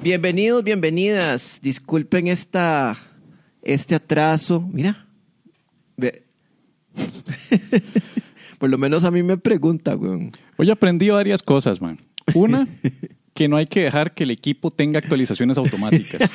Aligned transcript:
Bienvenidos, 0.00 0.62
bienvenidas. 0.62 1.58
Disculpen 1.60 2.28
esta, 2.28 2.96
este 3.62 3.96
atraso. 3.96 4.60
Mira. 4.72 5.08
Ve. 5.96 6.22
Por 8.60 8.70
lo 8.70 8.78
menos 8.78 9.04
a 9.04 9.10
mí 9.10 9.24
me 9.24 9.36
pregunta, 9.38 9.96
weón. 9.96 10.30
Hoy 10.56 10.70
aprendí 10.70 11.08
varias 11.08 11.42
cosas, 11.42 11.80
man. 11.80 11.98
Una, 12.32 12.68
que 13.34 13.48
no 13.48 13.56
hay 13.56 13.66
que 13.66 13.80
dejar 13.80 14.14
que 14.14 14.22
el 14.22 14.30
equipo 14.30 14.70
tenga 14.70 15.00
actualizaciones 15.00 15.58
automáticas. 15.58 16.30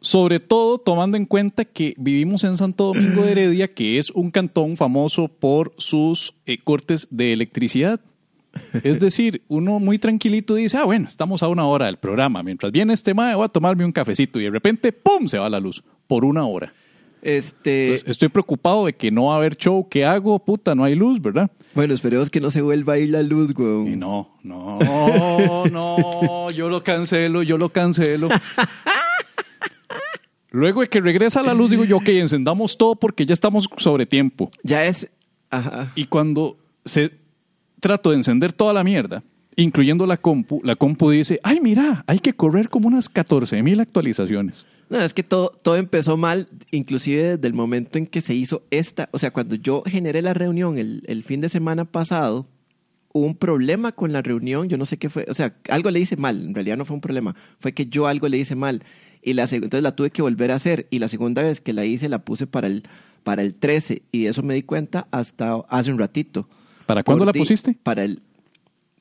Sobre 0.00 0.40
todo 0.40 0.78
tomando 0.78 1.18
en 1.18 1.26
cuenta 1.26 1.66
que 1.66 1.92
vivimos 1.98 2.42
en 2.44 2.56
Santo 2.56 2.94
Domingo 2.94 3.22
de 3.22 3.32
Heredia, 3.32 3.68
que 3.68 3.98
es 3.98 4.08
un 4.08 4.30
cantón 4.30 4.78
famoso 4.78 5.28
por 5.28 5.74
sus 5.76 6.34
eh, 6.46 6.56
cortes 6.56 7.06
de 7.10 7.34
electricidad. 7.34 8.00
Es 8.82 8.98
decir, 9.00 9.42
uno 9.48 9.78
muy 9.78 9.98
tranquilito 9.98 10.54
dice, 10.54 10.76
ah, 10.76 10.84
bueno, 10.84 11.08
estamos 11.08 11.42
a 11.42 11.48
una 11.48 11.66
hora 11.66 11.86
del 11.86 11.96
programa. 11.98 12.42
Mientras 12.42 12.72
viene 12.72 12.92
este 12.92 13.14
mae, 13.14 13.34
voy 13.34 13.44
a 13.44 13.48
tomarme 13.48 13.84
un 13.84 13.92
cafecito 13.92 14.40
y 14.40 14.44
de 14.44 14.50
repente, 14.50 14.92
¡pum!, 14.92 15.28
se 15.28 15.38
va 15.38 15.48
la 15.48 15.60
luz 15.60 15.82
por 16.06 16.24
una 16.24 16.44
hora. 16.44 16.72
Este. 17.22 17.84
Entonces, 17.88 18.08
estoy 18.08 18.28
preocupado 18.28 18.86
de 18.86 18.94
que 18.94 19.10
no 19.10 19.26
va 19.26 19.34
a 19.34 19.36
haber 19.36 19.56
show. 19.56 19.86
¿Qué 19.88 20.04
hago? 20.04 20.38
Puta, 20.38 20.74
no 20.74 20.84
hay 20.84 20.94
luz, 20.94 21.20
¿verdad? 21.20 21.50
Bueno, 21.74 21.92
esperemos 21.94 22.30
que 22.30 22.40
no 22.40 22.50
se 22.50 22.62
vuelva 22.62 22.94
a 22.94 22.98
ir 22.98 23.10
la 23.10 23.22
luz, 23.22 23.50
Y 23.50 23.60
weón. 23.60 23.98
no, 23.98 24.30
no, 24.42 24.78
no, 25.70 26.50
yo 26.50 26.68
lo 26.68 26.82
cancelo, 26.82 27.42
yo 27.42 27.58
lo 27.58 27.68
cancelo. 27.68 28.28
Luego 30.52 30.80
de 30.80 30.88
que 30.88 31.00
regresa 31.00 31.42
la 31.42 31.54
luz, 31.54 31.70
digo 31.70 31.84
yo, 31.84 31.98
ok, 31.98 32.08
encendamos 32.08 32.76
todo 32.76 32.96
porque 32.96 33.24
ya 33.24 33.34
estamos 33.34 33.68
sobre 33.76 34.04
tiempo. 34.06 34.50
Ya 34.64 34.84
es. 34.84 35.08
Ajá. 35.50 35.92
Y 35.94 36.06
cuando 36.06 36.56
se 36.84 37.12
trato 37.80 38.10
de 38.10 38.16
encender 38.16 38.52
toda 38.52 38.72
la 38.72 38.84
mierda, 38.84 39.22
incluyendo 39.56 40.06
la 40.06 40.16
compu, 40.16 40.60
la 40.62 40.76
compu 40.76 41.10
dice, 41.10 41.40
ay, 41.42 41.60
mira, 41.60 42.04
hay 42.06 42.18
que 42.20 42.34
correr 42.34 42.68
como 42.68 42.88
unas 42.88 43.08
14 43.08 43.62
mil 43.62 43.80
actualizaciones. 43.80 44.66
No, 44.88 45.00
es 45.00 45.14
que 45.14 45.22
todo, 45.22 45.50
todo 45.62 45.76
empezó 45.76 46.16
mal, 46.16 46.48
inclusive 46.72 47.36
desde 47.36 47.46
el 47.46 47.54
momento 47.54 47.98
en 47.98 48.06
que 48.06 48.20
se 48.20 48.34
hizo 48.34 48.64
esta. 48.70 49.08
O 49.12 49.18
sea, 49.18 49.30
cuando 49.30 49.54
yo 49.54 49.82
generé 49.86 50.20
la 50.20 50.34
reunión 50.34 50.78
el, 50.78 51.04
el 51.06 51.22
fin 51.22 51.40
de 51.40 51.48
semana 51.48 51.84
pasado, 51.84 52.46
hubo 53.12 53.26
un 53.26 53.36
problema 53.36 53.92
con 53.92 54.12
la 54.12 54.22
reunión. 54.22 54.68
Yo 54.68 54.76
no 54.76 54.86
sé 54.86 54.96
qué 54.96 55.08
fue. 55.08 55.26
O 55.28 55.34
sea, 55.34 55.54
algo 55.68 55.90
le 55.90 56.00
hice 56.00 56.16
mal. 56.16 56.42
En 56.42 56.54
realidad 56.54 56.76
no 56.76 56.84
fue 56.84 56.94
un 56.94 57.00
problema. 57.00 57.36
Fue 57.58 57.72
que 57.72 57.86
yo 57.86 58.06
algo 58.06 58.28
le 58.28 58.38
hice 58.38 58.56
mal. 58.56 58.82
Y 59.22 59.34
la, 59.34 59.44
entonces 59.44 59.82
la 59.82 59.94
tuve 59.94 60.10
que 60.10 60.22
volver 60.22 60.50
a 60.50 60.56
hacer. 60.56 60.86
Y 60.90 60.98
la 60.98 61.08
segunda 61.08 61.42
vez 61.42 61.60
que 61.60 61.72
la 61.72 61.84
hice, 61.84 62.08
la 62.08 62.24
puse 62.24 62.46
para 62.46 62.66
el, 62.66 62.84
para 63.22 63.42
el 63.42 63.54
13. 63.54 64.02
Y 64.10 64.24
de 64.24 64.30
eso 64.30 64.42
me 64.42 64.54
di 64.54 64.62
cuenta 64.62 65.06
hasta 65.10 65.54
hace 65.68 65.92
un 65.92 65.98
ratito. 65.98 66.48
¿Para 66.90 67.02
cuándo 67.04 67.24
la 67.24 67.32
pusiste? 67.32 67.76
Para 67.82 68.04
el 68.04 68.20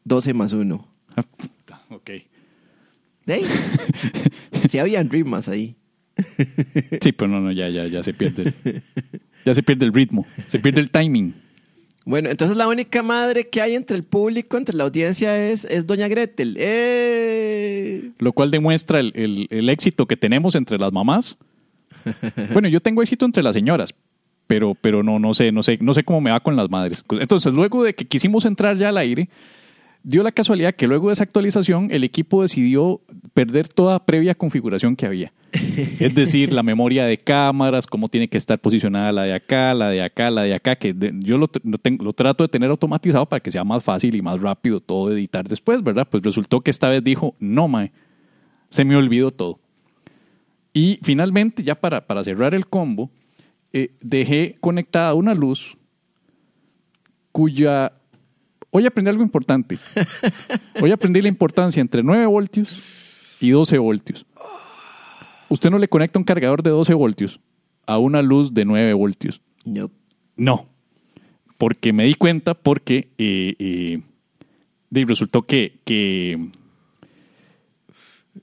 12 0.04 0.34
más 0.34 0.54
1. 0.54 0.88
Ah, 1.16 1.24
puta, 1.24 1.82
ok. 1.90 2.10
¿Sí? 3.28 3.42
sí 4.70 4.80
habían 4.80 5.10
rimas 5.10 5.48
ahí. 5.50 5.76
Sí, 7.02 7.12
pero 7.14 7.28
no, 7.30 7.40
no, 7.42 7.52
ya, 7.52 7.70
ya, 7.70 7.88
ya 7.88 8.04
se 8.04 8.14
pierde. 8.14 8.44
el- 8.64 8.84
ya 9.46 9.54
se 9.54 9.64
pierde 9.64 9.86
el 9.86 9.94
ritmo, 9.94 10.26
se 10.48 10.60
pierde 10.60 10.82
el 10.82 10.90
timing. 10.92 11.34
Bueno, 12.06 12.30
entonces 12.30 12.58
la 12.58 12.68
única 12.68 13.02
madre 13.04 13.48
que 13.50 13.62
hay 13.62 13.76
entre 13.76 13.96
el 13.96 14.04
público, 14.04 14.58
entre 14.58 14.76
la 14.76 14.84
audiencia, 14.84 15.48
es, 15.50 15.66
es 15.66 15.86
Doña 15.88 16.08
Gretel. 16.08 16.56
¡Eh! 16.60 18.12
Lo 18.20 18.34
cual 18.34 18.52
demuestra 18.52 19.00
el, 19.00 19.12
el- 19.16 19.48
el 19.50 19.70
éxito 19.70 20.06
que 20.08 20.18
tenemos 20.18 20.56
entre 20.56 20.78
las 20.78 20.92
mamás. 20.92 21.38
Bueno, 22.54 22.68
yo 22.70 22.80
tengo 22.80 23.02
éxito 23.02 23.26
entre 23.26 23.44
las 23.44 23.54
señoras, 23.56 23.94
pero, 24.50 24.74
pero 24.74 25.04
no, 25.04 25.20
no 25.20 25.36
sé, 25.36 25.52
no 25.52 25.62
sé, 25.62 25.78
no 25.80 25.94
sé 25.94 26.04
cómo 26.04 26.22
me 26.22 26.32
va 26.32 26.40
con 26.40 26.56
las 26.56 26.72
madres. 26.72 27.06
Entonces, 27.12 27.54
luego 27.54 27.84
de 27.84 27.94
que 27.94 28.06
quisimos 28.08 28.46
entrar 28.46 28.76
ya 28.78 28.90
al 28.90 28.98
aire, 28.98 29.30
dio 30.02 30.24
la 30.24 30.32
casualidad 30.32 30.74
que 30.74 30.88
luego 30.88 31.10
de 31.10 31.14
esa 31.14 31.24
actualización 31.24 31.90
el 31.92 32.04
equipo 32.04 32.42
decidió 32.42 33.00
perder 33.36 33.68
toda 33.68 34.04
previa 34.08 34.34
configuración 34.34 34.96
que 34.96 35.06
había. 35.06 35.32
Es 36.00 36.16
decir, 36.16 36.52
la 36.52 36.64
memoria 36.64 37.06
de 37.06 37.18
cámaras, 37.20 37.86
cómo 37.86 38.08
tiene 38.08 38.28
que 38.28 38.38
estar 38.38 38.58
posicionada 38.58 39.12
la 39.12 39.24
de 39.24 39.34
acá, 39.36 39.76
la 39.76 39.90
de 39.90 40.02
acá, 40.02 40.32
la 40.32 40.42
de 40.44 40.56
acá, 40.56 40.76
que 40.78 40.94
de- 40.94 41.14
yo 41.20 41.38
lo, 41.38 41.48
tr- 41.48 41.62
lo 41.64 41.78
tengo- 41.78 42.04
lo 42.04 42.14
trato 42.14 42.44
de 42.44 42.48
tener 42.48 42.72
automatizado 42.72 43.28
para 43.28 43.42
que 43.42 43.52
sea 43.52 43.64
más 43.64 43.84
fácil 43.84 44.16
y 44.16 44.22
más 44.24 44.42
rápido 44.42 44.80
todo 44.80 45.12
editar 45.14 45.48
después, 45.48 45.84
¿verdad? 45.84 46.08
Pues 46.10 46.24
resultó 46.24 46.62
que 46.62 46.72
esta 46.72 46.90
vez 46.90 47.04
dijo, 47.04 47.36
no, 47.40 47.68
mae, 47.68 47.92
se 48.70 48.84
me 48.84 48.96
olvidó 48.96 49.30
todo. 49.30 49.60
Y 50.74 51.00
finalmente, 51.04 51.62
ya 51.64 51.76
para, 51.76 52.06
para 52.08 52.24
cerrar 52.24 52.54
el 52.56 52.66
combo, 52.68 53.10
eh, 53.74 53.92
dejé 54.02 54.56
conectada 54.60 55.14
una 55.14 55.34
luz 55.34 55.78
cuya... 57.32 57.92
Hoy 58.72 58.86
aprendí 58.86 59.10
algo 59.10 59.24
importante. 59.24 59.80
Hoy 60.82 60.92
aprendí 60.92 61.22
la 61.22 61.28
importancia 61.28 61.82
entre 61.82 62.04
9 62.04 62.28
voltios 62.28 62.84
y 63.40 63.50
12 63.50 63.78
voltios. 63.80 64.26
Usted 65.50 65.72
no 65.72 65.80
le 65.80 65.88
conecta 65.88 66.20
un 66.20 66.26
cargador 66.26 66.62
de 66.62 66.70
12 66.70 66.94
voltios 66.94 67.40
a 67.88 67.98
una 67.98 68.22
luz 68.22 68.54
de 68.54 68.66
9 68.66 68.94
voltios. 68.94 69.42
No. 69.66 69.90
No. 70.36 70.68
Porque 71.58 71.92
me 71.92 72.06
di 72.06 72.14
cuenta 72.14 72.54
porque 72.54 73.10
eh, 73.18 73.56
eh, 73.58 74.02
resultó 74.92 75.42
que, 75.42 75.80
que, 75.84 76.50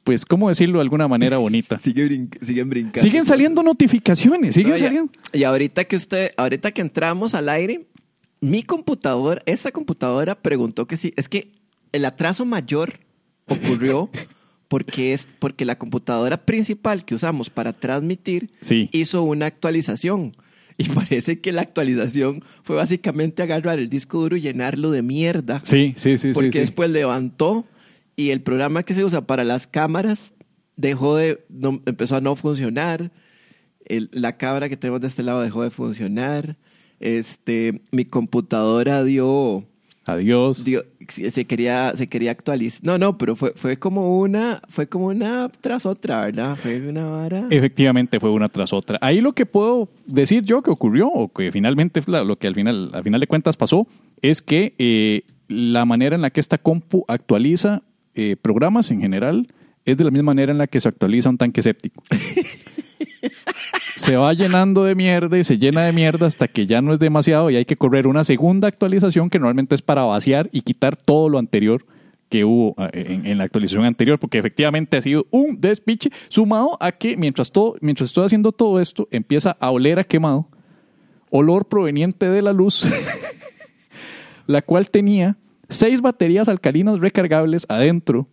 pues, 0.07 0.25
¿cómo 0.25 0.49
decirlo 0.49 0.79
de 0.79 0.83
alguna 0.83 1.09
manera 1.09 1.39
bonita? 1.39 1.79
Sigue 1.83 2.07
brin- 2.09 2.31
siguen 2.41 2.71
brincando. 2.71 3.03
Siguen 3.03 3.25
saliendo 3.25 3.63
notificaciones, 3.65 4.55
siguen 4.55 4.71
No, 4.71 4.77
ya- 4.79 4.85
saliendo. 4.87 5.13
Y 5.33 5.43
ahorita 5.43 5.85
que 5.85 5.97
usted, 5.97 6.31
ahorita 6.37 6.71
que 6.71 6.81
entramos 6.81 7.35
al 7.35 7.49
aire, 7.49 7.89
mi 8.41 8.63
computadora, 8.63 9.43
esta 9.47 9.73
computadora 9.73 10.37
preguntó 10.41 10.87
que 10.87 10.97
sí. 10.97 11.13
Es 11.17 11.29
que 11.29 11.51
el 11.91 12.05
atraso 12.05 12.45
mayor 12.45 13.01
ocurrió 13.47 14.09
porque 14.69 15.13
es 15.13 15.27
porque 15.41 15.65
la 15.65 15.77
computadora 15.77 16.45
principal 16.45 17.05
que 17.05 17.17
usamos 17.17 17.51
para 17.51 17.73
transmitir 17.73 18.51
Sí. 18.61 18.89
hizo 18.93 19.23
una 19.25 19.47
actualización. 19.47 20.37
Y 20.79 20.85
parece 20.91 21.41
que 21.41 21.51
la 21.51 21.63
actualización 21.63 22.45
fue 22.63 22.77
básicamente 22.77 23.43
agarrar 23.43 23.81
el 23.81 23.89
disco 23.89 24.21
duro 24.21 24.37
y 24.37 24.41
llenarlo 24.41 24.93
de 24.93 25.03
mierda. 25.03 25.63
Sí, 25.65 25.95
sí, 25.97 26.17
sí, 26.17 26.31
porque 26.33 26.49
sí, 26.49 26.53
sí. 26.53 26.59
después 26.61 26.91
levantó 26.91 27.67
y 28.17 28.31
el 28.31 28.41
programa 28.41 28.83
que 28.83 28.95
se 28.95 29.05
usa 29.05 29.27
para 29.27 29.45
las 29.45 29.67
cámaras 29.67 30.33
dejó 30.77 31.17
de 31.17 31.45
no- 31.49 31.81
empezó 31.87 32.17
a 32.17 32.21
no 32.21 32.35
funcionar. 32.37 33.11
El- 33.85 34.09
la 34.13 34.37
cámara 34.37 34.69
que 34.69 34.77
tenemos 34.77 35.01
de 35.01 35.09
este 35.09 35.23
lado 35.23 35.41
dejó 35.43 35.63
de 35.63 35.71
funcionar. 35.71 36.57
Este 36.99 37.81
mi 37.93 38.05
computadora 38.07 39.05
dio, 39.05 39.65
Adiós. 40.07 40.65
dio- 40.65 40.85
se 41.09 41.45
quería 41.45 41.93
se 41.95 42.09
quería 42.09 42.31
actualizar. 42.31 42.81
No 42.83 42.97
no 42.99 43.19
pero 43.19 43.37
fue 43.37 43.53
fue 43.55 43.77
como 43.79 44.19
una 44.19 44.63
fue 44.69 44.89
como 44.89 45.07
una 45.07 45.51
tras 45.61 45.85
otra 45.85 46.23
verdad 46.23 46.57
fue 46.57 46.81
una 46.89 47.05
vara. 47.05 47.47
Efectivamente 47.51 48.19
fue 48.19 48.31
una 48.31 48.49
tras 48.49 48.73
otra. 48.73 48.99
Ahí 49.03 49.21
lo 49.21 49.35
que 49.35 49.45
puedo 49.47 49.89
decir 50.07 50.43
yo 50.43 50.63
que 50.63 50.71
ocurrió, 50.71 51.09
o 51.09 51.31
que 51.33 51.53
finalmente 51.53 52.01
lo 52.07 52.37
que 52.39 52.47
al 52.47 52.55
final, 52.55 52.91
al 52.95 53.03
final 53.03 53.21
de 53.21 53.27
cuentas 53.27 53.57
pasó, 53.59 53.87
es 54.23 54.41
que 54.41 54.75
eh, 54.79 55.23
la 55.49 55.85
manera 55.85 56.17
en 56.17 56.23
la 56.23 56.31
que 56.31 56.41
esta 56.41 56.59
compu 56.59 57.05
actualiza 57.09 57.83
eh, 58.17 58.37
programas 58.37 58.91
en 58.91 59.01
general 59.01 59.47
es 59.85 59.97
de 59.97 60.05
la 60.05 60.11
misma 60.11 60.33
manera 60.33 60.51
en 60.53 60.59
la 60.59 60.67
que 60.67 60.81
se 60.81 60.89
actualiza 60.89 61.29
un 61.29 61.39
tanque 61.39 61.63
séptico. 61.63 62.03
se 63.97 64.17
va 64.17 64.33
llenando 64.33 64.85
de 64.85 64.95
mierda 64.95 65.39
y 65.39 65.45
se 65.45 65.59
llena 65.59 65.85
de 65.85 65.93
mierda 65.93 66.27
hasta 66.27 66.49
que 66.49 66.67
ya 66.67 66.83
no 66.83 66.93
es 66.93 66.99
demasiado 66.99 67.51
y 67.51 67.57
hay 67.57 67.65
que 67.65 67.77
correr 67.77 68.07
una 68.07 68.25
segunda 68.25 68.69
actualización 68.69 69.31
que 69.31 69.39
normalmente 69.39 69.75
es 69.75 69.83
para 69.83 70.03
vaciar 70.03 70.49
y 70.53 70.63
quitar 70.63 70.97
todo 70.97 71.29
lo 71.29 71.39
anterior 71.39 71.87
que 72.29 72.45
hubo 72.45 72.75
eh, 72.93 73.05
en, 73.09 73.27
en 73.27 73.39
la 73.39 73.45
actualización 73.45 73.85
anterior, 73.85 74.19
porque 74.19 74.39
efectivamente 74.39 74.97
ha 74.97 75.01
sido 75.03 75.27
un 75.31 75.61
despiche, 75.61 76.11
sumado 76.29 76.77
a 76.81 76.93
que 76.93 77.17
mientras, 77.17 77.53
todo, 77.53 77.77
mientras 77.81 78.09
estoy 78.09 78.25
haciendo 78.27 78.53
todo 78.53 78.81
esto, 78.81 79.09
empieza 79.11 79.57
a 79.61 79.71
oler 79.71 79.99
a 79.99 80.05
quemado, 80.05 80.49
olor 81.31 81.67
proveniente 81.67 82.29
de 82.29 82.43
la 82.43 82.53
luz, 82.53 82.85
la 84.47 84.63
cual 84.63 84.91
tenía 84.91 85.37
seis 85.69 86.01
baterías 86.01 86.49
alcalinas 86.49 87.01
recargables 87.01 87.67
adentro, 87.69 88.29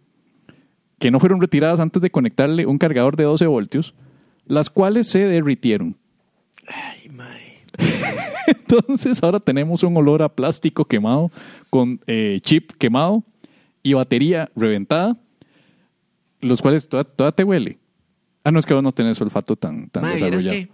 que 0.99 1.11
no 1.11 1.19
fueron 1.19 1.41
retiradas 1.41 1.79
antes 1.79 2.01
de 2.01 2.11
conectarle 2.11 2.65
un 2.65 2.77
cargador 2.77 3.15
de 3.15 3.23
12 3.23 3.45
voltios, 3.47 3.93
las 4.45 4.69
cuales 4.69 5.07
se 5.07 5.19
derritieron. 5.19 5.97
ay 6.67 7.09
Entonces 8.47 9.21
ahora 9.23 9.39
tenemos 9.39 9.83
un 9.83 9.95
olor 9.97 10.21
a 10.21 10.29
plástico 10.29 10.85
quemado 10.85 11.31
con 11.69 11.99
eh, 12.07 12.39
chip 12.41 12.71
quemado 12.77 13.23
y 13.81 13.93
batería 13.93 14.49
reventada, 14.55 15.17
los 16.41 16.61
cuales 16.61 16.87
toda, 16.87 17.03
toda 17.03 17.31
te 17.31 17.43
huele. 17.43 17.79
Ah, 18.43 18.51
no 18.51 18.59
es 18.59 18.65
que 18.65 18.73
vos 18.73 18.83
no 18.83 18.91
tenés 18.91 19.19
olfato 19.21 19.55
tan, 19.55 19.89
desarrollado. 19.93 20.49
que 20.49 20.69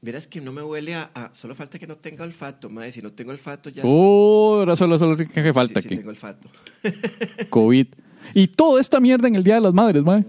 Vieras 0.00 0.28
que 0.28 0.40
no 0.40 0.52
me 0.52 0.62
huele 0.62 0.94
a, 0.94 1.10
a- 1.14 1.30
Solo 1.34 1.54
falta 1.56 1.78
que 1.78 1.86
no 1.86 1.96
tenga 1.96 2.22
olfato, 2.24 2.70
madre. 2.70 2.92
Si 2.92 3.02
no 3.02 3.12
tengo 3.12 3.32
olfato 3.32 3.68
ya... 3.68 3.82
Oh, 3.84 4.58
ahora 4.60 4.76
solo, 4.76 4.96
solo 4.98 5.16
que 5.16 5.52
falta 5.52 5.80
sí 5.80 5.88
aquí. 5.88 5.96
tengo 5.96 6.10
olfato. 6.10 6.48
COVID. 7.50 7.86
Y 8.34 8.46
toda 8.48 8.80
esta 8.80 9.00
mierda 9.00 9.26
en 9.28 9.34
el 9.34 9.42
Día 9.44 9.54
de 9.56 9.60
las 9.62 9.74
Madres, 9.74 10.02
mae. 10.04 10.24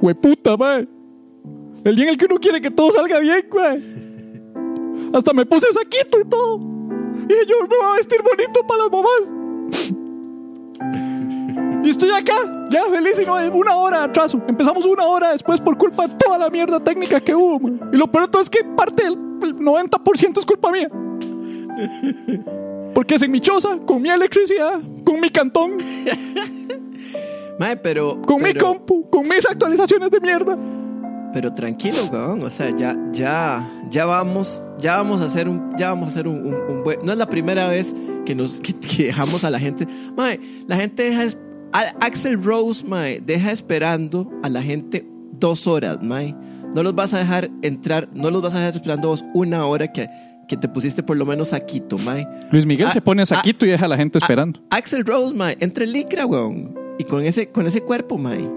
Hueputa, 0.00 0.56
mae. 0.56 0.88
El 1.84 1.94
día 1.94 2.04
en 2.04 2.10
el 2.10 2.16
que 2.18 2.24
uno 2.24 2.38
quiere 2.38 2.60
que 2.60 2.70
todo 2.70 2.90
salga 2.92 3.18
bien, 3.20 3.44
mae. 3.54 3.82
Hasta 5.12 5.32
me 5.32 5.44
puse 5.46 5.66
saquito 5.72 6.18
y 6.20 6.24
todo. 6.28 6.56
Y 7.28 7.48
yo 7.48 7.62
me 7.62 7.68
voy 7.68 7.92
a 7.92 7.96
vestir 7.96 8.18
bonito 8.22 8.66
para 8.66 8.82
las 8.84 8.92
mamás. 8.92 9.92
Y 11.86 11.90
estoy 11.90 12.10
acá, 12.10 12.34
ya 12.70 12.82
feliz 12.90 13.18
y 13.22 13.24
no 13.24 13.34
una 13.56 13.76
hora 13.76 13.98
de 13.98 14.04
atraso. 14.06 14.40
Empezamos 14.48 14.84
una 14.84 15.04
hora 15.04 15.30
después 15.32 15.60
por 15.60 15.78
culpa 15.78 16.08
de 16.08 16.14
toda 16.16 16.36
la 16.38 16.50
mierda 16.50 16.80
técnica 16.80 17.20
que 17.20 17.34
hubo. 17.34 17.60
man. 17.60 17.90
Y 17.92 17.96
lo 17.96 18.10
peor 18.10 18.24
de 18.26 18.30
todo 18.32 18.42
es 18.42 18.50
que 18.50 18.64
parte 18.76 19.04
del 19.04 19.12
el 19.42 19.54
90% 19.56 20.38
es 20.38 20.44
culpa 20.46 20.70
mía. 20.72 20.90
Porque 22.94 23.14
es 23.16 23.22
en 23.22 23.30
mi 23.30 23.40
choza, 23.40 23.78
con 23.86 24.00
mi 24.02 24.08
electricidad, 24.08 24.80
con 25.04 25.20
mi 25.20 25.30
cantón, 25.30 25.76
Mae, 27.58 27.76
pero. 27.76 28.20
con 28.22 28.42
mi 28.42 28.54
compu, 28.54 29.08
con 29.10 29.28
mis 29.28 29.48
actualizaciones 29.48 30.10
de 30.10 30.20
mierda. 30.20 30.56
Pero 31.32 31.52
tranquilo, 31.52 31.98
weón. 32.10 32.42
O 32.42 32.50
sea, 32.50 32.70
ya, 32.74 32.96
ya, 33.12 33.68
ya 33.90 34.06
vamos, 34.06 34.62
ya 34.78 34.96
vamos 34.96 35.20
a 35.20 35.26
hacer 35.26 35.48
un, 35.48 35.70
ya 35.76 35.90
vamos 35.90 36.06
a 36.06 36.08
hacer 36.08 36.26
un, 36.28 36.46
un- 36.46 36.54
un 36.76 36.82
buen. 36.84 36.98
No 37.04 37.12
es 37.12 37.18
la 37.18 37.28
primera 37.28 37.68
vez 37.68 37.94
que 38.24 38.34
nos 38.34 38.60
que, 38.60 38.72
que 38.74 39.04
dejamos 39.04 39.44
a 39.44 39.50
la 39.50 39.58
gente. 39.60 39.86
Mae, 40.16 40.40
la 40.66 40.76
gente 40.76 41.02
deja 41.04 41.24
Axel 41.72 42.42
Rose, 42.42 42.86
mae, 42.86 43.20
deja 43.24 43.52
esperando 43.52 44.30
a 44.42 44.48
la 44.48 44.62
gente 44.62 45.06
dos 45.38 45.66
horas, 45.66 46.02
mae. 46.02 46.34
No 46.74 46.82
los 46.82 46.94
vas 46.94 47.14
a 47.14 47.18
dejar 47.18 47.50
entrar, 47.62 48.08
no 48.14 48.30
los 48.30 48.42
vas 48.42 48.54
a 48.54 48.58
dejar 48.60 48.74
esperando 48.74 49.08
vos 49.08 49.24
una 49.34 49.64
hora 49.66 49.92
que, 49.92 50.08
que 50.48 50.56
te 50.56 50.68
pusiste 50.68 51.02
por 51.02 51.16
lo 51.16 51.26
menos 51.26 51.48
saquito, 51.48 51.98
mae. 51.98 52.26
Luis 52.50 52.66
Miguel 52.66 52.86
Ah, 52.88 52.92
se 52.92 53.00
pone 53.00 53.22
a 53.22 53.26
saquito 53.26 53.66
y 53.66 53.70
deja 53.70 53.86
a 53.86 53.88
la 53.88 53.96
gente 53.96 54.18
esperando. 54.18 54.60
A- 54.70 54.76
Axel 54.76 55.04
Rose, 55.04 55.34
mae, 55.34 55.56
entre 55.60 55.86
licra, 55.86 56.26
weón. 56.26 56.74
Y 56.98 57.04
con 57.04 57.22
ese, 57.24 57.48
con 57.48 57.66
ese 57.66 57.82
cuerpo, 57.82 58.16
mae. 58.16 58.48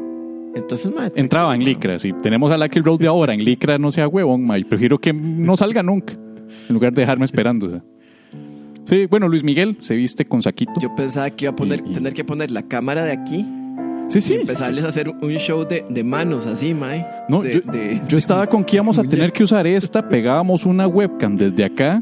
Entonces, 0.55 0.91
mae. 0.94 1.12
Entraba 1.15 1.53
en 1.55 1.63
Licra. 1.63 2.00
Si 2.00 2.12
tenemos 2.13 2.51
a 2.51 2.57
Lucky 2.57 2.79
Road 2.79 3.00
de 3.00 3.07
ahora 3.07 3.33
en 3.33 3.44
Licra, 3.44 3.77
no 3.77 3.91
sea 3.91 4.07
huevón, 4.07 4.45
mae. 4.47 4.63
Prefiero 4.65 4.97
que 4.97 5.13
no 5.13 5.55
salga 5.57 5.83
nunca. 5.83 6.13
En 6.13 6.73
lugar 6.73 6.91
de 6.94 7.01
dejarme 7.01 7.25
esperando. 7.25 7.67
o 7.67 7.69
sea. 7.69 7.83
Sí, 8.89 9.06
bueno, 9.06 9.27
Luis 9.27 9.44
Miguel 9.44 9.77
se 9.81 9.95
viste 9.95 10.25
con 10.25 10.41
saquito. 10.41 10.71
Yo 10.81 10.94
pensaba 10.95 11.30
que 11.30 11.45
iba 11.45 11.51
a 11.51 11.56
poner, 11.56 11.83
Y- 11.86 11.91
y- 11.91 11.94
tener 11.94 12.13
que 12.13 12.24
poner 12.24 12.50
la 12.50 12.63
cámara 12.63 13.03
de 13.03 13.12
aquí 13.12 13.45
sí, 14.07 14.19
sí. 14.19 14.33
y 14.33 14.38
empezarles 14.41 14.83
a 14.83 14.88
hacer 14.88 15.09
un 15.09 15.31
show 15.33 15.63
de, 15.68 15.86
de 15.88 16.03
manos 16.03 16.47
así, 16.47 16.74
mae. 16.74 17.06
No, 17.30 17.41
De- 17.44 17.51
yo, 17.51 17.59
de- 17.71 18.01
yo 18.07 18.18
estaba 18.18 18.47
con 18.47 18.63
que 18.63 18.77
íbamos 18.77 18.97
a 18.97 19.03
tener 19.03 19.31
que 19.31 19.44
usar 19.44 19.68
esta, 19.68 20.07
pegábamos 20.09 20.65
una 20.65 20.88
webcam 20.88 21.38
desde 21.38 21.63
acá, 21.65 22.01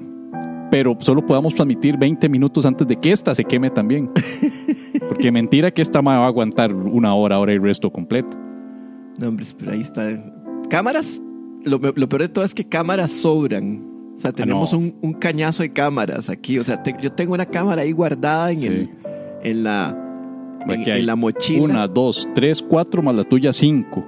pero 0.71 0.95
solo 0.99 1.25
podamos 1.25 1.53
transmitir 1.55 1.97
20 1.97 2.29
minutos 2.29 2.65
antes 2.65 2.87
de 2.87 2.95
que 2.95 3.11
esta 3.11 3.35
se 3.35 3.43
queme 3.43 3.69
también. 3.69 4.09
Porque 5.09 5.29
mentira 5.31 5.71
que 5.71 5.81
esta 5.81 6.01
ma 6.01 6.19
va 6.19 6.25
a 6.25 6.27
aguantar 6.29 6.73
una 6.73 7.13
hora, 7.15 7.37
hora 7.39 7.53
y 7.53 7.57
resto 7.57 7.91
completo. 7.91 8.37
No, 9.17 9.27
hombre, 9.29 9.45
pero 9.57 9.71
ahí 9.71 9.81
está. 9.81 10.07
Cámaras, 10.69 11.21
lo, 11.65 11.79
lo 11.79 12.07
peor 12.09 12.21
de 12.21 12.29
todo 12.29 12.45
es 12.45 12.53
que 12.53 12.63
cámaras 12.65 13.11
sobran. 13.11 13.96
O 14.17 14.19
sea, 14.19 14.31
tenemos 14.31 14.73
Ah, 14.73 14.77
no. 14.77 14.83
un, 14.83 14.95
un 15.01 15.13
cañazo 15.13 15.61
de 15.63 15.71
cámaras 15.71 16.29
aquí. 16.29 16.57
O 16.59 16.63
sea, 16.63 16.81
te- 16.81 16.95
yo 17.01 17.11
tengo 17.11 17.33
una 17.35 17.45
cámara 17.45 17.83
ahí 17.83 17.91
guardada 17.91 18.51
en, 18.51 18.59
Sí. 18.59 18.67
el, 18.67 18.89
en 19.43 19.63
la, 19.63 19.95
en, 20.67 21.05
la 21.05 21.15
mochila. 21.15 21.63
Una, 21.63 21.87
dos, 21.87 22.27
tres, 22.33 22.63
cuatro, 22.67 23.01
más 23.03 23.15
la 23.15 23.23
tuya, 23.23 23.53
cinco. 23.53 24.03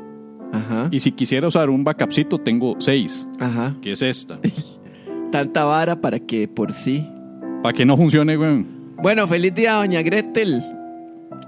Ajá, 0.52 0.88
Y 0.90 1.00
si 1.00 1.12
quisiera 1.12 1.48
usar 1.48 1.70
un 1.70 1.84
backupcito, 1.84 2.40
tengo 2.40 2.76
seis, 2.80 3.28
ajá. 3.40 3.76
que 3.82 3.92
es 3.92 4.02
esta. 4.02 4.40
Tanta 5.32 5.64
vara 5.64 6.02
para 6.02 6.20
que 6.20 6.48
por 6.48 6.72
sí. 6.74 7.08
Para 7.62 7.74
que 7.74 7.86
no 7.86 7.96
funcione, 7.96 8.36
weón. 8.36 8.66
Bueno, 9.02 9.28
feliz 9.28 9.54
día, 9.54 9.74
doña 9.74 10.02
Gretel. 10.02 10.64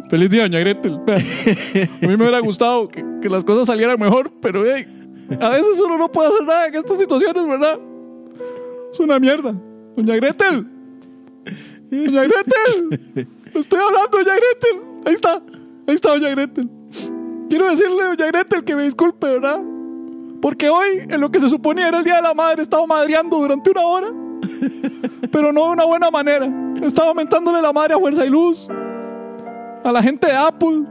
Feliz 0.09 0.29
día, 0.29 0.43
doña 0.43 0.59
Gretel. 0.59 0.99
A 1.07 2.07
mí 2.07 2.07
me 2.09 2.15
hubiera 2.15 2.39
gustado 2.41 2.87
que, 2.87 3.03
que 3.23 3.27
las 3.29 3.43
cosas 3.43 3.65
salieran 3.67 3.99
mejor, 3.99 4.31
pero 4.39 4.63
hey, 4.65 4.85
a 5.41 5.49
veces 5.49 5.79
uno 5.83 5.97
no 5.97 6.11
puede 6.11 6.29
hacer 6.29 6.45
nada 6.45 6.67
en 6.67 6.75
estas 6.75 6.99
situaciones, 6.99 7.47
¿verdad? 7.47 7.79
Es 8.91 8.99
una 8.99 9.19
mierda. 9.19 9.53
Doña 9.95 10.15
Gretel. 10.15 10.67
Doña 11.89 12.23
Gretel. 12.23 13.27
Estoy 13.53 13.79
hablando, 13.79 14.17
doña 14.17 14.33
Gretel. 14.33 14.81
Ahí 15.05 15.13
está. 15.13 15.41
Ahí 15.87 15.95
está, 15.95 16.09
doña 16.09 16.29
Gretel. 16.29 16.69
Quiero 17.49 17.69
decirle, 17.69 18.03
doña 18.03 18.27
Gretel, 18.27 18.63
que 18.63 18.75
me 18.75 18.83
disculpe, 18.83 19.27
¿verdad? 19.27 19.61
Porque 20.41 20.69
hoy, 20.69 20.99
en 21.07 21.21
lo 21.21 21.29
que 21.31 21.39
se 21.39 21.49
suponía 21.49 21.87
era 21.87 21.99
el 21.99 22.03
Día 22.03 22.15
de 22.15 22.21
la 22.23 22.33
Madre, 22.33 22.59
he 22.59 22.63
estado 22.63 22.87
madreando 22.87 23.37
durante 23.37 23.69
una 23.71 23.81
hora. 23.81 24.07
Pero 25.31 25.53
no 25.53 25.65
de 25.65 25.71
una 25.71 25.85
buena 25.85 26.11
manera. 26.11 26.51
Estaba 26.81 27.09
aumentándole 27.09 27.61
la 27.61 27.71
madre 27.71 27.93
a 27.93 27.99
Fuerza 27.99 28.25
y 28.25 28.29
Luz. 28.29 28.67
A 29.83 29.91
la 29.91 30.01
gente 30.01 30.27
de 30.27 30.33
Apple. 30.33 30.83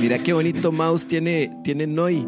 Mira 0.00 0.18
qué 0.18 0.32
bonito 0.32 0.72
mouse 0.72 1.06
tiene, 1.06 1.50
tiene 1.62 1.86
Noi. 1.86 2.26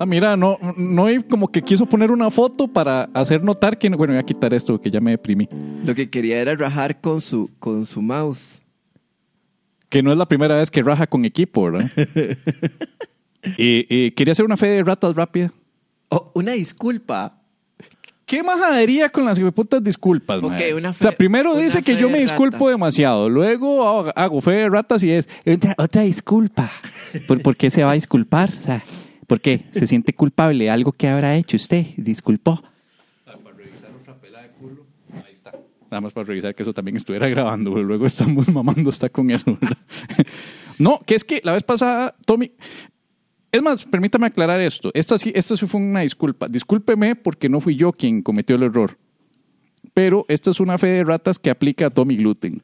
Ah, 0.00 0.06
mira, 0.06 0.36
no, 0.36 0.58
no 0.76 1.06
como 1.30 1.48
que 1.50 1.62
quiso 1.62 1.86
poner 1.86 2.10
una 2.10 2.30
foto 2.30 2.66
para 2.68 3.04
hacer 3.14 3.42
notar 3.44 3.78
que... 3.78 3.88
Bueno, 3.90 4.12
voy 4.12 4.20
a 4.20 4.24
quitar 4.24 4.52
esto 4.52 4.80
que 4.80 4.90
ya 4.90 5.00
me 5.00 5.12
deprimí. 5.12 5.48
Lo 5.84 5.94
que 5.94 6.10
quería 6.10 6.40
era 6.40 6.54
rajar 6.56 7.00
con 7.00 7.20
su, 7.20 7.48
con 7.60 7.86
su 7.86 8.02
mouse. 8.02 8.60
Que 9.88 10.02
no 10.02 10.10
es 10.10 10.18
la 10.18 10.26
primera 10.26 10.56
vez 10.56 10.70
que 10.70 10.82
raja 10.82 11.06
con 11.06 11.24
equipo, 11.24 11.70
¿verdad? 11.70 11.90
Eh, 13.58 13.84
eh, 13.90 14.14
quería 14.16 14.32
hacer 14.32 14.46
una 14.46 14.56
fe 14.56 14.68
de 14.68 14.82
ratas 14.82 15.14
rápida. 15.14 15.52
Oh, 16.08 16.30
una 16.34 16.52
disculpa. 16.52 17.42
¿Qué 18.24 18.42
majadería 18.42 19.10
con 19.10 19.26
las 19.26 19.38
putas 19.38 19.84
disculpas, 19.84 20.38
Ok, 20.38 20.48
mae? 20.52 20.72
una 20.72 20.88
O 20.90 20.92
sea, 20.94 21.10
fe- 21.10 21.16
primero 21.18 21.52
una 21.52 21.60
dice 21.62 21.82
que 21.82 21.94
fe 21.94 22.00
yo 22.00 22.08
me 22.08 22.20
disculpo 22.20 22.56
ratas. 22.64 22.68
demasiado. 22.70 23.28
Luego 23.28 23.86
hago, 23.86 24.12
hago 24.16 24.40
fe 24.40 24.52
de 24.52 24.70
ratas 24.70 25.04
y 25.04 25.10
es 25.10 25.28
otra, 25.46 25.74
otra 25.76 26.02
disculpa. 26.02 26.70
¿Por, 27.28 27.42
por 27.42 27.54
qué 27.54 27.68
se 27.68 27.84
va 27.84 27.90
a 27.90 27.94
disculpar? 27.94 28.48
O 28.58 28.62
sea, 28.62 28.82
¿por 29.26 29.40
qué? 29.40 29.60
¿Se 29.72 29.86
siente 29.86 30.12
culpable 30.12 30.70
algo 30.70 30.92
que 30.92 31.08
habrá 31.08 31.36
hecho 31.36 31.56
usted? 31.56 31.86
¿Disculpó? 31.96 32.62
Para 33.24 33.56
revisar 33.56 33.90
otra 33.92 34.14
pela 34.20 34.48
culo. 34.52 34.86
Ahí 35.12 35.32
está. 35.32 35.52
Nada 35.90 36.00
más 36.00 36.12
para 36.12 36.26
revisar 36.26 36.54
que 36.54 36.62
eso 36.62 36.72
también 36.72 36.96
estuviera 36.96 37.28
grabando. 37.28 37.72
pero 37.72 37.84
Luego 37.84 38.06
estamos 38.06 38.48
mamando 38.48 38.90
está 38.90 39.08
con 39.08 39.30
eso. 39.30 39.58
no, 40.78 41.00
que 41.00 41.14
es 41.14 41.24
que 41.24 41.40
la 41.44 41.52
vez 41.52 41.62
pasada, 41.62 42.14
Tommy... 42.26 42.52
Es 43.52 43.62
más, 43.62 43.84
permítame 43.84 44.26
aclarar 44.26 44.60
esto. 44.60 44.90
Esta 44.94 45.16
sí, 45.16 45.30
esta 45.32 45.56
sí 45.56 45.66
fue 45.68 45.80
una 45.80 46.00
disculpa. 46.00 46.48
Discúlpeme 46.48 47.14
porque 47.14 47.48
no 47.48 47.60
fui 47.60 47.76
yo 47.76 47.92
quien 47.92 48.20
cometió 48.20 48.56
el 48.56 48.64
error. 48.64 48.98
Pero 49.92 50.24
esta 50.26 50.50
es 50.50 50.58
una 50.58 50.76
fe 50.76 50.88
de 50.88 51.04
ratas 51.04 51.38
que 51.38 51.50
aplica 51.50 51.86
a 51.86 51.90
Tommy 51.90 52.16
Gluten. 52.16 52.62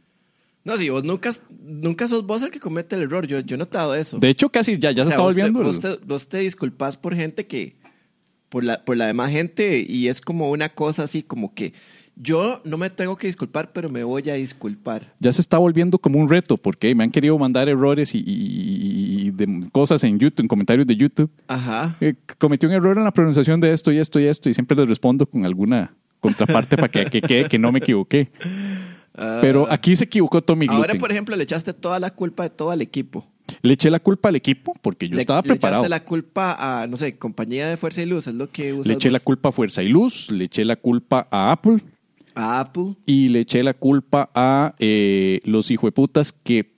No, 0.64 0.76
si 0.76 0.88
vos 0.90 1.02
nunca, 1.04 1.30
nunca 1.62 2.06
sos 2.06 2.26
vos 2.26 2.42
el 2.42 2.50
que 2.50 2.60
comete 2.60 2.94
el 2.96 3.02
error. 3.02 3.26
Yo, 3.26 3.40
yo 3.40 3.54
he 3.54 3.58
notado 3.58 3.94
eso. 3.94 4.18
De 4.18 4.28
hecho, 4.28 4.48
casi 4.50 4.78
ya, 4.78 4.90
ya 4.92 5.02
O 5.02 5.06
se 5.06 5.10
sea, 5.12 5.16
está 5.16 5.16
te- 5.16 5.22
volviendo. 5.22 5.62
Vos 5.62 5.80
te, 5.80 5.96
vos 6.06 6.28
te 6.28 6.38
disculpas 6.38 6.96
por 6.96 7.14
gente 7.14 7.46
que. 7.46 7.76
Por 8.50 8.64
la, 8.64 8.84
por 8.84 8.96
la 8.96 9.06
demás 9.06 9.30
gente. 9.30 9.84
Y 9.88 10.08
es 10.08 10.20
como 10.20 10.50
una 10.50 10.68
cosa 10.68 11.04
así, 11.04 11.22
como 11.22 11.54
que. 11.54 11.72
Yo 12.22 12.60
no 12.64 12.76
me 12.76 12.90
tengo 12.90 13.16
que 13.16 13.28
disculpar, 13.28 13.72
pero 13.72 13.88
me 13.88 14.04
voy 14.04 14.28
a 14.28 14.34
disculpar. 14.34 15.14
ya 15.20 15.32
se 15.32 15.40
está 15.40 15.56
volviendo 15.56 15.96
como 15.98 16.18
un 16.18 16.28
reto 16.28 16.58
porque 16.58 16.94
me 16.94 17.02
han 17.04 17.10
querido 17.10 17.38
mandar 17.38 17.66
errores 17.70 18.14
y, 18.14 18.18
y- 18.18 19.28
y 19.28 19.30
de 19.30 19.70
cosas 19.72 20.04
en 20.04 20.18
YouTube, 20.18 20.42
en 20.42 20.48
comentarios 20.48 20.86
de 20.86 20.96
YouTube. 20.96 21.30
Ajá. 21.48 21.96
Eh, 22.02 22.14
cometí 22.36 22.66
un 22.66 22.72
error 22.72 22.98
en 22.98 23.04
la 23.04 23.10
pronunciación 23.12 23.58
de 23.60 23.72
esto 23.72 23.90
y 23.90 23.96
esto 23.98 24.20
y 24.20 24.26
esto 24.26 24.50
y 24.50 24.54
siempre 24.54 24.76
les 24.76 24.88
respondo 24.88 25.24
con 25.24 25.46
alguna 25.46 25.94
contraparte 26.18 26.76
para 26.76 26.88
que, 26.90 27.06
que 27.06 27.22
quede 27.22 27.48
que 27.48 27.58
no 27.58 27.72
me 27.72 27.78
equivoqué. 27.78 28.30
Pero 29.40 29.66
aquí 29.70 29.94
se 29.96 30.04
equivocó 30.04 30.40
Tommy 30.42 30.66
Gluten. 30.66 30.82
Ah. 30.82 30.86
Ahora, 30.88 30.98
por 30.98 31.10
ejemplo, 31.12 31.36
le 31.36 31.42
echaste 31.44 31.72
toda 31.74 31.98
la 32.00 32.10
culpa 32.10 32.42
de 32.44 32.50
todo 32.50 32.70
al 32.70 32.80
equipo. 32.80 33.26
Le 33.62 33.74
eché 33.74 33.90
la 33.90 33.98
culpa 34.00 34.28
al 34.28 34.36
equipo 34.36 34.72
porque 34.80 35.08
yo 35.08 35.16
le, 35.16 35.22
estaba 35.22 35.40
le 35.40 35.48
preparado. 35.48 35.82
echaste 35.82 35.90
la 35.90 36.04
culpa 36.04 36.56
a, 36.82 36.86
no 36.86 36.96
sé, 36.96 37.18
compañía 37.18 37.68
de 37.68 37.76
fuerza 37.76 38.00
y 38.00 38.06
luz, 38.06 38.26
es 38.28 38.34
lo 38.34 38.48
que 38.50 38.72
Le 38.84 38.92
eché 38.94 39.10
la 39.10 39.18
culpa 39.20 39.48
a 39.48 39.52
Fuerza 39.52 39.82
y 39.82 39.88
Luz, 39.88 40.30
le 40.30 40.44
eché 40.44 40.64
la 40.64 40.76
culpa 40.76 41.26
a 41.30 41.50
Apple 41.50 41.78
A 42.36 42.60
Apple. 42.60 42.94
y 43.06 43.28
le 43.28 43.40
eché 43.40 43.62
la 43.62 43.74
culpa 43.74 44.30
a 44.34 44.74
eh, 44.78 45.40
los 45.44 45.70
hijueputas 45.70 46.32
que... 46.32 46.72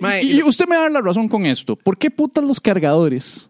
Mae, 0.00 0.24
y, 0.24 0.38
y 0.38 0.42
usted 0.42 0.66
me 0.66 0.74
da 0.76 0.88
la 0.90 1.00
razón 1.00 1.28
con 1.28 1.46
esto. 1.46 1.76
¿Por 1.76 1.96
qué 1.96 2.10
putas 2.10 2.42
los 2.44 2.60
cargadores 2.60 3.48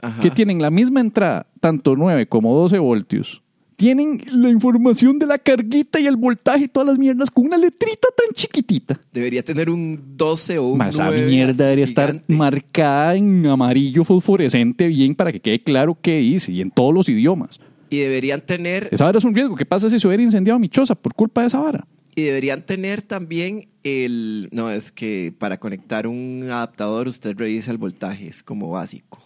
Ajá. 0.00 0.20
que 0.20 0.30
tienen 0.30 0.62
la 0.62 0.70
misma 0.70 1.00
entrada, 1.00 1.46
tanto 1.60 1.96
9 1.96 2.28
como 2.28 2.54
12 2.54 2.78
voltios, 2.78 3.42
tienen 3.78 4.20
la 4.32 4.50
información 4.50 5.20
de 5.20 5.26
la 5.26 5.38
carguita 5.38 6.00
y 6.00 6.06
el 6.06 6.16
voltaje 6.16 6.64
y 6.64 6.68
todas 6.68 6.88
las 6.88 6.98
mierdas 6.98 7.30
con 7.30 7.46
una 7.46 7.56
letrita 7.56 8.08
tan 8.16 8.34
chiquitita? 8.34 9.00
Debería 9.12 9.44
tener 9.44 9.70
un 9.70 10.16
12 10.16 10.58
o 10.58 10.66
un 10.70 10.78
Más 10.78 10.96
esa 10.96 11.04
9 11.04 11.26
mierda 11.26 11.64
debería 11.64 11.84
estar 11.84 12.24
marcada 12.26 13.14
en 13.14 13.46
amarillo 13.46 14.02
fosforescente 14.02 14.88
bien 14.88 15.14
para 15.14 15.30
que 15.30 15.38
quede 15.38 15.62
claro 15.62 15.96
qué 16.02 16.16
dice 16.16 16.50
y 16.50 16.60
en 16.60 16.72
todos 16.72 16.92
los 16.92 17.08
idiomas. 17.08 17.60
Y 17.88 17.98
deberían 17.98 18.40
tener 18.40 18.88
Esa 18.90 19.04
vara 19.04 19.18
es 19.18 19.24
un 19.24 19.32
riesgo. 19.32 19.54
¿Qué 19.54 19.64
pasa 19.64 19.88
si 19.88 20.00
se 20.00 20.08
hubiera 20.08 20.24
incendiado 20.24 20.58
mi 20.58 20.68
choza 20.68 20.96
por 20.96 21.14
culpa 21.14 21.42
de 21.42 21.46
esa 21.46 21.60
vara? 21.60 21.86
y 22.16 22.22
deberían 22.22 22.62
tener 22.62 23.02
también 23.02 23.68
el 23.84 24.48
no 24.50 24.70
es 24.70 24.90
que 24.90 25.32
para 25.38 25.60
conectar 25.60 26.08
un 26.08 26.48
adaptador 26.50 27.06
usted 27.06 27.36
revisa 27.36 27.70
el 27.70 27.78
voltaje, 27.78 28.26
es 28.26 28.42
como 28.42 28.70
básico. 28.70 29.22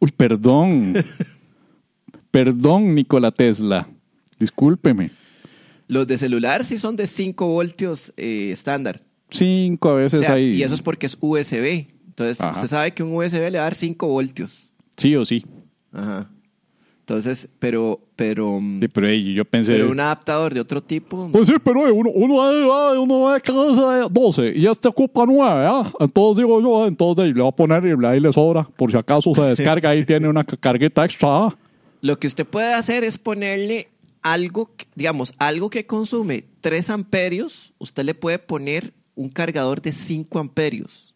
Uy, 0.00 0.10
perdón. 0.10 0.94
perdón, 2.30 2.94
Nikola 2.94 3.30
Tesla. 3.30 3.86
Discúlpeme. 4.38 5.10
Los 5.88 6.06
de 6.06 6.16
celular 6.18 6.64
sí 6.64 6.78
son 6.78 6.96
de 6.96 7.06
5 7.06 7.46
voltios 7.48 8.12
eh, 8.16 8.50
estándar. 8.52 9.02
Cinco 9.28 9.90
a 9.90 9.92
O 9.94 9.96
veces 9.96 10.20
sea, 10.20 10.34
ahí. 10.34 10.54
y 10.54 10.62
eso 10.62 10.74
es 10.74 10.82
porque 10.82 11.06
es 11.06 11.16
USB. 11.20 11.86
Entonces, 12.06 12.40
Ajá. 12.40 12.52
usted 12.52 12.66
sabe 12.68 12.92
que 12.92 13.02
un 13.02 13.12
USB 13.14 13.50
le 13.50 13.58
va 13.58 13.60
a 13.60 13.64
dar 13.64 13.74
5 13.74 14.06
voltios. 14.08 14.72
Sí 14.96 15.14
o 15.16 15.24
sí. 15.24 15.44
Ajá. 15.92 16.28
Entonces, 17.00 17.48
pero, 17.58 18.00
pero, 18.14 18.60
mm, 18.60 18.80
Sí, 18.80 18.88
pero 18.88 19.08
ey, 19.08 19.34
yo 19.34 19.44
pensé... 19.44 19.72
pero 19.72 19.90
un 19.90 19.98
adaptador 19.98 20.54
de 20.54 20.60
otro 20.60 20.80
tipo. 20.80 21.28
Pues 21.32 21.48
sí, 21.48 21.54
pero 21.64 21.88
eh, 21.88 21.90
uno, 21.90 22.10
uno, 22.14 22.36
va- 22.36 23.00
uno 23.00 23.20
va 23.22 23.34
a 23.36 23.40
casa 23.40 23.94
de 23.96 24.06
12 24.08 24.52
y 24.54 24.66
este 24.66 24.86
ocupa 24.88 25.24
9, 25.26 25.66
¿ah? 25.68 25.90
Entonces 25.98 26.44
digo 26.44 26.60
yo, 26.62 26.86
entonces 26.86 27.26
le 27.26 27.32
voy 27.42 27.48
a 27.48 27.50
poner 27.52 27.84
y 27.84 28.06
ahí 28.06 28.20
le 28.20 28.32
sobra, 28.32 28.62
por 28.62 28.92
si 28.92 28.96
acaso 28.96 29.34
se 29.34 29.42
descarga, 29.42 29.90
ahí 29.90 30.04
tiene 30.04 30.28
una 30.28 30.44
ca- 30.44 30.56
carguita 30.56 31.04
extra. 31.04 31.48
Lo 32.00 32.18
que 32.18 32.26
usted 32.26 32.46
puede 32.46 32.72
hacer 32.72 33.04
es 33.04 33.18
ponerle 33.18 33.88
algo, 34.22 34.74
digamos, 34.94 35.34
algo 35.38 35.70
que 35.70 35.86
consume 35.86 36.44
3 36.60 36.90
amperios, 36.90 37.72
usted 37.78 38.04
le 38.04 38.14
puede 38.14 38.38
poner 38.38 38.92
un 39.14 39.28
cargador 39.28 39.82
de 39.82 39.92
5 39.92 40.38
amperios. 40.38 41.14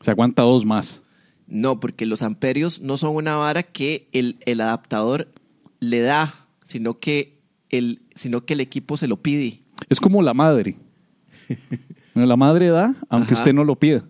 Se 0.00 0.10
aguanta 0.10 0.42
dos 0.42 0.64
más. 0.64 1.02
No, 1.46 1.78
porque 1.80 2.06
los 2.06 2.22
amperios 2.22 2.80
no 2.80 2.96
son 2.96 3.14
una 3.14 3.36
vara 3.36 3.62
que 3.62 4.08
el, 4.12 4.36
el 4.46 4.60
adaptador 4.60 5.28
le 5.80 6.00
da, 6.00 6.46
sino 6.64 6.98
que, 6.98 7.38
el, 7.70 8.02
sino 8.14 8.44
que 8.44 8.54
el 8.54 8.60
equipo 8.60 8.96
se 8.96 9.06
lo 9.06 9.16
pide. 9.16 9.62
Es 9.88 10.00
como 10.00 10.22
la 10.22 10.34
madre. 10.34 10.76
Bueno, 12.14 12.28
la 12.28 12.36
madre 12.38 12.70
da, 12.70 12.96
aunque 13.10 13.34
Ajá. 13.34 13.42
usted 13.42 13.52
no 13.52 13.62
lo 13.62 13.76
pida. 13.76 14.02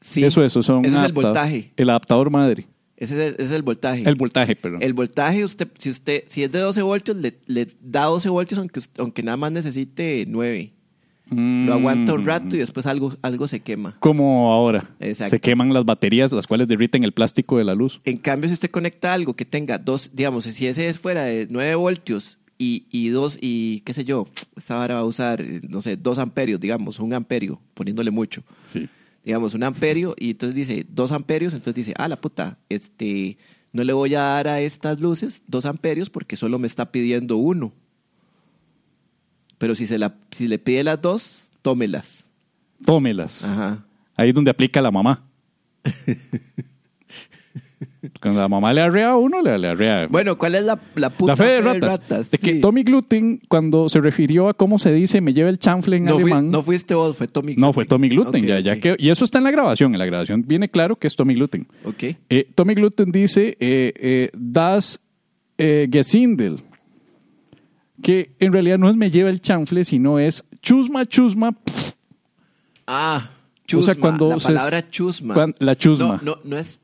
Sí, 0.00 0.22
eso, 0.22 0.44
eso, 0.44 0.62
son 0.62 0.84
Ese 0.84 0.96
es 0.98 1.02
el 1.02 1.12
voltaje. 1.12 1.72
El 1.76 1.90
adaptador 1.90 2.30
madre. 2.30 2.68
Ese 3.00 3.14
es 3.14 3.20
el, 3.20 3.34
ese 3.34 3.42
es 3.42 3.52
el 3.52 3.62
voltaje. 3.62 4.08
El 4.08 4.14
voltaje, 4.14 4.54
perdón. 4.54 4.82
El 4.82 4.92
voltaje, 4.92 5.44
usted, 5.44 5.68
si 5.78 5.90
usted, 5.90 6.24
si 6.28 6.44
es 6.44 6.52
de 6.52 6.58
12 6.58 6.82
voltios, 6.82 7.16
le, 7.16 7.34
le 7.46 7.66
da 7.80 8.04
12 8.04 8.28
voltios 8.28 8.58
aunque, 8.58 8.80
aunque 8.98 9.22
nada 9.22 9.38
más 9.38 9.50
necesite 9.50 10.26
9. 10.28 10.70
Lo 11.30 11.74
aguanta 11.74 12.12
un 12.12 12.26
rato 12.26 12.56
y 12.56 12.58
después 12.58 12.86
algo, 12.86 13.14
algo 13.22 13.46
se 13.46 13.60
quema. 13.60 13.96
Como 14.00 14.52
ahora. 14.52 14.90
Exacto. 14.98 15.30
Se 15.30 15.40
queman 15.40 15.72
las 15.72 15.84
baterías, 15.84 16.32
las 16.32 16.46
cuales 16.46 16.66
derriten 16.66 17.04
el 17.04 17.12
plástico 17.12 17.56
de 17.56 17.64
la 17.64 17.74
luz. 17.74 18.00
En 18.04 18.18
cambio, 18.18 18.48
si 18.48 18.54
usted 18.54 18.70
conecta 18.70 19.12
algo 19.12 19.34
que 19.34 19.44
tenga 19.44 19.78
dos, 19.78 20.10
digamos, 20.12 20.44
si 20.44 20.66
ese 20.66 20.88
es 20.88 20.98
fuera 20.98 21.22
de 21.22 21.46
9 21.48 21.76
voltios 21.76 22.38
y, 22.58 22.84
y 22.90 23.10
dos, 23.10 23.38
y 23.40 23.80
qué 23.82 23.94
sé 23.94 24.04
yo, 24.04 24.26
esta 24.56 24.76
vara 24.76 24.96
va 24.96 25.00
a 25.02 25.04
usar, 25.04 25.42
no 25.68 25.80
sé, 25.82 25.96
2 25.96 26.18
amperios, 26.18 26.58
digamos, 26.58 26.98
un 26.98 27.14
amperio, 27.14 27.60
poniéndole 27.74 28.10
mucho. 28.10 28.42
Sí. 28.72 28.88
Digamos, 29.24 29.54
un 29.54 29.62
amperio 29.64 30.14
y 30.18 30.30
entonces 30.30 30.54
dice 30.54 30.86
2 30.88 31.12
amperios, 31.12 31.52
entonces 31.52 31.74
dice, 31.74 31.94
ah, 31.98 32.08
la 32.08 32.20
puta, 32.20 32.58
este, 32.68 33.36
no 33.72 33.84
le 33.84 33.92
voy 33.92 34.14
a 34.14 34.22
dar 34.22 34.48
a 34.48 34.60
estas 34.60 35.00
luces 35.00 35.42
2 35.46 35.66
amperios 35.66 36.10
porque 36.10 36.36
solo 36.36 36.58
me 36.58 36.66
está 36.66 36.90
pidiendo 36.90 37.36
uno. 37.36 37.72
Pero 39.58 39.74
si, 39.74 39.86
se 39.86 39.98
la, 39.98 40.14
si 40.30 40.48
le 40.48 40.58
pide 40.58 40.82
las 40.82 41.02
dos, 41.02 41.44
tómelas. 41.60 42.24
Tómelas. 42.84 43.44
Ajá. 43.44 43.84
Ahí 44.16 44.30
es 44.30 44.34
donde 44.34 44.50
aplica 44.50 44.80
la 44.80 44.90
mamá. 44.90 45.22
Cuando 48.20 48.40
la 48.40 48.48
mamá 48.48 48.72
le 48.74 48.82
arrea 48.82 49.10
a 49.12 49.16
uno, 49.16 49.40
le, 49.40 49.58
le 49.58 49.68
arrea. 49.68 50.06
Bueno, 50.08 50.36
¿cuál 50.36 50.54
es 50.54 50.64
la, 50.64 50.78
la 50.96 51.08
puta 51.10 51.32
la 51.32 51.36
fe 51.36 51.44
de 51.44 51.60
ratas. 51.62 52.30
de 52.30 52.38
que 52.38 52.54
Sí. 52.54 52.60
Tommy 52.60 52.82
Gluten, 52.82 53.40
cuando 53.48 53.88
se 53.88 54.00
refirió 54.00 54.48
a 54.48 54.54
cómo 54.54 54.78
se 54.78 54.92
dice, 54.92 55.20
me 55.22 55.32
lleva 55.32 55.48
el 55.48 55.58
chanfle 55.58 55.96
en 55.96 56.04
no, 56.04 56.14
fui- 56.18 56.24
alemán. 56.30 56.50
no 56.50 56.62
fuiste 56.62 56.94
vos, 56.94 57.16
fue 57.16 57.26
Tommy 57.28 57.54
No, 57.56 57.72
fue 57.72 57.86
Tommy 57.86 58.08
Gluten. 58.10 58.44
Ya, 58.44 58.60
ya 58.60 58.76
que, 58.78 58.96
y 58.98 59.08
eso 59.10 59.24
está 59.24 59.38
en 59.38 59.44
la 59.44 59.50
grabación. 59.50 59.92
En 59.94 59.98
la 59.98 60.06
grabación 60.06 60.44
viene 60.46 60.68
claro 60.68 60.96
que 60.96 61.06
es 61.06 61.16
Tommy 61.16 61.34
Gluten. 61.34 61.66
Ok. 61.84 62.02
Eh, 62.28 62.48
Tommy 62.54 62.74
Gluten 62.74 63.10
dice, 63.12 63.56
eh, 63.60 63.92
eh, 63.96 64.30
das 64.34 65.00
Gesindel, 65.58 66.56
que 68.02 68.30
en 68.40 68.52
realidad 68.52 68.78
no 68.78 68.88
es 68.88 68.96
me 68.96 69.10
lleva 69.10 69.28
el 69.30 69.40
chanfle, 69.40 69.84
sino 69.84 70.18
es 70.18 70.44
chusma, 70.62 71.04
chusma, 71.06 71.54
Ah, 72.86 73.30
O 73.30 73.66
chusma. 73.66 73.92
sea, 73.94 74.00
cuando 74.00 74.28
la 74.30 74.38
se- 74.40 74.46
palabra 74.48 74.90
chusma. 74.90 75.34
la 75.58 75.76
chusma. 75.76 76.20
No, 76.22 76.36
no, 76.36 76.38
no 76.44 76.58
es, 76.58 76.80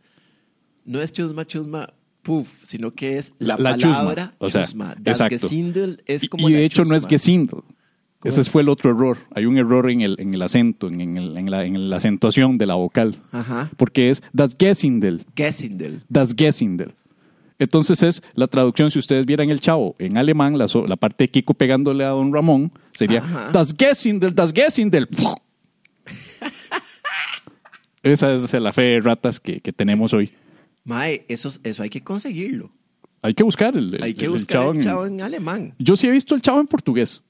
no 0.87 1.01
es 1.01 1.13
chusma, 1.13 1.45
chusma, 1.47 1.93
puff, 2.23 2.65
sino 2.65 2.91
que 2.91 3.19
es 3.19 3.33
la, 3.39 3.57
La- 3.59 3.71
la 3.73 3.77
chusma, 3.79 3.97
palabra 3.99 4.35
o 4.39 4.49
sea, 4.51 4.63
chusma. 4.63 4.95
Das 4.99 5.21
exacto. 5.21 5.49
Gesindel 5.49 6.03
es 6.07 6.25
Y- 6.25 6.29
como 6.29 6.49
y 6.49 6.53
de 6.53 6.59
la 6.61 6.65
hecho 6.65 6.85
no 6.85 6.95
es. 6.95 7.07
Gesindel. 7.07 7.61
¿Cómo 8.19 8.31
Ese 8.31 8.41
es? 8.41 8.49
fue 8.51 8.63
el 8.63 8.69
otro 8.71 8.91
error. 8.91 9.19
Hay 9.35 9.45
un 9.45 9.59
error 9.59 9.91
en 9.91 10.01
el, 10.01 10.17
en 10.19 10.33
el 10.33 10.41
acento, 10.43 10.89
en, 10.89 11.01
en 11.03 11.17
el- 11.19 11.37
en 11.37 11.51
la, 11.51 11.65
en 11.67 11.91
la 11.91 11.97
acentuación 11.97 12.57
de 12.59 12.67
la 12.67 12.75
vocal. 12.75 13.19
Ajá. 13.31 13.71
Porque 13.77 14.09
es 14.11 14.23
das 14.33 14.57
Gesindel. 14.59 15.25
Gesindel. 15.37 16.01
Das 16.09 16.35
Gesindel. 16.37 16.95
Entonces 17.59 18.03
es 18.03 18.23
la 18.35 18.47
traducción, 18.49 18.91
si 18.91 18.99
ustedes 18.99 19.25
vieran 19.27 19.49
el 19.51 19.61
chavo 19.61 19.95
en 19.99 20.17
alemán, 20.19 20.59
la, 20.59 20.67
la 20.87 20.97
parte 20.97 21.25
de 21.25 21.29
Kiko 21.29 21.55
pegándole 21.55 22.05
a 22.05 22.09
don 22.09 22.33
Ramón, 22.33 22.71
sería 22.95 23.21
Ajá. 23.21 23.51
Das 23.53 23.75
Gesindel, 23.79 24.35
Das 24.35 24.53
Gesindel. 24.53 25.09
Esa 28.03 28.33
es 28.35 28.53
la 28.53 28.73
fe 28.73 28.83
de 28.83 29.01
ratas 29.01 29.41
que, 29.41 29.61
que 29.61 29.73
tenemos 29.73 30.13
hoy. 30.13 30.31
Mae, 30.87 31.27
eso, 31.29 31.51
eso 31.63 31.83
hay 31.83 31.91
que 31.91 32.01
conseguirlo. 32.03 32.71
Hay 33.21 33.35
que 33.35 33.43
buscar 33.43 33.77
el, 33.77 33.95
el- 33.97 34.03
Hay 34.03 34.15
que 34.15 34.25
el 34.27 34.31
buscar 34.31 34.55
chavo 34.63 34.71
el 34.71 34.77
en- 34.79 34.83
chavo 34.83 35.07
en 35.07 35.21
alemán. 35.21 35.75
Yo 35.79 35.97
sí 35.97 36.07
he 36.07 36.11
visto 36.11 36.35
el 36.35 36.41
chavo 36.41 36.61
en 36.61 36.67
portugués. 36.67 37.23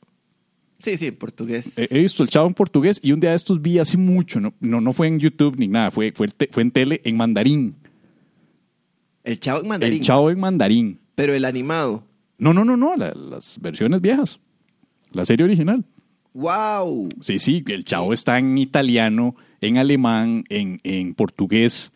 Sí, 0.79 0.97
sí, 0.99 1.07
en 1.07 1.17
portugués. 1.17 1.73
He, 1.79 1.89
he 1.91 1.99
visto 2.03 2.23
el 2.23 2.29
chavo 2.29 2.47
en 2.47 2.53
portugués 2.55 3.01
y 3.03 3.11
un 3.13 3.19
día 3.21 3.31
de 3.31 3.37
estos 3.37 3.61
vi 3.63 3.79
hace 3.79 3.97
mucho, 3.97 4.39
no, 4.41 4.53
no, 4.61 4.81
no 4.81 4.93
fue 4.93 5.09
en 5.09 5.19
YouTube 5.19 5.57
ni 5.59 5.67
nada, 5.69 5.91
fue, 5.91 6.13
fue, 6.15 6.29
te- 6.29 6.49
fue 6.53 6.63
en 6.63 6.71
tele 6.71 7.01
en 7.03 7.17
mandarín. 7.17 7.75
el 9.25 9.41
chavo 9.41 9.61
en 9.63 9.69
mandarín. 9.69 9.99
El 9.99 10.05
chavo 10.05 10.31
en 10.31 10.39
mandarín. 10.39 11.01
Pero 11.15 11.35
el 11.35 11.45
animado. 11.45 12.05
No, 12.39 12.53
no, 12.53 12.65
no, 12.65 12.77
no, 12.77 12.95
la- 12.95 13.15
las 13.15 13.59
versiones 13.61 14.01
viejas. 14.01 14.39
La 15.13 15.25
serie 15.25 15.45
original. 15.45 15.83
¡Wow! 16.35 17.09
Sí, 17.21 17.39
sí, 17.39 17.65
el 17.69 17.85
chavo 17.85 18.13
está 18.13 18.39
en 18.39 18.59
italiano, 18.59 19.35
en 19.63 19.79
alemán, 19.79 20.45
en, 20.51 20.79
en 20.85 21.15
portugués. 21.15 21.93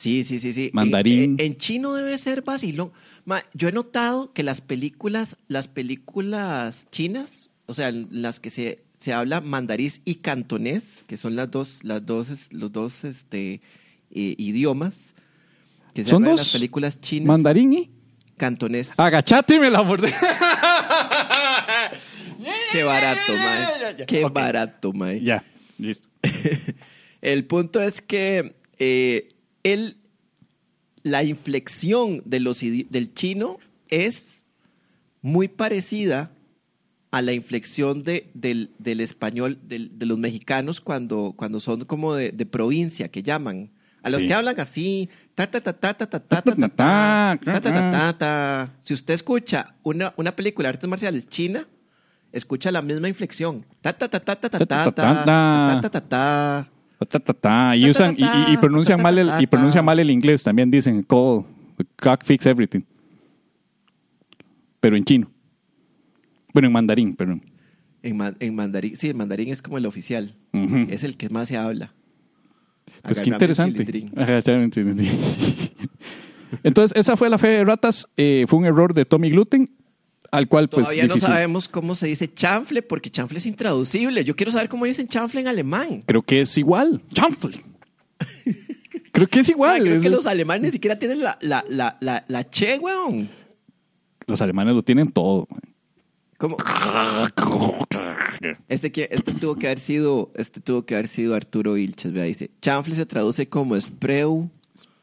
Sí, 0.00 0.24
sí, 0.24 0.38
sí, 0.38 0.54
sí. 0.54 0.70
Mandarín. 0.72 1.36
En, 1.38 1.44
en 1.44 1.56
chino 1.58 1.92
debe 1.92 2.16
ser 2.16 2.40
vacilón. 2.40 2.90
Ma, 3.26 3.44
yo 3.52 3.68
he 3.68 3.72
notado 3.72 4.32
que 4.32 4.42
las 4.42 4.62
películas, 4.62 5.36
las 5.46 5.68
películas 5.68 6.86
chinas, 6.90 7.50
o 7.66 7.74
sea, 7.74 7.92
las 7.92 8.40
que 8.40 8.48
se, 8.48 8.82
se 8.98 9.12
habla 9.12 9.42
mandarín 9.42 9.90
y 10.06 10.14
cantonés, 10.14 11.04
que 11.06 11.18
son 11.18 11.36
las 11.36 11.50
dos, 11.50 11.80
las 11.82 12.06
dos, 12.06 12.30
los 12.50 12.72
dos 12.72 13.04
este, 13.04 13.60
eh, 14.10 14.34
idiomas, 14.38 15.12
que 15.92 16.04
se 16.04 16.08
Son 16.08 16.24
dos 16.24 16.38
las 16.38 16.48
películas 16.48 16.98
chinas. 17.02 17.26
Mandarín 17.26 17.74
y... 17.74 17.90
Cantonés. 18.38 18.98
Agachate 18.98 19.56
y 19.56 19.60
me 19.60 19.68
la 19.68 19.82
mordé. 19.82 20.14
Qué 22.72 22.82
barato, 22.84 23.34
mae. 23.36 24.06
Qué 24.06 24.24
barato, 24.24 24.94
mae. 24.94 25.20
ya, 25.20 25.44
listo. 25.76 26.08
El 27.20 27.44
punto 27.44 27.82
es 27.82 28.00
que 28.00 28.56
eh, 28.78 29.28
el, 29.62 29.96
la 31.02 31.22
inflexión 31.24 32.22
de 32.24 32.40
los 32.40 32.62
idi- 32.62 32.88
del 32.88 33.12
chino 33.14 33.58
es 33.88 34.46
muy 35.22 35.48
parecida 35.48 36.30
a 37.10 37.22
la 37.22 37.32
inflexión 37.32 38.04
de, 38.04 38.30
del, 38.34 38.70
del 38.78 39.00
español 39.00 39.58
del- 39.66 39.98
de 39.98 40.06
los 40.06 40.18
mexicanos 40.18 40.80
cuando, 40.80 41.34
cuando 41.36 41.58
son 41.60 41.84
como 41.84 42.14
de, 42.14 42.30
de 42.32 42.46
provincia, 42.46 43.08
que 43.08 43.22
llaman. 43.22 43.70
A 44.02 44.08
los 44.08 44.22
Sí. 44.22 44.28
que 44.28 44.34
hablan 44.34 44.58
así, 44.60 45.10
ta 45.34 45.50
ta 45.50 45.60
ta 45.60 45.72
ta 45.74 45.92
ta 45.92 46.08
ta 46.08 46.20
ta 46.20 46.40
ta 46.40 46.42
ta 46.42 46.54
ta 46.54 47.38
ta 47.38 47.38
ta 47.52 47.60
ta 47.60 47.90
ta 47.90 48.12
ta. 48.18 48.74
Si 48.82 48.94
usted 48.94 49.12
escucha 49.12 49.74
una, 49.82 50.14
una 50.16 50.34
película 50.34 50.68
de 50.68 50.74
artes 50.74 50.88
marciales 50.88 51.28
china, 51.28 51.66
escucha 52.32 52.70
la 52.70 52.80
misma 52.80 53.08
inflexión. 53.08 53.66
Ta 53.82 53.92
ta 53.92 54.08
ta 54.08 54.20
ta 54.20 54.36
ta 54.36 54.48
ta 54.48 54.58
ta 54.58 54.66
ta 54.66 54.84
ta 54.94 55.24
ta 55.24 55.80
ta 55.82 55.90
ta 55.90 56.00
ta. 56.00 56.70
Ta, 57.08 57.18
ta, 57.20 57.32
ta. 57.34 57.76
Y, 57.76 57.88
usan, 57.88 58.14
y, 58.18 58.24
y- 58.24 58.52
y 58.52 58.56
pronuncian 58.58 59.00
mal 59.02 59.16
el, 59.18 59.30
y 59.40 59.46
pronuncian 59.46 59.84
mal 59.84 59.98
el 59.98 60.10
inglés, 60.10 60.42
también 60.44 60.70
dicen 60.70 61.02
call, 61.02 61.44
cock 62.02 62.24
fix 62.24 62.44
everything. 62.46 62.82
Pero 64.80 64.96
en 64.96 65.04
chino. 65.04 65.30
Bueno, 66.52 66.66
en 66.68 66.72
mandarín, 66.72 67.14
perdón. 67.16 67.42
En, 68.02 68.16
man- 68.16 68.36
en 68.40 68.54
mandarín, 68.54 68.96
sí, 68.96 69.08
el 69.08 69.14
mandarín 69.14 69.48
es 69.50 69.62
como 69.62 69.78
el 69.78 69.86
oficial. 69.86 70.34
Es 70.90 71.04
el 71.04 71.16
que 71.16 71.28
más 71.30 71.48
se 71.48 71.56
habla. 71.56 71.92
Pues 73.02 73.20
qué 73.20 73.30
interesante. 73.30 73.84
Entonces, 76.62 76.96
esa 76.98 77.16
fue 77.16 77.30
la 77.30 77.38
fe 77.38 77.48
de 77.48 77.64
ratas. 77.64 78.08
eh, 78.16 78.44
fue 78.48 78.58
un 78.58 78.66
error 78.66 78.92
de 78.92 79.04
Tommy 79.04 79.30
Gluten, 79.30 79.70
al 80.30 80.46
cual 80.48 80.68
pues 80.68 80.84
Todavía 80.84 81.06
no 81.06 81.16
sabemos 81.16 81.68
cómo 81.68 81.94
se 81.94 82.06
dice 82.06 82.32
chanfle, 82.32 82.82
porque 82.82 83.10
chanfle 83.10 83.38
es 83.38 83.46
intraducible. 83.46 84.24
Yo 84.24 84.36
quiero 84.36 84.52
saber 84.52 84.68
cómo 84.68 84.84
dicen 84.84 85.08
chanfle 85.08 85.40
en 85.40 85.48
alemán. 85.48 86.02
Creo 86.06 86.22
que 86.22 86.40
es 86.42 86.56
igual. 86.58 87.02
Chanfle. 87.12 87.60
Creo 89.12 89.26
que 89.26 89.40
es 89.40 89.48
Ah, 89.48 89.52
igual. 89.52 89.82
creo 89.82 89.96
es- 89.96 90.02
que 90.02 90.08
es- 90.08 90.12
los 90.14 90.26
alemanes 90.26 90.62
ni 90.62 90.70
siquiera 90.72 90.98
tienen 90.98 91.20
la, 91.22 91.36
la, 91.40 91.64
la, 91.68 91.96
la, 92.00 92.24
la 92.28 92.48
che, 92.48 92.78
weón. 92.78 93.28
los 94.26 94.40
alemanes 94.40 94.74
lo 94.74 94.82
tienen 94.84 95.10
todo. 95.10 95.48
man. 95.50 95.60
¿Cómo? 96.38 96.56
Este, 98.68 98.90
que, 98.92 99.08
este 99.10 99.34
tuvo 99.34 99.56
que 99.56 99.66
haber 99.66 99.80
sido, 99.80 100.30
este 100.36 100.60
tuvo 100.60 100.86
que 100.86 100.94
haber 100.94 101.08
sido 101.08 101.34
Arturo 101.34 101.76
Ilches, 101.76 102.12
vea, 102.12 102.24
dice. 102.24 102.50
Chanfle 102.62 102.94
se 102.94 103.04
traduce 103.04 103.48
como 103.48 103.78
spreu, 103.80 104.48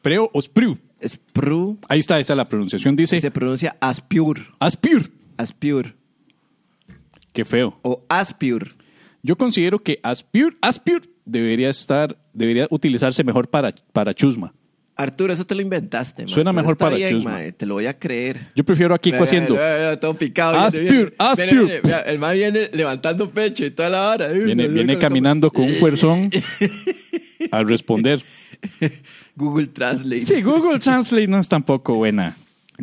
Preo 0.02 0.30
o 0.32 0.40
spreu. 0.42 0.78
spru, 1.06 1.78
Ahí 1.88 2.00
está, 2.00 2.14
ahí 2.16 2.22
está 2.22 2.34
la 2.34 2.48
pronunciación. 2.48 2.96
Dice 2.96 3.20
se 3.20 3.30
pronuncia 3.30 3.76
aspur, 3.80 4.38
aspir. 4.58 5.12
Aspur, 5.38 5.94
Qué 7.32 7.44
feo. 7.44 7.78
o 7.82 8.04
aspur. 8.08 8.68
Yo 9.22 9.36
considero 9.36 9.78
que 9.78 9.98
aspir, 10.02 10.56
aspir 10.60 11.10
debería 11.24 11.70
estar, 11.70 12.16
debería 12.32 12.66
utilizarse 12.70 13.24
mejor 13.24 13.48
para, 13.48 13.72
para 13.92 14.12
chusma. 14.14 14.52
Arturo, 14.96 15.32
eso 15.32 15.44
te 15.46 15.54
lo 15.54 15.62
inventaste. 15.62 16.26
Suena 16.26 16.50
pero 16.50 16.62
mejor 16.62 16.72
está 16.72 16.84
para 16.86 16.96
bien, 16.96 17.10
Chusma. 17.12 17.38
Te 17.56 17.66
lo 17.66 17.74
voy 17.74 17.86
a 17.86 17.96
creer. 17.96 18.48
Yo 18.56 18.64
prefiero 18.64 18.92
a 18.94 18.98
Kiko 18.98 19.22
haciendo. 19.22 19.56
todo 20.00 20.14
picado. 20.14 20.58
As 20.58 20.74
viene, 20.74 20.90
viene. 20.90 21.04
pure, 21.04 21.14
as 21.18 21.36
Viene, 21.38 21.52
pure. 21.52 21.64
viene, 21.66 21.80
vea, 21.84 21.98
el 22.00 22.18
mae 22.18 22.36
viene 22.36 22.70
levantando 22.72 23.30
pecho 23.30 23.64
y 23.64 23.70
toda 23.70 23.90
la 23.90 24.08
hora. 24.10 24.26
Viene, 24.28 24.66
viene 24.66 24.98
caminando 24.98 25.52
con 25.52 25.66
un 25.66 25.74
fuerzón 25.74 26.30
al 27.52 27.68
responder. 27.68 28.24
Google 29.36 29.68
Translate. 29.68 30.22
Sí, 30.22 30.42
Google 30.42 30.80
Translate 30.80 31.28
no 31.28 31.38
es 31.38 31.48
tampoco 31.48 31.94
buena. 31.94 32.36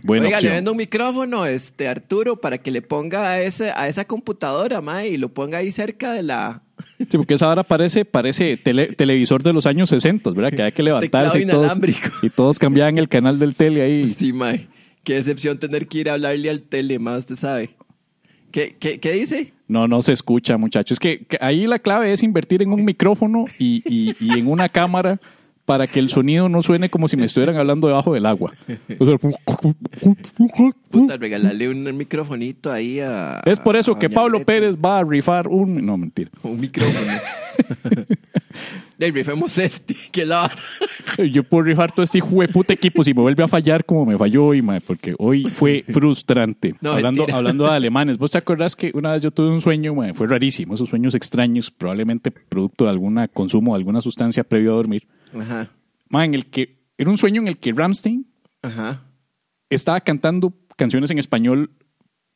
Buena 0.03 0.25
Oiga, 0.25 0.41
le 0.41 0.47
opción. 0.47 0.53
vendo 0.57 0.71
un 0.71 0.77
micrófono, 0.77 1.45
este, 1.45 1.87
Arturo, 1.87 2.39
para 2.41 2.57
que 2.57 2.69
le 2.71 2.81
ponga 2.81 3.29
a, 3.31 3.41
ese, 3.41 3.71
a 3.71 3.87
esa 3.87 4.05
computadora, 4.05 4.81
mae, 4.81 5.07
y 5.09 5.17
lo 5.17 5.29
ponga 5.29 5.59
ahí 5.59 5.71
cerca 5.71 6.11
de 6.13 6.23
la... 6.23 6.61
Sí, 6.97 7.17
porque 7.17 7.35
esa 7.35 7.47
ahora 7.47 7.63
parece, 7.63 8.03
parece 8.03 8.57
tele- 8.57 8.93
televisor 8.95 9.41
de 9.41 9.53
los 9.53 9.65
años 9.65 9.89
60, 9.89 10.29
¿verdad? 10.31 10.51
Que 10.51 10.63
hay 10.63 10.71
que 10.73 10.83
levantarse 10.83 11.39
y 11.39 11.45
todos, 11.45 11.73
y 12.21 12.29
todos 12.29 12.59
cambiaban 12.59 12.97
el 12.97 13.07
canal 13.07 13.39
del 13.39 13.55
tele 13.55 13.81
ahí. 13.81 14.09
Sí, 14.09 14.33
mae. 14.33 14.67
Qué 15.03 15.13
decepción 15.15 15.57
tener 15.59 15.87
que 15.87 15.99
ir 15.99 16.09
a 16.09 16.13
hablarle 16.13 16.49
al 16.49 16.61
tele, 16.63 16.99
más 16.99 17.19
usted 17.19 17.35
sabe. 17.35 17.69
¿Qué, 18.51 18.75
qué, 18.79 18.99
qué 18.99 19.11
dice? 19.13 19.53
No, 19.67 19.87
no 19.87 20.01
se 20.01 20.11
escucha, 20.13 20.57
muchachos. 20.57 20.95
Es 20.95 20.99
que, 20.99 21.19
que 21.25 21.37
ahí 21.41 21.67
la 21.67 21.79
clave 21.79 22.11
es 22.11 22.21
invertir 22.23 22.61
en 22.63 22.71
un 22.73 22.83
micrófono 22.83 23.45
y, 23.59 23.81
y- 23.85 24.15
y 24.19 24.39
en 24.39 24.47
una 24.47 24.67
cámara 24.69 25.19
para 25.65 25.87
que 25.87 25.99
el 25.99 26.09
sonido 26.09 26.47
no 26.47 26.61
suene 26.61 26.89
como 26.89 27.07
si 27.07 27.17
me 27.17 27.25
estuvieran 27.25 27.57
hablando 27.57 27.87
debajo 27.87 28.13
del 28.13 28.25
agua. 28.25 28.53
Puta, 30.89 31.17
regalarle 31.17 31.69
un 31.69 31.97
microfonito 31.97 32.71
ahí 32.71 32.99
a... 32.99 33.41
Es 33.45 33.59
por 33.59 33.75
eso 33.75 33.93
a 33.93 33.99
que 33.99 34.09
Pablo. 34.09 34.45
Pérez 34.45 34.77
va 34.77 34.99
a 34.99 35.03
rifar 35.03 35.47
un... 35.47 35.85
No, 35.85 35.97
mentira. 35.97 36.29
Un 36.43 36.59
micrófono. 36.59 37.11
Rifemos 38.97 39.57
este, 39.57 39.95
que 40.11 40.25
la. 40.25 40.49
Yo 41.31 41.43
puedo 41.43 41.63
rifar 41.63 41.91
todo 41.91 42.03
este 42.03 42.19
hijo 42.19 42.41
de 42.41 42.47
puta 42.47 42.73
equipo 42.73 43.03
si 43.03 43.13
me 43.13 43.21
vuelve 43.21 43.43
a 43.43 43.47
fallar 43.47 43.85
como 43.85 44.05
me 44.05 44.17
falló 44.17 44.47
hoy, 44.47 44.61
mae, 44.61 44.81
porque 44.81 45.15
hoy 45.19 45.45
fue 45.45 45.83
frustrante. 45.83 46.75
No, 46.81 46.91
hablando, 46.91 47.21
mentira. 47.21 47.37
hablando 47.37 47.65
de 47.65 47.71
alemanes, 47.71 48.17
¿vos 48.17 48.31
te 48.31 48.37
acordás 48.37 48.75
que 48.75 48.91
una 48.93 49.11
vez 49.11 49.21
yo 49.21 49.31
tuve 49.31 49.49
un 49.49 49.61
sueño, 49.61 49.93
mae, 49.93 50.13
fue 50.13 50.27
rarísimo, 50.27 50.75
esos 50.75 50.89
sueños 50.89 51.13
extraños, 51.13 51.71
probablemente 51.71 52.31
producto 52.31 52.85
de 52.85 52.91
algún 52.91 53.19
consumo 53.33 53.73
de 53.73 53.79
alguna 53.79 54.01
sustancia 54.01 54.43
previo 54.43 54.71
a 54.71 54.75
dormir, 54.75 55.03
Ajá, 55.39 55.69
en 56.11 56.33
el 56.33 56.45
que 56.47 56.77
era 56.97 57.09
un 57.09 57.17
sueño 57.17 57.41
en 57.41 57.47
el 57.47 57.57
que 57.57 57.71
Ramstein 57.73 58.25
ajá, 58.61 59.01
estaba 59.69 59.99
cantando 60.01 60.53
canciones 60.77 61.11
en 61.11 61.19
español 61.19 61.71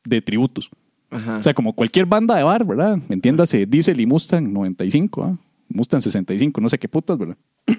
de 0.04 0.20
tributos. 0.22 0.70
ajá. 1.10 1.38
O 1.38 1.42
sea, 1.42 1.54
como 1.54 1.72
cualquier 1.74 2.06
banda 2.06 2.36
de 2.36 2.42
bar, 2.42 2.64
¿verdad? 2.64 2.98
Entiéndase, 3.08 3.66
Diesel 3.66 4.00
y 4.00 4.06
Mustang 4.06 4.52
95, 4.52 5.22
¿ah? 5.24 5.38
Mustang 5.68 6.00
65, 6.00 6.60
no 6.60 6.68
sé 6.68 6.78
qué 6.78 6.88
putas, 6.88 7.16
¿verdad? 7.18 7.36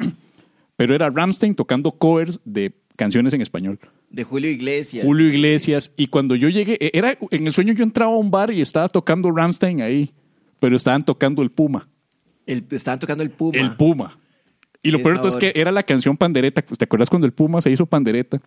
Pero 0.76 0.96
era 0.96 1.10
Ramstein 1.10 1.54
tocando 1.56 1.92
covers 1.92 2.40
de 2.46 2.74
canciones 2.96 3.34
en 3.34 3.42
español. 3.42 3.80
de 4.10 4.24
Julio 4.24 4.50
Iglesias. 4.50 5.06
Julio 5.06 5.28
Iglesias. 5.28 5.94
Y 5.98 6.08
cuando 6.08 6.36
yo 6.36 6.50
llegué, 6.50 6.78
e- 6.80 6.92
era 6.94 7.18
en 7.32 7.48
el 7.48 7.54
sueño 7.54 7.74
yo 7.74 7.84
entraba 7.84 8.14
a 8.14 8.18
un 8.18 8.32
bar 8.32 8.52
y 8.52 8.62
estaba 8.62 8.88
tocando 8.90 9.32
Ramstein 9.32 9.82
ahí, 9.82 10.12
pero 10.60 10.76
estaban 10.76 11.04
tocando 11.04 11.42
el 11.42 11.52
Puma. 11.52 11.88
El- 12.46 12.66
estaban 12.72 13.00
tocando 13.00 13.24
el 13.24 13.30
Puma. 13.32 13.58
El 13.58 13.76
Puma. 13.76 14.18
Y 14.84 14.92
lo 14.92 15.02
peor 15.02 15.20
es 15.26 15.36
que 15.36 15.52
era 15.56 15.72
la 15.72 15.84
canción 15.84 16.18
Pandereta. 16.18 16.62
¿Te 16.62 16.86
acuerdas 16.86 17.10
cuando 17.10 17.26
el 17.28 17.34
Puma 17.34 17.62
se 17.62 17.70
hizo 17.72 17.86
Pandereta? 17.86 18.42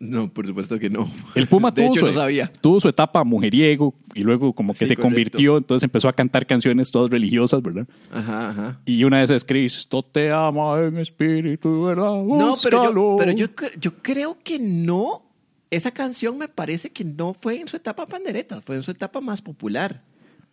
No, 0.00 0.32
por 0.32 0.46
supuesto 0.46 0.78
que 0.78 0.88
no. 0.88 1.10
El 1.34 1.48
Puma 1.48 1.70
de 1.72 1.82
tuvo, 1.82 1.90
hecho, 1.92 2.00
su, 2.00 2.06
no 2.06 2.12
sabía. 2.12 2.52
tuvo 2.60 2.78
su 2.80 2.88
etapa 2.88 3.24
mujeriego 3.24 3.94
y 4.14 4.20
luego 4.22 4.52
como 4.52 4.72
que 4.72 4.78
Sí, 4.78 4.86
se 4.86 4.94
correcto. 4.94 5.02
convirtió, 5.08 5.56
entonces 5.58 5.82
empezó 5.84 6.08
a 6.08 6.12
cantar 6.12 6.46
canciones 6.46 6.90
todas 6.92 7.10
religiosas, 7.10 7.60
¿verdad? 7.62 7.86
Ajá, 8.12 8.50
ajá. 8.50 8.80
Y 8.86 9.02
una 9.04 9.18
de 9.18 9.24
esas 9.24 9.38
es 9.38 9.44
Cristo 9.44 10.02
te 10.04 10.30
ama 10.30 10.78
en 10.80 10.98
espíritu, 10.98 11.82
¿verdad? 11.82 12.12
No, 12.12 12.54
pero 12.62 12.84
yo, 12.84 12.92
Búscalo". 12.92 13.16
pero 13.18 13.32
yo, 13.32 13.46
yo 13.80 13.94
creo 14.00 14.36
que 14.42 14.58
no. 14.60 15.24
Esa 15.70 15.90
canción 15.90 16.38
me 16.38 16.48
parece 16.48 16.88
que 16.90 17.04
no 17.04 17.34
fue 17.34 17.60
en 17.60 17.68
su 17.68 17.76
etapa 17.76 18.06
pandereta, 18.06 18.62
fue 18.62 18.76
en 18.76 18.82
su 18.82 18.90
etapa 18.90 19.20
más 19.20 19.42
popular. 19.42 20.02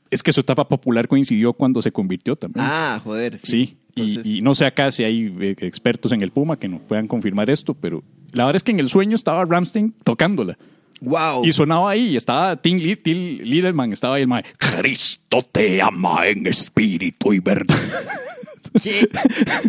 Es 0.09 0.21
que 0.23 0.33
su 0.33 0.41
etapa 0.41 0.67
popular 0.67 1.07
coincidió 1.07 1.53
cuando 1.53 1.81
se 1.81 1.91
convirtió 1.91 2.35
también. 2.35 2.65
Ah, 2.67 2.99
joder. 3.03 3.37
sí. 3.37 3.47
Sí. 3.47 3.77
Y- 3.95 4.01
Entonces- 4.09 4.25
y, 4.33 4.41
no 4.41 4.53
sé 4.55 4.65
acá 4.65 4.91
si 4.91 5.03
hay 5.03 5.33
eh, 5.39 5.55
expertos 5.59 6.11
en 6.11 6.21
el 6.21 6.31
Puma 6.31 6.57
que 6.59 6.67
nos 6.67 6.81
puedan 6.81 7.07
confirmar 7.07 7.49
esto, 7.49 7.73
pero 7.73 8.03
la 8.33 8.45
verdad 8.45 8.57
es 8.57 8.63
que 8.63 8.71
en 8.71 8.79
el 8.79 8.89
sueño 8.89 9.15
estaba 9.15 9.45
Ramstein 9.45 9.93
tocándola. 10.03 10.57
Wow. 11.01 11.43
Y 11.45 11.51
sonaba 11.51 11.91
ahí, 11.91 12.09
y 12.11 12.15
estaba 12.15 12.55
Tim, 12.61 12.77
Li- 12.77 12.95
Tim 12.95 13.39
Littleman, 13.41 13.91
estaba 13.93 14.15
ahí 14.15 14.21
el 14.21 14.27
mae, 14.27 14.43
Cristo 14.57 15.41
te 15.51 15.81
ama 15.81 16.27
en 16.27 16.47
espíritu 16.47 17.33
y 17.33 17.39
verdad. 17.39 17.75
Qué 18.83 19.07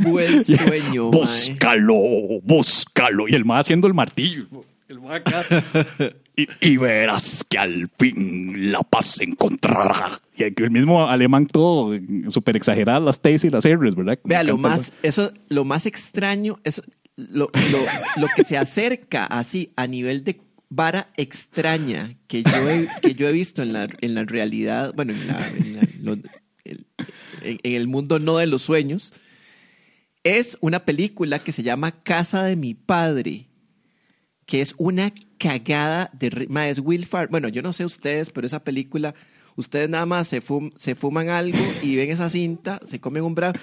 buen 0.00 0.42
sueño, 0.44 1.10
búscalo, 1.10 1.94
búscalo. 2.42 3.28
Y 3.28 3.34
el 3.34 3.44
mae 3.44 3.60
haciendo 3.60 3.86
el 3.88 3.94
martillo. 3.94 4.46
El 4.88 5.00
mae 5.00 5.16
acá. 5.18 5.44
Y, 6.36 6.46
y 6.60 6.76
verás 6.76 7.44
que 7.48 7.56
al 7.56 7.88
fin 7.98 8.70
la 8.70 8.82
paz 8.82 9.06
se 9.16 9.24
encontrará. 9.24 10.20
Y 10.36 10.44
aquí 10.44 10.62
el 10.62 10.70
mismo 10.70 11.08
alemán 11.08 11.46
todo 11.46 11.98
súper 12.30 12.56
exageradas 12.56 13.02
las 13.02 13.20
T's 13.22 13.44
y 13.44 13.50
las 13.50 13.64
R's, 13.64 13.94
¿verdad? 13.94 14.18
Vea, 14.24 14.42
lo 14.42 14.58
más, 14.58 14.92
eso, 15.02 15.32
lo 15.48 15.64
más 15.64 15.86
extraño, 15.86 16.58
eso, 16.62 16.82
lo, 17.16 17.50
lo, 17.72 17.78
lo 18.20 18.26
que 18.36 18.44
se 18.44 18.58
acerca 18.58 19.24
así 19.24 19.72
a 19.76 19.86
nivel 19.86 20.24
de 20.24 20.40
vara 20.68 21.08
extraña 21.16 22.16
que 22.26 22.42
yo 22.42 22.68
he, 22.70 22.86
que 23.00 23.14
yo 23.14 23.28
he 23.28 23.32
visto 23.32 23.62
en 23.62 23.72
la, 23.72 23.88
en 24.02 24.14
la 24.14 24.24
realidad, 24.24 24.92
bueno, 24.94 25.14
en, 25.14 25.26
la- 25.28 25.48
en 25.48 25.76
la- 25.76 25.88
lo- 26.02 26.18
el, 26.64 26.86
en- 27.42 27.60
en 27.62 27.72
el 27.72 27.86
mundo 27.86 28.18
no 28.18 28.36
de 28.36 28.46
los 28.46 28.60
sueños, 28.60 29.14
es 30.24 30.58
una 30.60 30.80
película 30.80 31.38
que 31.38 31.52
se 31.52 31.62
llama 31.62 32.02
Casa 32.02 32.42
de 32.44 32.56
mi 32.56 32.74
padre, 32.74 33.46
que 34.46 34.60
es 34.60 34.74
una 34.78 35.12
cagada 35.38 36.10
de... 36.12 36.46
Ma, 36.48 36.68
es 36.68 36.78
Will 36.78 37.04
Farr. 37.04 37.28
Bueno, 37.28 37.48
yo 37.48 37.62
no 37.62 37.72
sé 37.72 37.84
ustedes, 37.84 38.30
pero 38.30 38.46
esa 38.46 38.64
película, 38.64 39.14
ustedes 39.56 39.88
nada 39.90 40.06
más 40.06 40.28
se, 40.28 40.42
fum- 40.42 40.72
se 40.76 40.94
fuman 40.94 41.28
algo 41.28 41.58
y 41.82 41.96
ven 41.96 42.10
esa 42.10 42.30
cinta, 42.30 42.80
se 42.86 43.00
comen 43.00 43.24
un 43.24 43.34
brownie, 43.34 43.60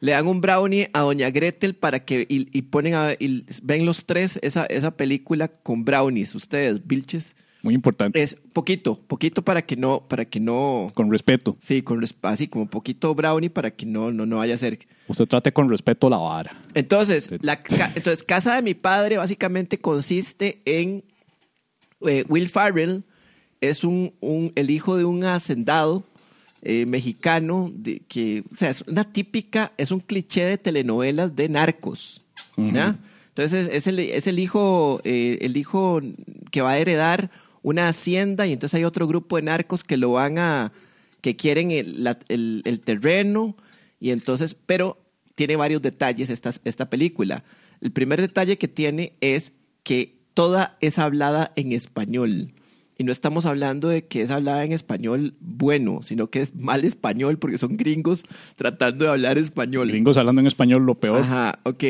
le 0.00 0.12
dan 0.12 0.26
un 0.26 0.40
brownie 0.40 0.90
a 0.92 1.00
Doña 1.00 1.30
Gretel 1.30 1.74
para 1.74 2.04
que... 2.04 2.26
Y, 2.28 2.48
y 2.56 2.62
ponen 2.62 2.94
a... 2.94 3.12
y 3.18 3.44
ven 3.62 3.86
los 3.86 4.04
tres 4.04 4.38
esa, 4.42 4.66
esa 4.66 4.90
película 4.96 5.48
con 5.48 5.84
brownies, 5.84 6.34
ustedes, 6.34 6.86
bilches. 6.86 7.34
Muy 7.66 7.74
importante. 7.74 8.22
Es 8.22 8.36
poquito, 8.52 8.98
poquito 9.08 9.42
para 9.42 9.60
que 9.62 9.76
no... 9.76 10.04
Para 10.08 10.24
que 10.24 10.38
no 10.40 10.90
Con 10.94 11.10
respeto. 11.10 11.56
sí, 11.60 11.82
con 11.82 12.02
así 12.22 12.46
como 12.48 12.66
poquito 12.70 13.14
brownie 13.14 13.50
para 13.50 13.70
que 13.72 13.84
no, 13.86 14.12
no, 14.12 14.24
no 14.24 14.36
vaya 14.38 14.54
a 14.54 14.58
ser... 14.58 14.78
Usted 15.08 15.26
trate 15.26 15.52
con 15.52 15.68
respeto 15.68 16.08
la 16.08 16.16
vara. 16.18 16.62
Entonces, 16.74 17.28
la 17.40 17.60
ca- 17.60 17.92
entonces, 17.96 18.22
casa 18.22 18.54
de 18.54 18.62
mi 18.62 18.74
padre 18.74 19.16
básicamente 19.18 19.78
consiste 19.78 20.60
en 20.64 21.02
eh, 22.06 22.24
Will 22.28 22.48
Farrell 22.48 23.02
es 23.60 23.82
un, 23.84 24.12
un- 24.20 24.52
el 24.54 24.70
hijo 24.70 24.96
de 24.96 25.04
un 25.04 25.24
hacendado 25.24 26.04
eh, 26.62 26.86
mexicano 26.86 27.70
de, 27.74 28.00
que, 28.08 28.42
o 28.52 28.56
sea, 28.56 28.70
es 28.70 28.82
una 28.86 29.04
típica, 29.04 29.72
es 29.76 29.90
un 29.90 30.00
cliché 30.00 30.44
de 30.44 30.58
telenovelas 30.58 31.34
de 31.34 31.48
narcos. 31.48 32.24
Entonces 32.56 33.68
es 33.72 33.86
el, 33.86 33.98
es 33.98 34.26
el 34.26 34.38
hijo, 34.38 35.00
eh, 35.04 35.38
el 35.42 35.56
hijo 35.56 36.00
que 36.50 36.62
va 36.62 36.70
a 36.72 36.78
heredar 36.78 37.30
una 37.66 37.88
hacienda 37.88 38.46
y 38.46 38.52
entonces 38.52 38.74
hay 38.78 38.84
otro 38.84 39.08
grupo 39.08 39.34
de 39.34 39.42
narcos 39.42 39.82
que 39.82 39.96
lo 39.96 40.12
van 40.12 40.38
a, 40.38 40.70
que 41.20 41.34
quieren 41.34 41.72
el, 41.72 42.04
la- 42.04 42.20
el- 42.28 42.62
el 42.64 42.78
terreno 42.80 43.56
y 43.98 44.10
entonces, 44.12 44.54
pero 44.54 44.98
tiene 45.34 45.56
varios 45.56 45.82
detalles 45.82 46.30
esta, 46.30 46.52
esta 46.64 46.88
película. 46.88 47.42
El 47.80 47.90
primer 47.90 48.20
detalle 48.20 48.56
que 48.56 48.68
tiene 48.68 49.14
es 49.20 49.52
que 49.82 50.14
toda 50.32 50.76
es 50.80 51.00
hablada 51.00 51.52
en 51.56 51.72
español. 51.72 52.52
Y 52.98 53.02
no 53.04 53.10
estamos 53.10 53.46
hablando 53.46 53.88
de 53.88 54.06
que 54.06 54.22
es 54.22 54.30
hablada 54.30 54.64
en 54.64 54.70
español 54.72 55.34
bueno, 55.40 56.00
sino 56.04 56.28
que 56.30 56.42
es 56.42 56.54
mal 56.54 56.84
español 56.84 57.36
porque 57.38 57.58
son 57.58 57.76
gringos 57.76 58.22
tratando 58.54 59.06
de 59.06 59.10
hablar 59.10 59.38
español. 59.38 59.88
Gringos 59.88 60.16
hablando 60.16 60.40
en 60.40 60.46
español, 60.46 60.86
lo 60.86 60.94
peor. 60.94 61.18
Ajá, 61.18 61.58
ok. 61.64 61.84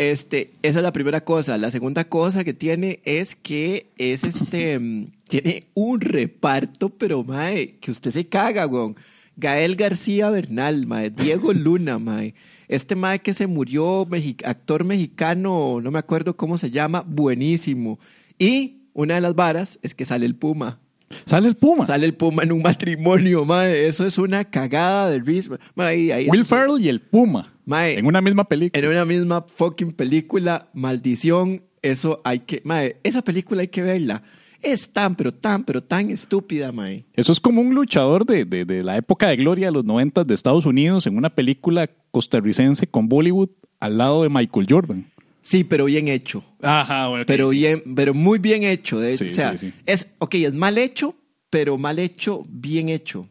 Este, 0.00 0.52
esa 0.62 0.78
es 0.78 0.82
la 0.82 0.92
primera 0.94 1.22
cosa. 1.22 1.58
La 1.58 1.70
segunda 1.70 2.04
cosa 2.04 2.42
que 2.42 2.54
tiene 2.54 3.00
es 3.04 3.34
que 3.34 3.90
es 3.98 4.24
este, 4.24 4.78
mm, 4.78 5.08
tiene 5.28 5.64
un 5.74 6.00
reparto, 6.00 6.88
pero 6.88 7.22
mae, 7.22 7.76
que 7.80 7.90
usted 7.90 8.10
se 8.10 8.26
caga, 8.26 8.66
weón. 8.66 8.96
Gael 9.36 9.76
García 9.76 10.30
Bernal, 10.30 10.86
mae, 10.86 11.10
Diego 11.10 11.52
Luna, 11.52 11.98
mae. 11.98 12.32
Este 12.66 12.96
mae 12.96 13.18
que 13.18 13.34
se 13.34 13.46
murió, 13.46 14.06
mexi- 14.06 14.42
actor 14.46 14.84
mexicano, 14.86 15.80
no 15.82 15.90
me 15.90 15.98
acuerdo 15.98 16.34
cómo 16.34 16.56
se 16.56 16.70
llama, 16.70 17.04
buenísimo. 17.06 17.98
Y 18.38 18.76
una 18.94 19.16
de 19.16 19.20
las 19.20 19.34
varas 19.34 19.78
es 19.82 19.94
que 19.94 20.06
sale 20.06 20.24
el 20.24 20.34
Puma. 20.34 20.78
Sale 21.26 21.46
el 21.48 21.56
Puma. 21.56 21.86
Sale 21.86 22.06
el 22.06 22.14
Puma 22.14 22.42
en 22.44 22.52
un 22.52 22.62
matrimonio, 22.62 23.44
mae. 23.44 23.86
Eso 23.86 24.06
es 24.06 24.16
una 24.16 24.44
cagada 24.46 25.10
de 25.10 25.18
risa. 25.18 25.58
Will 26.30 26.46
Ferrell 26.46 26.80
y 26.80 26.88
el 26.88 27.02
Puma. 27.02 27.52
Mae, 27.70 27.98
en 27.98 28.06
una 28.06 28.20
misma 28.20 28.44
película. 28.44 28.82
en 28.84 28.90
una 28.90 29.04
misma 29.04 29.42
fucking 29.54 29.92
película, 29.92 30.68
maldición, 30.74 31.62
eso 31.82 32.20
hay 32.24 32.40
que, 32.40 32.60
mae, 32.64 32.96
esa 33.04 33.22
película 33.22 33.60
hay 33.62 33.68
que 33.68 33.82
verla. 33.82 34.22
Es 34.62 34.92
tan, 34.92 35.14
pero 35.16 35.32
tan, 35.32 35.64
pero 35.64 35.80
tan 35.82 36.10
estúpida, 36.10 36.70
mae. 36.72 37.04
Eso 37.14 37.32
es 37.32 37.40
como 37.40 37.62
un 37.62 37.74
luchador 37.74 38.26
de, 38.26 38.44
de- 38.44 38.64
de 38.66 38.82
la 38.82 38.96
época 38.98 39.28
de 39.28 39.36
gloria 39.36 39.66
de 39.68 39.72
los 39.72 39.84
90 39.86 40.24
de 40.24 40.34
Estados 40.34 40.66
Unidos 40.66 41.06
en 41.06 41.16
una 41.16 41.30
película 41.30 41.88
costarricense 42.10 42.86
con 42.86 43.08
Bollywood 43.08 43.48
al 43.78 43.96
lado 43.96 44.22
de 44.24 44.28
Michael 44.28 44.66
Jordan. 44.68 45.06
Sí, 45.40 45.64
pero 45.64 45.86
bien 45.86 46.08
hecho. 46.08 46.44
Ajá, 46.60 47.08
bueno. 47.08 47.24
Pero 47.26 47.48
sí. 47.48 47.56
bien, 47.56 47.82
pero 47.96 48.12
muy 48.12 48.38
bien 48.38 48.62
hecho. 48.64 48.98
De 49.00 49.14
hecho. 49.14 49.24
Sí, 49.24 49.30
o 49.30 49.34
sea, 49.34 49.56
sí, 49.56 49.70
sí. 49.70 49.72
es, 49.86 50.12
ok, 50.18 50.34
es 50.34 50.52
mal 50.52 50.76
hecho, 50.76 51.14
pero 51.48 51.78
mal 51.78 51.98
hecho, 51.98 52.44
bien 52.46 52.90
hecho. 52.90 53.26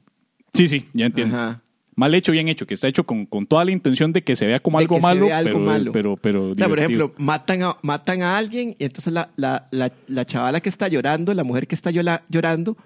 Sí, 0.53 0.67
sí, 0.67 0.85
ya 0.93 1.05
entiendo. 1.05 1.35
Ajá. 1.37 1.61
Mal 1.99 2.15
hecho, 2.15 2.31
bien 2.31 2.47
hecho, 2.47 2.65
que 2.65 2.75
está 2.75 2.87
hecho 2.87 3.03
con, 3.05 3.25
con 3.25 3.45
toda 3.45 3.65
la 3.65 3.71
intención 3.71 4.13
de 4.13 4.23
que 4.23 4.37
se 4.37 4.45
vea 4.45 4.61
como 4.61 4.77
De 4.77 4.83
algo 4.85 4.95
que 4.95 5.01
se 5.01 5.07
malo, 5.07 5.25
vea 5.25 5.37
algo 5.37 5.51
pero, 5.51 5.65
malo. 5.65 5.91
pero, 5.91 6.15
pero 6.17 6.49
O 6.51 6.55
sea, 6.55 6.69
por 6.69 6.79
ejemplo, 6.79 7.13
matan 7.17 7.61
a, 7.63 7.75
matan 7.81 8.21
a 8.21 8.37
alguien 8.37 8.73
y 8.79 8.85
entonces 8.85 9.11
la, 9.11 9.31
la, 9.35 9.67
la, 9.71 9.91
la 10.07 10.25
chavala 10.25 10.61
que 10.61 10.69
está 10.69 10.87
llorando, 10.87 11.33
la 11.33 11.43
mujer 11.43 11.67
que 11.67 11.75
está 11.75 11.91
llola- 11.91 12.23
llorando, 12.29 12.77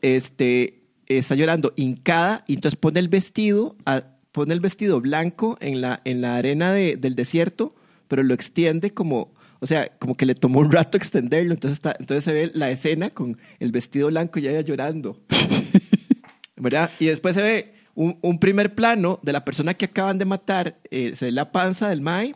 este, 0.00 0.82
está 1.06 1.34
llorando 1.34 1.72
hincada 1.76 2.44
y 2.46 2.54
entonces 2.54 2.76
pone 2.78 3.00
el 3.00 3.08
vestido, 3.08 3.74
a- 3.84 4.02
pone 4.30 4.54
el 4.54 4.60
vestido 4.60 5.00
blanco 5.00 5.58
en 5.60 5.80
la, 5.80 6.00
en 6.04 6.20
la 6.20 6.36
arena 6.36 6.72
de- 6.72 6.96
del 6.96 7.16
desierto, 7.16 7.74
pero 8.06 8.22
lo 8.22 8.32
extiende 8.32 8.92
como, 8.92 9.32
o 9.58 9.66
sea, 9.66 9.88
como 9.98 10.16
que 10.16 10.24
le 10.26 10.36
tomó 10.36 10.60
un 10.60 10.70
rato 10.70 10.96
extenderlo, 10.96 11.52
entonces, 11.52 11.78
está, 11.78 11.96
entonces 11.98 12.22
se 12.22 12.32
ve 12.32 12.50
la 12.54 12.70
escena 12.70 13.10
con 13.10 13.38
el 13.58 13.72
vestido 13.72 14.06
blanco 14.08 14.38
y 14.38 14.46
ella 14.46 14.60
llorando. 14.60 15.18
¿verdad? 16.56 16.90
Y 17.00 17.06
después 17.06 17.34
se 17.34 17.42
ve 17.42 17.72
un, 17.96 18.18
un 18.22 18.38
primer 18.38 18.74
plano 18.74 19.18
de 19.22 19.32
la 19.32 19.44
persona 19.44 19.74
que 19.74 19.86
acaban 19.86 20.18
de 20.18 20.26
matar, 20.26 20.78
eh, 20.90 21.16
se 21.16 21.26
ve 21.26 21.32
la 21.32 21.50
panza 21.50 21.88
del 21.88 22.02
Mae 22.02 22.34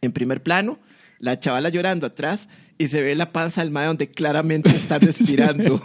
en 0.00 0.12
primer 0.12 0.42
plano, 0.42 0.78
la 1.18 1.40
chavala 1.40 1.70
llorando 1.70 2.06
atrás 2.06 2.48
y 2.76 2.86
se 2.86 3.02
ve 3.02 3.16
la 3.16 3.32
panza 3.32 3.62
del 3.62 3.72
Mae 3.72 3.86
donde 3.86 4.10
claramente 4.10 4.68
está 4.68 4.98
respirando. 5.00 5.82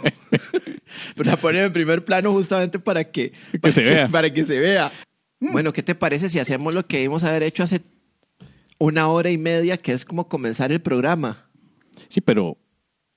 Pero 1.16 1.30
la 1.30 1.36
ponen 1.36 1.64
en 1.64 1.72
primer 1.72 2.04
plano 2.04 2.30
justamente 2.32 2.78
para 2.78 3.10
que, 3.10 3.32
para 3.60 3.72
se 3.72 3.82
vea. 3.82 4.06
Para 4.08 4.32
que 4.32 4.44
se 4.44 4.60
vea. 4.60 4.92
Bueno, 5.40 5.72
¿qué 5.72 5.82
te 5.82 5.94
parece 5.94 6.28
si 6.28 6.38
hacemos 6.38 6.72
lo 6.72 6.86
que 6.86 6.98
debimos 6.98 7.24
haber 7.24 7.42
hecho 7.42 7.62
hace 7.62 7.80
una 8.78 9.08
hora 9.08 9.30
y 9.30 9.38
media, 9.38 9.76
que 9.76 9.92
es 9.92 10.04
como 10.04 10.28
comenzar 10.28 10.70
el 10.72 10.80
programa? 10.80 11.50
Sí, 12.08 12.20
pero 12.20 12.56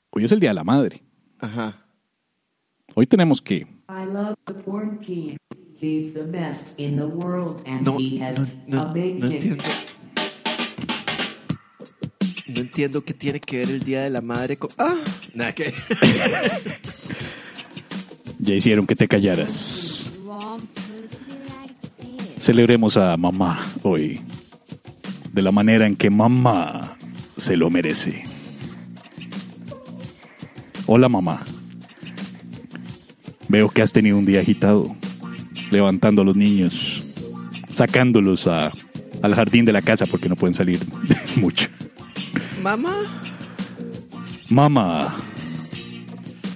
hoy 0.10 0.26
es 0.26 0.32
el 0.32 0.40
Día 0.40 0.50
de 0.52 0.56
la 0.56 0.64
Madre. 0.64 1.04
Ajá. 1.40 1.86
Hoy 2.96 3.06
tenemos 3.06 3.42
que... 3.42 3.68
I 3.90 4.06
love 4.12 4.36
the 4.46 4.54
porn 4.54 5.00
king. 5.00 5.38
He's 5.80 6.14
the 6.14 6.24
best 6.24 6.74
in 6.80 6.96
the 6.98 7.06
world 7.06 7.62
and 7.66 7.86
No, 7.86 7.98
he 7.98 8.20
has 8.20 8.56
no, 8.68 8.82
a 8.82 8.86
no, 8.88 8.94
big 8.94 9.20
no 9.20 9.28
dick. 9.30 9.44
entiendo. 9.44 9.64
No 12.48 12.62
entiendo 12.62 13.04
qué 13.04 13.14
tiene 13.14 13.40
que 13.40 13.58
ver 13.58 13.70
el 13.70 13.82
Día 13.84 14.02
de 14.02 14.10
la 14.10 14.22
Madre 14.22 14.58
con... 14.58 14.70
Ah, 14.80 14.96
nada 15.36 15.54
que... 15.54 15.74
Ya 18.40 18.56
hicieron 18.56 18.88
que 18.88 18.96
te 18.96 19.08
callaras. 19.08 20.10
Celebremos 22.40 22.98
a 22.98 23.16
mamá 23.18 23.60
hoy. 23.84 24.22
De 25.34 25.42
la 25.42 25.52
manera 25.52 25.86
en 25.86 25.96
que 25.96 26.10
mamá 26.10 26.98
se 27.38 27.56
lo 27.58 27.70
merece. 27.70 28.24
Hola 30.88 31.10
mamá. 31.10 31.44
Veo 33.50 33.70
que 33.70 33.82
has 33.82 33.92
tenido 33.92 34.18
un 34.18 34.26
día 34.26 34.40
agitado. 34.40 34.96
Levantando 35.72 36.22
a 36.22 36.26
los 36.26 36.36
niños. 36.36 37.04
Sacándolos 37.72 38.48
a- 38.48 38.72
al 39.22 39.34
jardín 39.36 39.66
de 39.66 39.74
la 39.74 39.82
casa 39.82 40.06
porque 40.06 40.30
no 40.30 40.36
pueden 40.36 40.54
salir 40.54 40.80
mucho. 41.36 41.68
Mamá. 42.64 42.94
Mama, 44.50 45.14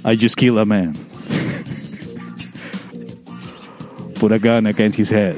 I 0.06 0.16
just 0.16 0.38
killed 0.38 0.58
a 0.60 0.66
man. 0.66 0.94
Put 4.16 4.32
a 4.32 4.40
gun 4.40 4.66
against 4.68 4.98
his 4.98 5.10
head. 5.12 5.36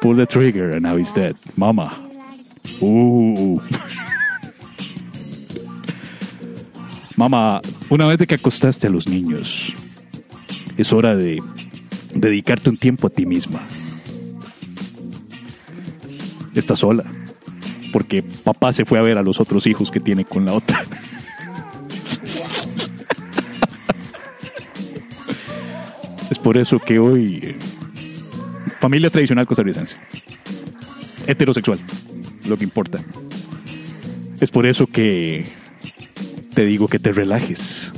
Pull 0.00 0.14
the 0.16 0.24
trigger 0.26 0.70
and 0.74 0.82
now 0.84 0.96
he's 0.96 1.12
dead. 1.12 1.34
Mama. 1.56 1.90
Ooh. 2.80 3.60
Mama, 7.16 7.60
una 7.90 8.06
vez 8.06 8.18
de 8.18 8.26
que 8.26 8.36
acostaste 8.36 8.86
a 8.86 8.90
los 8.90 9.08
niños, 9.08 9.72
es 10.78 10.92
hora 10.92 11.14
de 11.14 11.42
dedicarte 12.14 12.70
un 12.70 12.78
tiempo 12.78 13.08
a 13.08 13.10
ti 13.10 13.26
misma. 13.26 13.66
Estás 16.54 16.78
sola 16.78 17.04
porque 17.92 18.22
papá 18.22 18.72
se 18.72 18.84
fue 18.84 18.98
a 18.98 19.02
ver 19.02 19.18
a 19.18 19.22
los 19.22 19.40
otros 19.40 19.66
hijos 19.66 19.90
que 19.90 19.98
tiene 20.00 20.24
con 20.24 20.44
la 20.44 20.52
otra. 20.52 20.82
es 26.30 26.38
por 26.38 26.56
eso 26.56 26.78
que 26.78 27.00
hoy 27.00 27.56
familia 28.80 29.10
tradicional 29.10 29.46
costarricense, 29.46 29.96
heterosexual, 31.26 31.80
lo 32.46 32.56
que 32.56 32.64
importa. 32.64 33.00
Es 34.40 34.50
por 34.50 34.66
eso 34.66 34.86
que 34.86 35.44
te 36.54 36.64
digo 36.64 36.86
que 36.86 37.00
te 37.00 37.12
relajes, 37.12 37.92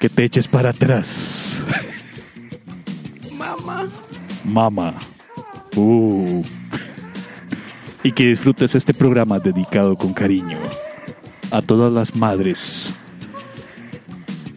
que 0.00 0.08
te 0.08 0.24
eches 0.24 0.48
para 0.48 0.70
atrás, 0.70 1.37
mamá. 4.48 4.94
Uh 5.76 6.42
y 8.02 8.12
que 8.12 8.26
disfrutes 8.26 8.74
este 8.74 8.94
programa 8.94 9.38
dedicado 9.38 9.96
con 9.96 10.12
cariño 10.12 10.58
a 11.50 11.60
todas 11.62 11.92
las 11.92 12.14
madres 12.14 12.94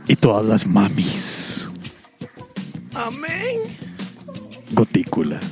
y 0.07 0.15
todas 0.15 0.45
las 0.45 0.65
mamis 0.65 1.67
Amén. 2.93 3.59
gotículas. 4.73 5.43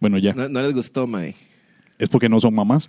Bueno, 0.00 0.18
ya. 0.18 0.32
No, 0.32 0.48
no 0.48 0.62
les 0.62 0.74
gustó, 0.74 1.06
Mae. 1.06 1.34
Es 1.98 2.08
porque 2.08 2.28
no 2.28 2.38
son 2.38 2.54
mamás. 2.54 2.88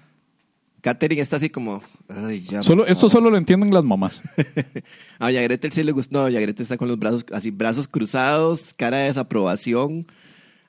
Katherine 0.81 1.21
está 1.21 1.35
así 1.35 1.49
como... 1.49 1.81
Ay, 2.07 2.41
ya. 2.41 2.63
Solo, 2.63 2.85
esto 2.85 3.09
solo 3.09 3.29
lo 3.29 3.37
entienden 3.37 3.73
las 3.73 3.83
mamás. 3.83 4.21
A 5.19 5.25
Doña 5.25 5.41
Gretel 5.41 5.71
sí 5.71 5.83
le 5.83 5.91
gustó. 5.91 6.17
No, 6.17 6.23
Doña 6.23 6.39
Gretel 6.39 6.63
está 6.63 6.77
con 6.77 6.87
los 6.87 6.97
brazos 6.97 7.25
así, 7.33 7.51
brazos 7.51 7.87
cruzados, 7.87 8.73
cara 8.75 8.97
de 8.97 9.05
desaprobación. 9.05 10.05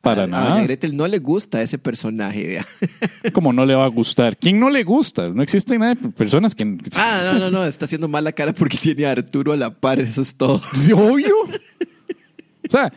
Para 0.00 0.22
a, 0.22 0.24
A 0.24 0.28
nada. 0.28 0.50
Doña 0.50 0.62
Gretel 0.64 0.96
no 0.96 1.06
le 1.06 1.18
gusta 1.18 1.62
ese 1.62 1.78
personaje, 1.78 2.46
vea. 2.46 2.66
Como 3.32 3.52
no 3.52 3.64
le 3.64 3.74
va 3.74 3.84
a 3.84 3.88
gustar. 3.88 4.36
¿Quién 4.36 4.58
no 4.58 4.68
le 4.70 4.82
gusta? 4.82 5.28
No 5.28 5.42
existen 5.42 5.80
nada 5.80 5.94
de 5.94 6.08
personas 6.08 6.54
que... 6.54 6.64
Ah, 6.96 7.32
no, 7.32 7.38
no, 7.38 7.50
no. 7.50 7.64
Está 7.64 7.84
haciendo 7.84 8.08
mala 8.08 8.32
cara 8.32 8.52
porque 8.52 8.78
tiene 8.78 9.06
a 9.06 9.12
Arturo 9.12 9.52
a 9.52 9.56
la 9.56 9.70
par. 9.70 10.00
Eso 10.00 10.22
es 10.22 10.34
todo. 10.34 10.60
Sí, 10.72 10.92
obvio. 10.92 11.34
O 11.44 12.70
sea, 12.70 12.92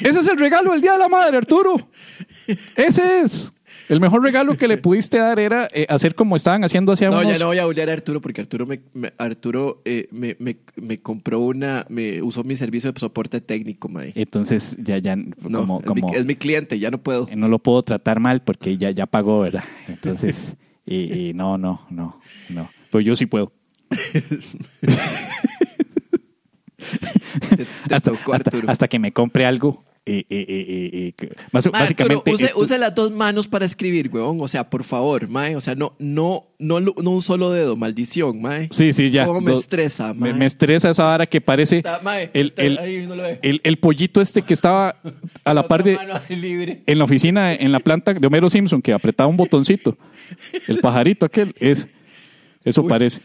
ese 0.00 0.20
es 0.20 0.26
el 0.28 0.38
regalo 0.38 0.72
del 0.72 0.80
Día 0.80 0.92
de 0.92 0.98
la 0.98 1.08
Madre, 1.08 1.36
Arturo. 1.38 1.88
Ese 2.76 3.20
es. 3.20 3.52
El 3.92 4.00
mejor 4.00 4.22
regalo 4.22 4.56
que 4.56 4.66
le 4.68 4.78
pudiste 4.86 5.18
dar 5.18 5.38
era 5.38 5.68
eh, 5.72 5.84
hacer 5.88 6.14
como 6.14 6.34
estaban 6.34 6.64
haciendo 6.64 6.92
hace 6.92 7.04
No, 7.06 7.18
unos... 7.18 7.30
ya 7.30 7.38
no 7.38 7.46
voy 7.48 7.58
a 7.58 7.66
bullear 7.66 7.90
a 7.90 7.92
Arturo 7.92 8.20
porque 8.22 8.40
Arturo 8.40 8.64
me, 8.66 8.80
me- 8.94 9.12
Arturo 9.18 9.82
eh, 9.84 10.08
me, 10.10 10.34
me, 10.38 10.56
me 10.76 10.98
compró 10.98 11.40
una, 11.40 11.84
me 11.90 12.22
usó 12.22 12.42
mi 12.42 12.56
servicio 12.56 12.90
de 12.90 12.98
soporte 12.98 13.40
técnico, 13.42 13.88
mae. 13.90 14.12
Entonces 14.14 14.76
ya, 14.78 14.96
ya, 14.96 15.14
No, 15.16 15.60
como, 15.60 15.78
es, 15.80 15.84
como 15.84 16.08
mi, 16.10 16.16
es 16.16 16.24
mi 16.24 16.36
cliente, 16.36 16.78
ya 16.78 16.90
no 16.90 16.98
puedo. 16.98 17.28
no 17.36 17.48
lo 17.48 17.58
puedo 17.58 17.82
tratar 17.82 18.18
mal 18.18 18.40
porque 18.42 18.78
ya, 18.78 18.90
ya 18.90 19.04
pagó, 19.06 19.40
¿verdad? 19.40 19.64
Entonces, 19.88 20.56
y, 20.86 21.28
y 21.28 21.34
no, 21.34 21.58
no, 21.58 21.86
no, 21.90 22.18
no. 22.48 22.70
Pues 22.90 23.04
yo 23.04 23.14
sí 23.14 23.26
puedo. 23.26 23.52
Hasta, 27.90 28.12
hasta- 28.32 28.50
hasta 28.66 28.88
que 28.88 28.98
me 28.98 29.12
compre 29.12 29.46
algo. 29.46 29.84
Eh, 30.04 30.24
eh, 30.28 30.46
eh, 30.48 30.90
eh, 30.92 31.14
eh, 31.20 31.28
Mae, 31.52 31.62
básicamente... 31.70 32.30
Use, 32.32 32.46
esto- 32.46 32.58
use 32.60 32.76
las 32.78 32.94
dos 32.94 33.12
manos 33.12 33.46
para 33.46 33.64
escribir, 33.64 34.10
weón. 34.12 34.38
O 34.40 34.48
sea, 34.48 34.68
por 34.68 34.82
favor, 34.82 35.28
mae. 35.28 35.54
O 35.54 35.60
sea, 35.60 35.74
no, 35.76 35.94
no, 36.00 36.48
no, 36.58 36.80
no 36.80 37.10
un 37.10 37.22
solo 37.22 37.50
dedo, 37.50 37.76
maldición, 37.76 38.40
mae. 38.42 38.68
Sí, 38.72 38.92
sí, 38.92 39.10
ya. 39.10 39.26
¿Cómo 39.26 39.40
me 39.40 39.52
Do- 39.52 39.58
estresa, 39.58 40.12
mae? 40.12 40.32
Me, 40.32 40.38
me 40.40 40.46
estresa 40.46 40.90
esa 40.90 41.04
vara 41.04 41.26
que 41.26 41.40
parece 41.40 41.76
Está, 41.78 42.00
mae, 42.02 42.30
el, 42.34 42.46
está 42.48 42.62
el- 42.62 42.78
ahí, 42.78 43.06
no 43.06 43.14
lo 43.14 43.24
el- 43.26 43.60
el 43.62 43.76
pollito 43.78 44.20
este 44.20 44.42
que 44.42 44.54
estaba 44.54 44.96
a 45.44 45.54
la 45.54 45.62
par 45.62 45.84
de 45.84 45.96
libre. 46.30 46.82
en 46.86 46.98
la 46.98 47.04
oficina, 47.04 47.54
en 47.54 47.70
la 47.70 47.78
planta 47.80 48.12
de 48.12 48.26
Homero 48.26 48.50
Simpson, 48.50 48.82
que 48.82 48.92
apretaba 48.92 49.28
un 49.28 49.36
botoncito. 49.36 49.96
El 50.66 50.78
pajarito 50.78 51.26
aquel 51.26 51.54
es. 51.60 51.86
Eso 52.64 52.86
parece. 52.86 53.20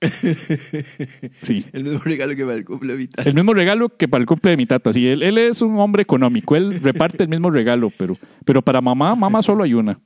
Sí. 1.42 1.64
El 1.72 1.84
mismo 1.84 2.00
regalo 2.00 2.36
que 2.36 2.44
me 2.44 2.64
cumple 2.64 2.96
vital. 2.96 3.26
El 3.26 3.34
mismo 3.34 3.54
regalo 3.54 3.88
que 3.88 4.08
para 4.08 4.20
el 4.20 4.26
cumple 4.26 4.50
de 4.52 4.56
mi 4.56 4.66
tata. 4.66 4.92
Sí, 4.92 5.06
él, 5.06 5.22
él 5.22 5.38
es 5.38 5.62
un 5.62 5.78
hombre 5.78 6.02
económico. 6.02 6.56
Él 6.56 6.80
reparte 6.82 7.22
el 7.22 7.28
mismo 7.28 7.50
regalo, 7.50 7.90
pero, 7.96 8.14
pero 8.44 8.62
para 8.62 8.80
mamá, 8.80 9.14
mamá 9.14 9.42
solo 9.42 9.64
hay 9.64 9.74
una. 9.74 9.98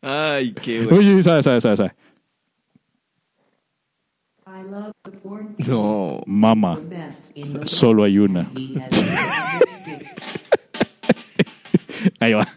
Ay, 0.00 0.52
qué 0.54 0.82
bueno. 0.82 0.98
Oye, 0.98 1.22
sabe, 1.22 1.42
sabe, 1.42 1.60
sabe, 1.60 1.76
sabe. 1.76 1.94
I 4.46 4.62
love 4.70 4.92
the 5.04 5.10
porn 5.12 5.54
king. 5.56 5.66
No. 5.68 6.22
Mamá, 6.26 6.78
solo 7.64 8.04
hay 8.04 8.18
una. 8.18 8.50
Ahí 12.20 12.32
va. 12.32 12.48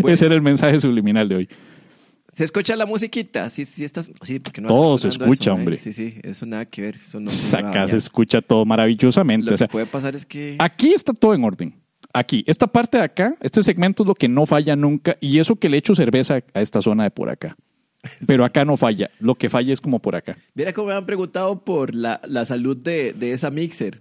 Bueno. 0.00 0.14
Ese 0.14 0.26
era 0.26 0.34
el 0.36 0.42
mensaje 0.42 0.78
subliminal 0.78 1.28
de 1.28 1.34
hoy. 1.34 1.48
¿Se 2.40 2.44
escucha 2.44 2.74
la 2.74 2.86
musiquita? 2.86 3.50
Sí, 3.50 3.66
sí, 3.66 3.84
estás. 3.84 4.10
Sí, 4.22 4.38
porque 4.38 4.62
no 4.62 4.68
Todo 4.68 4.96
se 4.96 5.08
escucha, 5.08 5.42
eso, 5.42 5.50
¿eh? 5.50 5.52
hombre. 5.52 5.76
Sí, 5.76 5.92
sí, 5.92 6.14
eso 6.22 6.46
nada 6.46 6.64
que 6.64 6.80
ver. 6.80 6.96
Eso 6.96 7.20
no, 7.20 7.30
Acá 7.58 7.86
se 7.86 7.98
escucha 7.98 8.40
todo 8.40 8.64
maravillosamente. 8.64 9.48
Lo 9.50 9.52
O 9.52 9.58
sea, 9.58 9.66
que 9.66 9.72
puede 9.72 9.84
pasar 9.84 10.16
es 10.16 10.24
que. 10.24 10.56
aquí 10.58 10.94
está 10.94 11.12
todo 11.12 11.34
en 11.34 11.44
orden. 11.44 11.74
Aquí, 12.14 12.42
esta 12.46 12.66
parte 12.66 12.96
de 12.96 13.04
acá, 13.04 13.36
este 13.42 13.62
segmento 13.62 14.04
es 14.04 14.06
lo 14.06 14.14
que 14.14 14.26
no 14.26 14.46
falla 14.46 14.74
nunca. 14.74 15.18
Y 15.20 15.38
eso 15.38 15.56
que 15.56 15.68
le 15.68 15.76
echo 15.76 15.94
cerveza 15.94 16.40
a 16.54 16.62
esta 16.62 16.80
zona 16.80 17.04
de 17.04 17.10
por 17.10 17.28
acá. 17.28 17.58
Pero 18.26 18.46
acá 18.46 18.64
no 18.64 18.78
falla. 18.78 19.10
Lo 19.18 19.34
que 19.34 19.50
falla 19.50 19.74
es 19.74 19.80
como 19.82 19.98
por 19.98 20.16
acá. 20.16 20.38
Mira 20.54 20.72
cómo 20.72 20.88
me 20.88 20.94
han 20.94 21.04
preguntado 21.04 21.62
por 21.62 21.94
la, 21.94 22.22
la 22.24 22.46
salud 22.46 22.74
de, 22.74 23.12
de 23.12 23.32
esa 23.32 23.50
mixer. 23.50 24.00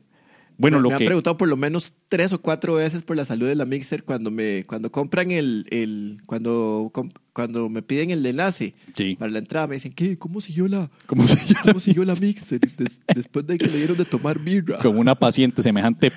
Bueno, 0.59 0.77
me, 0.77 0.83
lo 0.83 0.89
me 0.89 0.95
han 0.95 0.99
que. 0.99 1.05
preguntado 1.05 1.37
por 1.37 1.47
lo 1.47 1.55
menos 1.57 1.93
tres 2.09 2.31
o 2.33 2.41
cuatro 2.41 2.75
veces 2.75 3.01
por 3.01 3.15
la 3.15 3.25
salud 3.25 3.47
de 3.47 3.55
la 3.55 3.65
mixer 3.65 4.03
cuando 4.03 4.29
me 4.29 4.65
cuando 4.65 4.91
compran 4.91 5.31
el, 5.31 5.65
el 5.71 6.19
cuando 6.27 6.91
cuando 7.33 7.69
me 7.69 7.81
piden 7.81 8.11
el 8.11 8.23
enlace 8.25 8.73
Sí. 8.95 9.15
para 9.17 9.31
la 9.31 9.39
entrada 9.39 9.65
me 9.67 9.75
dicen 9.75 9.93
¿qué? 9.93 10.17
¿cómo 10.17 10.41
siguió 10.41 10.67
la 10.67 10.91
¿Cómo 11.07 11.23
cómo 11.63 11.79
siguió 11.79 12.03
la 12.03 12.13
mixer 12.15 12.59
De- 12.59 12.91
después 13.15 13.47
de 13.47 13.57
que 13.57 13.67
le 13.67 13.77
dieron 13.77 13.97
de 13.97 14.05
tomar 14.05 14.37
birra? 14.37 14.77
Con 14.79 14.97
una 14.97 15.15
paciente 15.15 15.63
semejante, 15.63 16.11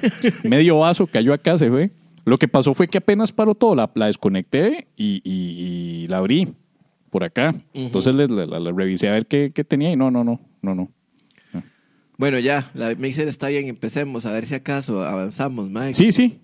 medio 0.44 0.78
vaso 0.80 1.06
cayó 1.06 1.32
acá, 1.32 1.56
se 1.56 1.70
fue. 1.70 1.90
Lo 2.24 2.36
que 2.36 2.46
pasó 2.48 2.74
fue 2.74 2.86
que 2.88 2.98
apenas 2.98 3.32
paró 3.32 3.54
todo, 3.54 3.74
la, 3.74 3.90
la 3.94 4.06
desconecté 4.06 4.86
y, 4.96 5.20
y- 5.24 6.02
y 6.04 6.06
la 6.08 6.18
abrí 6.18 6.48
por 7.10 7.24
acá. 7.24 7.54
Entonces 7.74 8.14
la- 8.14 8.26
la 8.46 8.72
revisé 8.72 9.08
a 9.08 9.12
ver 9.12 9.26
qué, 9.26 9.50
qué 9.54 9.64
tenía 9.64 9.92
y 9.92 9.96
no, 9.96 10.10
no, 10.10 10.24
no, 10.24 10.40
no, 10.62 10.74
no. 10.74 10.88
Bueno 12.22 12.38
ya 12.38 12.70
la 12.74 12.94
mixer 12.94 13.26
está 13.26 13.48
bien 13.48 13.66
empecemos 13.66 14.26
a 14.26 14.30
ver 14.30 14.46
si 14.46 14.54
acaso 14.54 15.02
avanzamos 15.02 15.68
Mike. 15.68 15.94
Sí, 15.94 16.12
sí, 16.12 16.38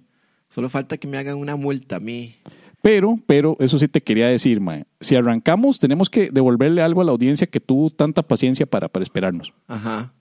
Solo 0.48 0.68
falta 0.68 0.96
que 0.96 1.06
me 1.06 1.18
hagan 1.18 1.36
una 1.36 1.54
multa 1.54 1.96
a 1.96 2.00
mí. 2.00 2.34
Pero, 2.82 3.16
pero, 3.26 3.56
eso 3.60 3.78
sí 3.78 3.86
te 3.86 4.00
quería 4.00 4.26
decir, 4.26 4.60
Mae. 4.60 4.86
Si 4.98 5.14
arrancamos, 5.14 5.78
tenemos 5.78 6.10
que 6.10 6.30
devolverle 6.32 6.82
algo 6.82 7.00
a 7.00 7.04
la 7.04 7.12
audiencia 7.12 7.46
que 7.46 7.60
tuvo 7.60 7.90
tanta 7.90 8.24
paciencia 8.24 8.66
para, 8.66 8.88
para 8.88 9.04
esperarnos, 9.04 9.54
Ajá. 9.68 10.12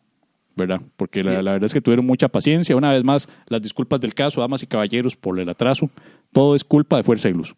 ¿verdad? 0.55 0.79
Porque 0.95 1.23
la, 1.23 1.41
la 1.41 1.53
verdad 1.53 1.65
es 1.65 1.73
que 1.73 1.81
tuvieron 1.81 2.05
mucha 2.05 2.27
paciencia. 2.27 2.75
Una 2.75 2.93
vez 2.93 3.03
más, 3.03 3.27
las 3.47 3.59
disculpas 3.59 3.99
del 3.99 4.13
caso, 4.13 4.41
damas 4.41 4.61
y 4.61 4.67
caballeros, 4.67 5.15
por 5.15 5.39
el 5.39 5.49
atraso. 5.49 5.89
Todo 6.33 6.53
es 6.53 6.63
culpa 6.63 6.97
de 6.97 7.03
Fuerza 7.03 7.29
y 7.29 7.33
Luz. 7.33 7.55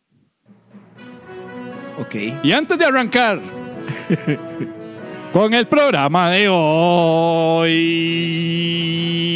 Ok. 1.99 2.15
Y 2.43 2.53
antes 2.53 2.77
de 2.77 2.85
arrancar 2.85 3.41
con 5.31 5.53
el 5.53 5.67
programa 5.67 6.31
de 6.31 6.47
hoy, 6.49 7.69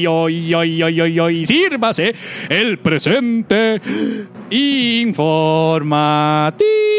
hoy, 0.08 0.54
hoy, 0.54 0.84
hoy, 0.84 1.02
hoy, 1.02 1.20
hoy, 1.20 1.46
sírvase 1.46 2.16
el 2.50 2.80
presente 2.80 3.80
informativo. 4.50 6.93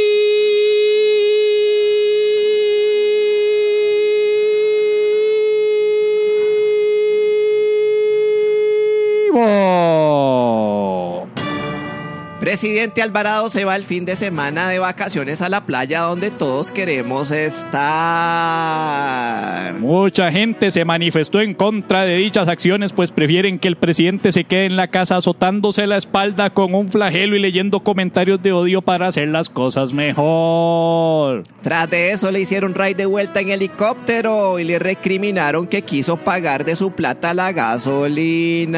Presidente 12.45 13.01
Alvarado 13.01 13.49
se 13.49 13.65
va 13.65 13.75
el 13.75 13.85
fin 13.85 14.05
de 14.05 14.17
semana 14.17 14.69
de 14.69 14.79
vacaciones 14.79 15.41
a 15.41 15.49
la 15.49 15.65
playa 15.65 16.01
donde 16.01 16.31
todos 16.31 16.71
queremos 16.71 17.31
estar. 17.31 17.73
Mucha 19.81 20.31
gente 20.31 20.71
se 20.71 20.85
manifestó 20.85 21.41
en 21.41 21.55
contra 21.55 22.03
de 22.03 22.17
dichas 22.17 22.47
acciones, 22.49 22.93
pues 22.93 23.13
prefieren 23.13 23.59
que 23.59 23.69
el 23.69 23.77
presidente 23.77 24.31
se 24.31 24.45
quede 24.45 24.67
en 24.67 24.77
la 24.77 24.89
casa 24.89 25.17
azotándose 25.17 25.87
la 25.87 25.97
espalda 25.97 26.51
con 26.51 26.75
un 26.75 26.91
flagelo 26.91 27.35
y 27.35 27.41
leyendo 27.41 27.81
comentarios 27.81 28.43
de 28.43 28.53
odio 28.53 28.83
para 28.83 29.07
hacer 29.07 29.29
las 29.29 29.49
cosas 29.49 29.95
mejor. 29.95 31.45
Tras 31.63 31.89
de 31.89 32.13
eso 32.13 32.31
le 32.31 32.41
hicieron 32.41 32.75
raid 32.75 32.97
de 32.97 33.07
vuelta 33.07 33.41
en 33.41 33.49
helicóptero 33.49 34.59
y 34.59 34.65
le 34.65 34.79
recriminaron 34.79 35.67
que 35.67 35.81
quiso 35.81 36.19
pagar 36.19 36.67
de 36.67 36.77
su 36.77 36.91
plata 36.91 37.33
la 37.33 37.53
gasolina. 37.53 38.75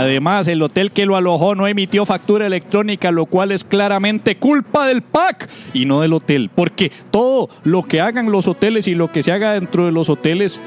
Además, 0.00 0.48
el 0.48 0.60
hotel 0.62 0.90
que 0.90 1.06
lo 1.06 1.14
alojó 1.14 1.54
no 1.54 1.68
emitió 1.68 2.04
factura 2.04 2.39
electrónica, 2.46 3.10
lo 3.10 3.26
cual 3.26 3.52
es 3.52 3.64
claramente 3.64 4.36
culpa 4.36 4.86
del 4.86 5.02
PAC 5.02 5.48
y 5.74 5.86
no 5.86 6.00
del 6.00 6.12
hotel, 6.12 6.50
porque 6.54 6.90
todo 7.10 7.48
lo 7.64 7.82
que 7.82 8.00
hagan 8.00 8.30
los 8.30 8.48
hoteles 8.48 8.88
y 8.88 8.94
lo 8.94 9.10
que 9.10 9.22
se 9.22 9.32
haga 9.32 9.52
dentro 9.52 9.86
de 9.86 9.92
los 9.92 10.08
hoteles 10.08 10.60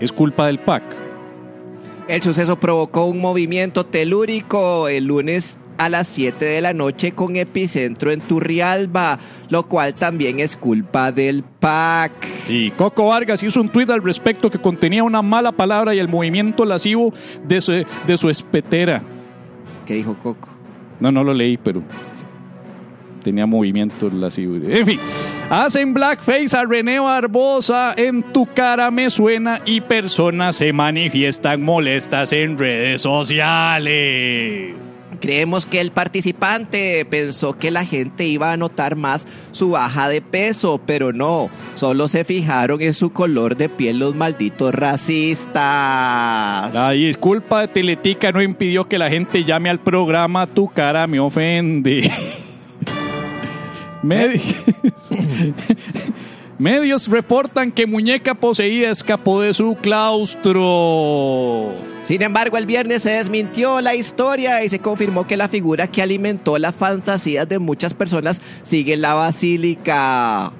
es 0.00 0.12
culpa 0.12 0.46
del 0.46 0.58
PAC. 0.58 0.82
El 2.08 2.22
suceso 2.22 2.58
provocó 2.58 3.04
un 3.04 3.20
movimiento 3.20 3.84
telúrico 3.84 4.88
el 4.88 5.04
lunes 5.04 5.58
a 5.78 5.88
las 5.88 6.08
7 6.08 6.44
de 6.44 6.60
la 6.60 6.74
noche 6.74 7.12
con 7.12 7.36
epicentro 7.36 8.10
en 8.10 8.20
Turrialba, 8.20 9.18
lo 9.48 9.68
cual 9.68 9.94
también 9.94 10.40
es 10.40 10.56
culpa 10.56 11.12
del 11.12 11.44
PAC. 11.44 12.12
Sí, 12.46 12.72
Coco 12.76 13.06
Vargas 13.06 13.42
hizo 13.42 13.60
un 13.60 13.68
tuit 13.68 13.88
al 13.90 14.02
respecto 14.02 14.50
que 14.50 14.58
contenía 14.58 15.04
una 15.04 15.22
mala 15.22 15.52
palabra 15.52 15.94
y 15.94 15.98
el 15.98 16.08
movimiento 16.08 16.64
lascivo 16.64 17.12
de 17.46 17.60
su, 17.60 17.72
de 18.06 18.16
su 18.16 18.28
espetera. 18.28 19.02
¿Qué 19.86 19.94
dijo 19.94 20.16
Coco? 20.20 20.57
No, 21.00 21.12
no 21.12 21.22
lo 21.24 21.32
leí, 21.32 21.56
pero 21.56 21.82
tenía 23.22 23.46
movimiento 23.46 24.10
lascivo. 24.10 24.56
En 24.56 24.86
fin, 24.86 25.00
hacen 25.50 25.94
blackface 25.94 26.56
a 26.56 26.64
René 26.64 26.98
Barbosa 26.98 27.94
en 27.96 28.22
Tu 28.22 28.46
cara 28.46 28.90
me 28.90 29.10
suena 29.10 29.60
y 29.64 29.80
personas 29.80 30.56
se 30.56 30.72
manifiestan 30.72 31.62
molestas 31.62 32.32
en 32.32 32.58
redes 32.58 33.02
sociales. 33.02 34.74
Creemos 35.20 35.66
que 35.66 35.80
el 35.80 35.90
participante 35.90 37.04
pensó 37.04 37.58
que 37.58 37.70
la 37.70 37.84
gente 37.84 38.26
iba 38.26 38.52
a 38.52 38.56
notar 38.56 38.96
más 38.96 39.26
su 39.50 39.70
baja 39.70 40.08
de 40.08 40.20
peso, 40.22 40.80
pero 40.86 41.12
no, 41.12 41.50
solo 41.74 42.08
se 42.08 42.24
fijaron 42.24 42.80
en 42.80 42.94
su 42.94 43.10
color 43.12 43.56
de 43.56 43.68
piel 43.68 43.98
los 43.98 44.14
malditos 44.14 44.74
racistas. 44.74 45.62
La 46.74 46.90
disculpa 46.92 47.62
de 47.62 47.68
Teletica 47.68 48.30
no 48.32 48.42
impidió 48.42 48.86
que 48.88 48.98
la 48.98 49.10
gente 49.10 49.44
llame 49.44 49.70
al 49.70 49.80
programa 49.80 50.46
Tu 50.46 50.68
cara 50.68 51.06
me 51.06 51.18
ofende. 51.20 52.10
Medi- 54.02 54.42
Medios 56.58 57.06
reportan 57.08 57.70
que 57.70 57.86
muñeca 57.86 58.34
poseída 58.34 58.90
escapó 58.90 59.40
de 59.40 59.54
su 59.54 59.76
claustro. 59.80 61.72
Sin 62.08 62.22
embargo, 62.22 62.56
el 62.56 62.64
viernes 62.64 63.02
se 63.02 63.10
desmintió 63.10 63.82
la 63.82 63.94
historia 63.94 64.64
y 64.64 64.70
se 64.70 64.78
confirmó 64.78 65.26
que 65.26 65.36
la 65.36 65.46
figura 65.46 65.88
que 65.88 66.00
alimentó 66.00 66.56
las 66.56 66.74
fantasías 66.74 67.46
de 67.46 67.58
muchas 67.58 67.92
personas 67.92 68.40
sigue 68.62 68.94
en 68.94 69.02
la 69.02 69.12
basílica. 69.12 70.50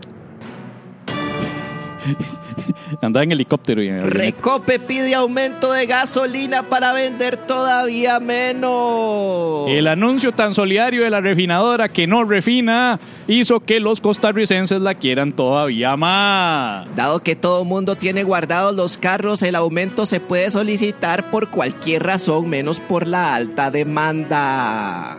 Andaba 3.03 3.25
en 3.25 3.33
helicóptero 3.33 3.83
y 3.83 3.89
en. 3.89 4.11
Recope 4.11 4.79
pide 4.79 5.15
aumento 5.15 5.73
de 5.73 5.87
gasolina 5.87 6.65
para 6.65 6.93
vender 6.93 7.37
todavía 7.37 8.21
menos. 8.21 9.69
El 9.69 9.87
anuncio 9.87 10.33
tan 10.33 10.55
solidario 10.55 11.05
de 11.05 11.11
la 11.11 11.21
refinadora 11.21 11.89
que 11.89 12.07
no 12.07 12.25
refina 12.25 12.99
hizo 13.27 13.61
que 13.61 13.81
los 13.81 14.01
costarricenses 14.01 14.81
la 14.81 14.95
quieran 14.95 15.33
todavía 15.33 15.97
más. 15.97 16.87
Dado 16.97 17.23
que 17.23 17.37
todo 17.37 17.65
mundo 17.65 17.97
tiene 17.97 18.23
guardados 18.23 18.75
los 18.75 18.99
carros, 18.99 19.43
el 19.43 19.55
aumento 19.55 20.07
se 20.07 20.21
puede 20.21 20.51
solicitar 20.51 21.31
por 21.31 21.51
cualquier 21.51 22.03
razón 22.03 22.49
menos 22.49 22.81
por 22.81 23.07
la 23.07 23.35
alta 23.35 23.71
demanda. 23.71 25.19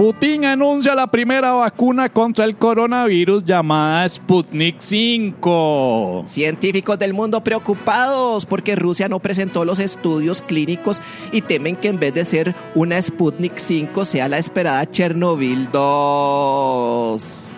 Putin 0.00 0.46
anuncia 0.46 0.94
la 0.94 1.08
primera 1.08 1.52
vacuna 1.52 2.08
contra 2.08 2.46
el 2.46 2.56
coronavirus 2.56 3.44
llamada 3.44 4.08
Sputnik 4.08 4.76
5. 4.78 6.22
Científicos 6.24 6.98
del 6.98 7.12
mundo 7.12 7.44
preocupados 7.44 8.46
porque 8.46 8.76
Rusia 8.76 9.10
no 9.10 9.18
presentó 9.18 9.66
los 9.66 9.78
estudios 9.78 10.40
clínicos 10.40 11.02
y 11.32 11.42
temen 11.42 11.76
que 11.76 11.88
en 11.88 12.00
vez 12.00 12.14
de 12.14 12.24
ser 12.24 12.54
una 12.74 13.02
Sputnik 13.02 13.58
5 13.58 14.06
sea 14.06 14.26
la 14.28 14.38
esperada 14.38 14.90
Chernobyl 14.90 15.70
2. 15.70 17.50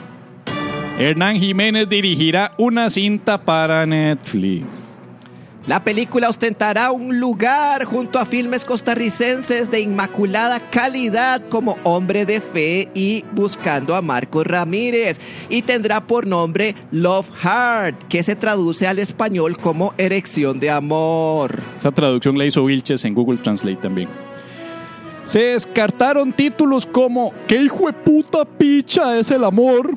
Hernán 0.98 1.36
Jiménez 1.36 1.88
dirigirá 1.88 2.54
una 2.58 2.90
cinta 2.90 3.40
para 3.40 3.86
Netflix. 3.86 4.91
La 5.68 5.84
película 5.84 6.28
ostentará 6.28 6.90
un 6.90 7.20
lugar 7.20 7.84
junto 7.84 8.18
a 8.18 8.26
filmes 8.26 8.64
costarricenses 8.64 9.70
de 9.70 9.80
inmaculada 9.80 10.58
calidad 10.58 11.40
como 11.48 11.78
Hombre 11.84 12.26
de 12.26 12.40
Fe 12.40 12.88
y 12.94 13.24
Buscando 13.30 13.94
a 13.94 14.02
Marcos 14.02 14.44
Ramírez 14.44 15.20
y 15.48 15.62
tendrá 15.62 16.04
por 16.04 16.26
nombre 16.26 16.74
Love 16.90 17.30
Heart, 17.44 18.08
que 18.08 18.24
se 18.24 18.34
traduce 18.34 18.88
al 18.88 18.98
español 18.98 19.56
como 19.56 19.94
Erección 19.98 20.58
de 20.58 20.68
Amor. 20.68 21.60
Esa 21.78 21.92
traducción 21.92 22.36
la 22.36 22.44
hizo 22.44 22.64
Vilches 22.64 23.04
en 23.04 23.14
Google 23.14 23.38
Translate 23.38 23.76
también. 23.76 24.08
Se 25.24 25.38
descartaron 25.38 26.32
títulos 26.32 26.86
como 26.86 27.32
¿Qué 27.46 27.62
hijo 27.62 27.86
de 27.86 27.92
puta 27.92 28.44
picha 28.44 29.16
es 29.16 29.30
el 29.30 29.44
amor? 29.44 29.94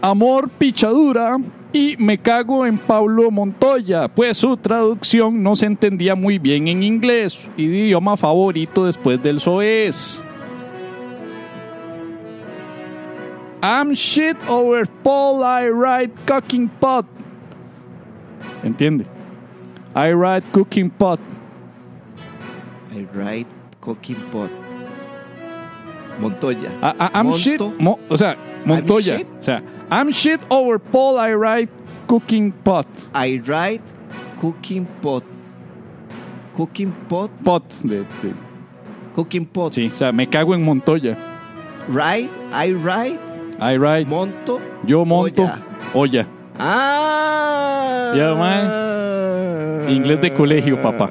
Amor 0.00 0.48
pichadura 0.48 1.38
y 1.72 1.96
Me 1.98 2.18
cago 2.18 2.66
en 2.66 2.78
Pablo 2.78 3.30
Montoya, 3.30 4.08
pues 4.08 4.36
su 4.38 4.56
traducción 4.56 5.42
no 5.42 5.54
se 5.54 5.66
entendía 5.66 6.14
muy 6.14 6.38
bien 6.38 6.68
en 6.68 6.82
inglés, 6.82 7.48
idioma 7.56 8.16
favorito 8.16 8.84
después 8.84 9.22
del 9.22 9.40
soez. 9.40 10.22
I'm 13.62 13.92
shit 13.94 14.36
over 14.48 14.86
Paul 15.04 15.42
I 15.44 15.68
ride 15.70 16.12
cooking 16.26 16.68
pot. 16.68 17.06
¿Entiende? 18.64 19.06
I 19.94 20.12
ride 20.12 20.42
cooking 20.52 20.90
pot. 20.90 21.20
I 22.92 23.06
ride 23.14 23.46
cooking 23.80 24.16
pot. 24.32 24.50
Montoya. 26.20 26.70
I- 26.82 26.94
I- 26.98 27.10
I'm 27.14 27.26
Monto. 27.28 27.38
shit. 27.38 27.60
mo- 27.78 27.98
o 28.10 28.16
sea, 28.16 28.36
Montoya. 28.64 29.18
shit? 29.18 29.26
O 29.38 29.42
sea, 29.42 29.62
I'm 29.92 30.10
shit 30.10 30.40
over 30.48 30.78
Paul 30.78 31.18
I 31.18 31.34
ride 31.34 31.68
cooking 32.08 32.50
pot. 32.64 32.86
I 33.14 33.42
ride 33.44 33.82
cooking 34.40 34.86
pot. 35.02 35.22
Cooking 36.56 36.92
pot. 37.08 37.30
Pot. 37.44 37.62
De, 37.84 37.98
de- 38.22 38.34
Cooking 39.14 39.44
pot. 39.44 39.72
sí, 39.74 39.90
o 39.92 39.96
sea, 39.96 40.10
me 40.12 40.26
cago 40.26 40.54
en 40.54 40.62
Montoya. 40.64 41.16
Ride. 41.88 42.30
I 42.52 42.72
ride. 42.72 43.18
I 43.60 43.76
ride. 43.76 44.06
Monto. 44.06 44.60
yo 44.86 45.04
monto. 45.04 45.42
Olla. 45.42 45.58
Olla. 45.94 46.26
Ah. 46.58 48.12
Ya, 48.16 48.34
man. 48.34 49.90
Inglés 49.90 50.20
de 50.22 50.30
colegio, 50.32 50.80
papá. 50.80 51.10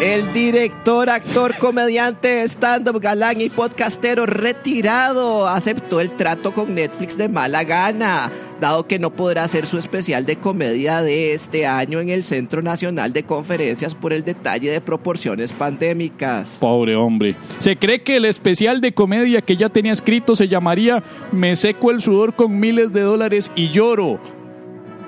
El 0.00 0.32
director, 0.34 1.08
actor, 1.08 1.56
comediante, 1.56 2.42
stand-up, 2.44 3.00
galán 3.00 3.40
y 3.40 3.48
podcastero 3.48 4.26
retirado 4.26 5.48
aceptó 5.48 6.00
el 6.00 6.10
trato 6.10 6.52
con 6.52 6.74
Netflix 6.74 7.16
de 7.16 7.28
mala 7.28 7.64
gana, 7.64 8.30
dado 8.60 8.86
que 8.86 8.98
no 8.98 9.14
podrá 9.14 9.44
hacer 9.44 9.66
su 9.66 9.78
especial 9.78 10.26
de 10.26 10.36
comedia 10.36 11.00
de 11.00 11.32
este 11.32 11.66
año 11.66 12.00
en 12.00 12.10
el 12.10 12.22
Centro 12.22 12.60
Nacional 12.60 13.14
de 13.14 13.22
Conferencias 13.22 13.94
por 13.94 14.12
el 14.12 14.24
detalle 14.24 14.70
de 14.70 14.82
proporciones 14.82 15.54
pandémicas. 15.54 16.58
Pobre 16.60 16.94
hombre. 16.94 17.34
Se 17.58 17.76
cree 17.76 18.02
que 18.02 18.16
el 18.16 18.26
especial 18.26 18.82
de 18.82 18.92
comedia 18.92 19.40
que 19.40 19.56
ya 19.56 19.70
tenía 19.70 19.92
escrito 19.92 20.36
se 20.36 20.48
llamaría 20.48 21.02
Me 21.32 21.56
seco 21.56 21.90
el 21.90 22.02
sudor 22.02 22.34
con 22.34 22.60
miles 22.60 22.92
de 22.92 23.00
dólares 23.00 23.50
y 23.56 23.70
lloro. 23.70 24.20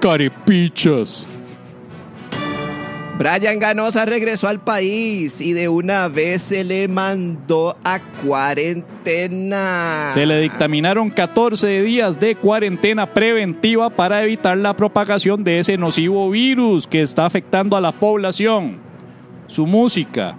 Carepichas. 0.01 1.27
Brian 3.17 3.61
Ganosa 3.61 4.05
regresó 4.05 4.49
al 4.49 4.59
país 4.59 5.41
y 5.41 5.53
de 5.53 5.69
una 5.69 6.09
vez 6.09 6.43
se 6.43 6.65
le 6.65 6.89
mandó 6.89 7.77
a 7.85 8.01
cuarentena. 8.25 10.11
Se 10.13 10.27
le 10.27 10.41
dictaminaron 10.41 11.11
14 11.11 11.83
días 11.83 12.19
de 12.19 12.35
cuarentena 12.35 13.07
preventiva 13.07 13.89
para 13.89 14.25
evitar 14.25 14.57
la 14.57 14.75
propagación 14.75 15.45
de 15.45 15.61
ese 15.61 15.79
nocivo 15.79 16.29
virus 16.29 16.89
que 16.89 17.03
está 17.03 17.25
afectando 17.25 17.77
a 17.77 17.81
la 17.81 17.93
población. 17.93 18.79
Su 19.47 19.65
música. 19.65 20.37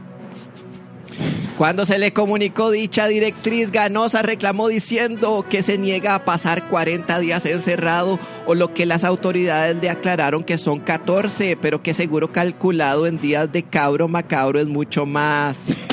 Cuando 1.58 1.86
se 1.86 2.00
le 2.00 2.12
comunicó 2.12 2.70
dicha 2.70 3.08
directriz, 3.08 3.72
Ganosa 3.72 4.22
reclamó 4.22 4.68
diciendo 4.68 5.46
que 5.50 5.64
se 5.64 5.78
niega 5.78 6.14
a 6.14 6.26
pasar 6.26 6.68
40 6.68 7.18
días 7.20 7.46
encerrado 7.46 8.20
o 8.46 8.56
lo 8.56 8.74
que 8.74 8.86
las 8.86 9.06
autoridades 9.06 9.78
le 9.82 9.90
aclararon 9.90 10.44
que 10.44 10.58
son 10.58 10.82
14, 10.82 11.58
pero 11.62 11.82
que 11.82 11.94
seguro 11.94 12.34
calculado 12.34 13.08
en 13.08 13.22
días 13.22 13.50
de 13.54 13.64
cabro 13.64 14.10
macabro 14.10 14.60
es 14.60 14.68
mucho 14.68 15.06
más. 15.06 15.86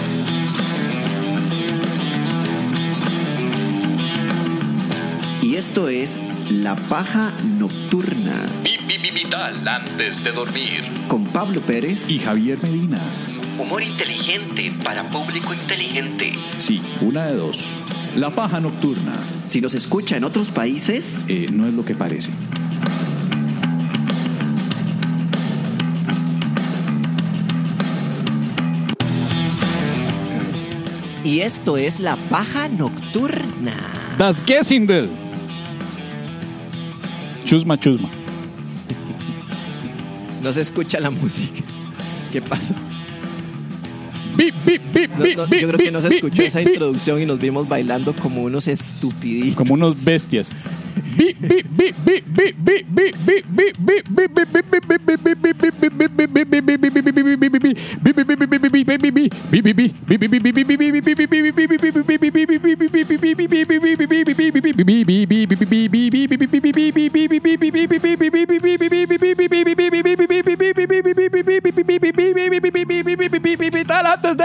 Y 5.42 5.54
esto 5.54 5.88
es 5.88 6.18
La 6.50 6.74
Paja 6.74 7.32
Nocturna 7.44 8.48
Vital 9.14 9.68
antes 9.68 10.24
de 10.24 10.32
dormir. 10.32 10.82
con 11.08 11.24
Pablo 11.26 11.60
Pérez 11.60 12.08
Y 12.08 12.18
Javier 12.18 12.60
Medina. 12.62 13.00
Humor 13.62 13.82
inteligente 13.82 14.72
para 14.84 15.08
público 15.08 15.54
inteligente. 15.54 16.34
Sí, 16.58 16.82
una 17.00 17.26
de 17.26 17.36
dos. 17.36 17.58
La 18.16 18.34
paja 18.34 18.60
nocturna 18.60 19.14
Si 19.46 19.60
nos 19.60 19.72
escucha 19.74 20.16
en 20.16 20.24
otros 20.24 20.50
países, 20.50 21.24
eh, 21.28 21.48
no 21.52 21.68
es 21.68 21.72
lo 21.72 21.84
que 21.84 21.94
parece. 21.94 22.32
y 31.24 31.40
esto 31.40 31.76
es 31.76 32.00
La 32.00 32.16
Paja 32.16 32.68
Nocturna. 32.68 33.72
Das 34.18 34.42
Gessindel. 34.44 35.08
Chusma, 37.44 37.78
chusma. 37.78 38.10
No 40.42 40.52
se 40.52 40.60
escucha 40.60 40.98
la 40.98 41.10
música. 41.10 41.62
¿Qué 42.32 42.42
pasó? 42.42 42.74
Bip, 44.36 44.54
bip, 44.64 44.82
bip, 44.92 45.10
bip, 45.18 45.36
no, 45.36 45.46
yo 45.46 45.46
creo 45.46 45.72
que 45.72 45.84
bip, 45.84 45.92
no 45.92 46.00
se 46.00 46.08
bip, 46.08 46.16
escuchó 46.16 46.42
esa 46.42 46.62
introducción 46.62 47.20
y 47.20 47.26
nos 47.26 47.38
vimos 47.38 47.68
bailando 47.68 48.14
como 48.14 48.42
unos 48.42 48.68
estupiditos. 48.68 49.56
Como 49.56 49.74
unos 49.74 50.02
bestias. 50.04 50.50
Vital 73.70 74.06
antes 74.06 74.36
de 74.36 74.44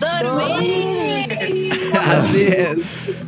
dormir. 0.00 1.72
Así 1.94 2.42
es. 2.42 2.76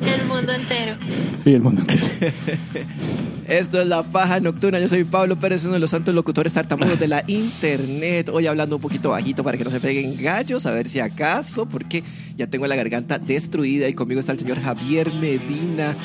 El 0.02 0.24
mundo 0.26 0.52
entero. 0.52 0.96
Y 1.44 1.54
el 1.54 1.60
mundo 1.60 1.82
entero. 1.82 2.06
Esto 3.48 3.80
es 3.80 3.86
La 3.86 4.02
Paja 4.02 4.40
Nocturna. 4.40 4.80
Yo 4.80 4.88
soy 4.88 5.04
Pablo 5.04 5.36
Pérez, 5.36 5.64
uno 5.64 5.74
de 5.74 5.78
los 5.78 5.90
santos 5.90 6.14
locutores 6.14 6.52
tartamudos 6.52 6.98
de 6.98 7.06
la 7.06 7.22
internet. 7.28 8.28
Hoy 8.32 8.46
hablando 8.46 8.76
un 8.76 8.82
poquito 8.82 9.10
bajito 9.10 9.44
para 9.44 9.56
que 9.56 9.64
no 9.64 9.70
se 9.70 9.78
peguen 9.78 10.16
gallos, 10.20 10.66
a 10.66 10.72
ver 10.72 10.88
si 10.88 10.98
acaso, 10.98 11.66
porque 11.66 12.02
ya 12.36 12.48
tengo 12.48 12.66
la 12.66 12.74
garganta 12.74 13.18
destruida 13.18 13.88
y 13.88 13.94
conmigo 13.94 14.18
está 14.18 14.32
el 14.32 14.40
señor 14.40 14.60
Javier 14.60 15.12
Medina 15.14 15.96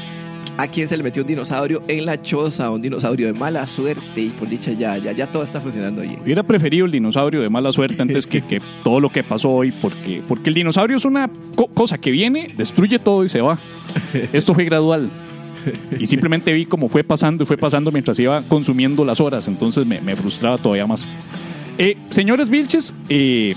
a 0.58 0.68
quien 0.68 0.88
se 0.88 0.96
le 0.98 1.02
metió 1.04 1.24
un 1.24 1.28
dinosaurio 1.28 1.82
en 1.88 2.06
la 2.06 2.22
choza, 2.22 2.70
un 2.70 2.82
dinosaurio 2.82 3.28
de 3.28 3.34
mala 3.34 3.66
suerte 3.66 4.22
y 4.22 4.28
por 4.30 4.48
dicha 4.50 4.72
ya, 4.74 4.98
ya, 4.98 5.12
ya 5.12 5.32
todo 5.32 5.44
está 5.44 5.60
funcionando 5.62 6.02
bien. 6.02 6.20
Hubiera 6.24 6.44
preferido 6.44 6.86
el 6.86 6.92
dinosaurio 6.92 7.42
de 7.42 7.50
mala 7.50 7.72
suerte 7.72 8.02
antes 8.02 8.28
que, 8.28 8.42
que 8.42 8.62
todo 8.84 9.00
lo 9.00 9.10
que 9.10 9.24
pasó 9.24 9.50
hoy, 9.50 9.72
porque, 9.72 10.22
porque 10.28 10.50
el 10.50 10.54
dinosaurio 10.56 10.98
es 10.98 11.06
una 11.06 11.30
co- 11.56 11.68
cosa 11.68 11.98
que 11.98 12.12
viene, 12.12 12.54
destruye 12.56 13.00
todo 13.00 13.24
y 13.24 13.30
se 13.30 13.42
va. 13.42 13.58
Esto 14.34 14.54
fue 14.54 14.66
gradual. 14.66 15.10
Y 16.00 16.08
simplemente 16.08 16.52
vi 16.54 16.66
cómo 16.66 16.90
fue 16.90 17.04
pasando 17.04 17.44
y 17.44 17.48
fue 17.48 17.58
pasando 17.58 17.92
mientras 17.92 18.20
iba 18.20 18.42
consumiendo 18.44 19.06
las 19.06 19.20
horas, 19.20 19.48
entonces 19.48 19.86
me, 19.86 20.02
me 20.02 20.16
frustraba 20.16 20.58
todavía 20.58 20.86
más. 20.88 21.08
Eh, 21.78 21.98
señores 22.10 22.50
Vilches, 22.50 22.94
eh, 23.10 23.56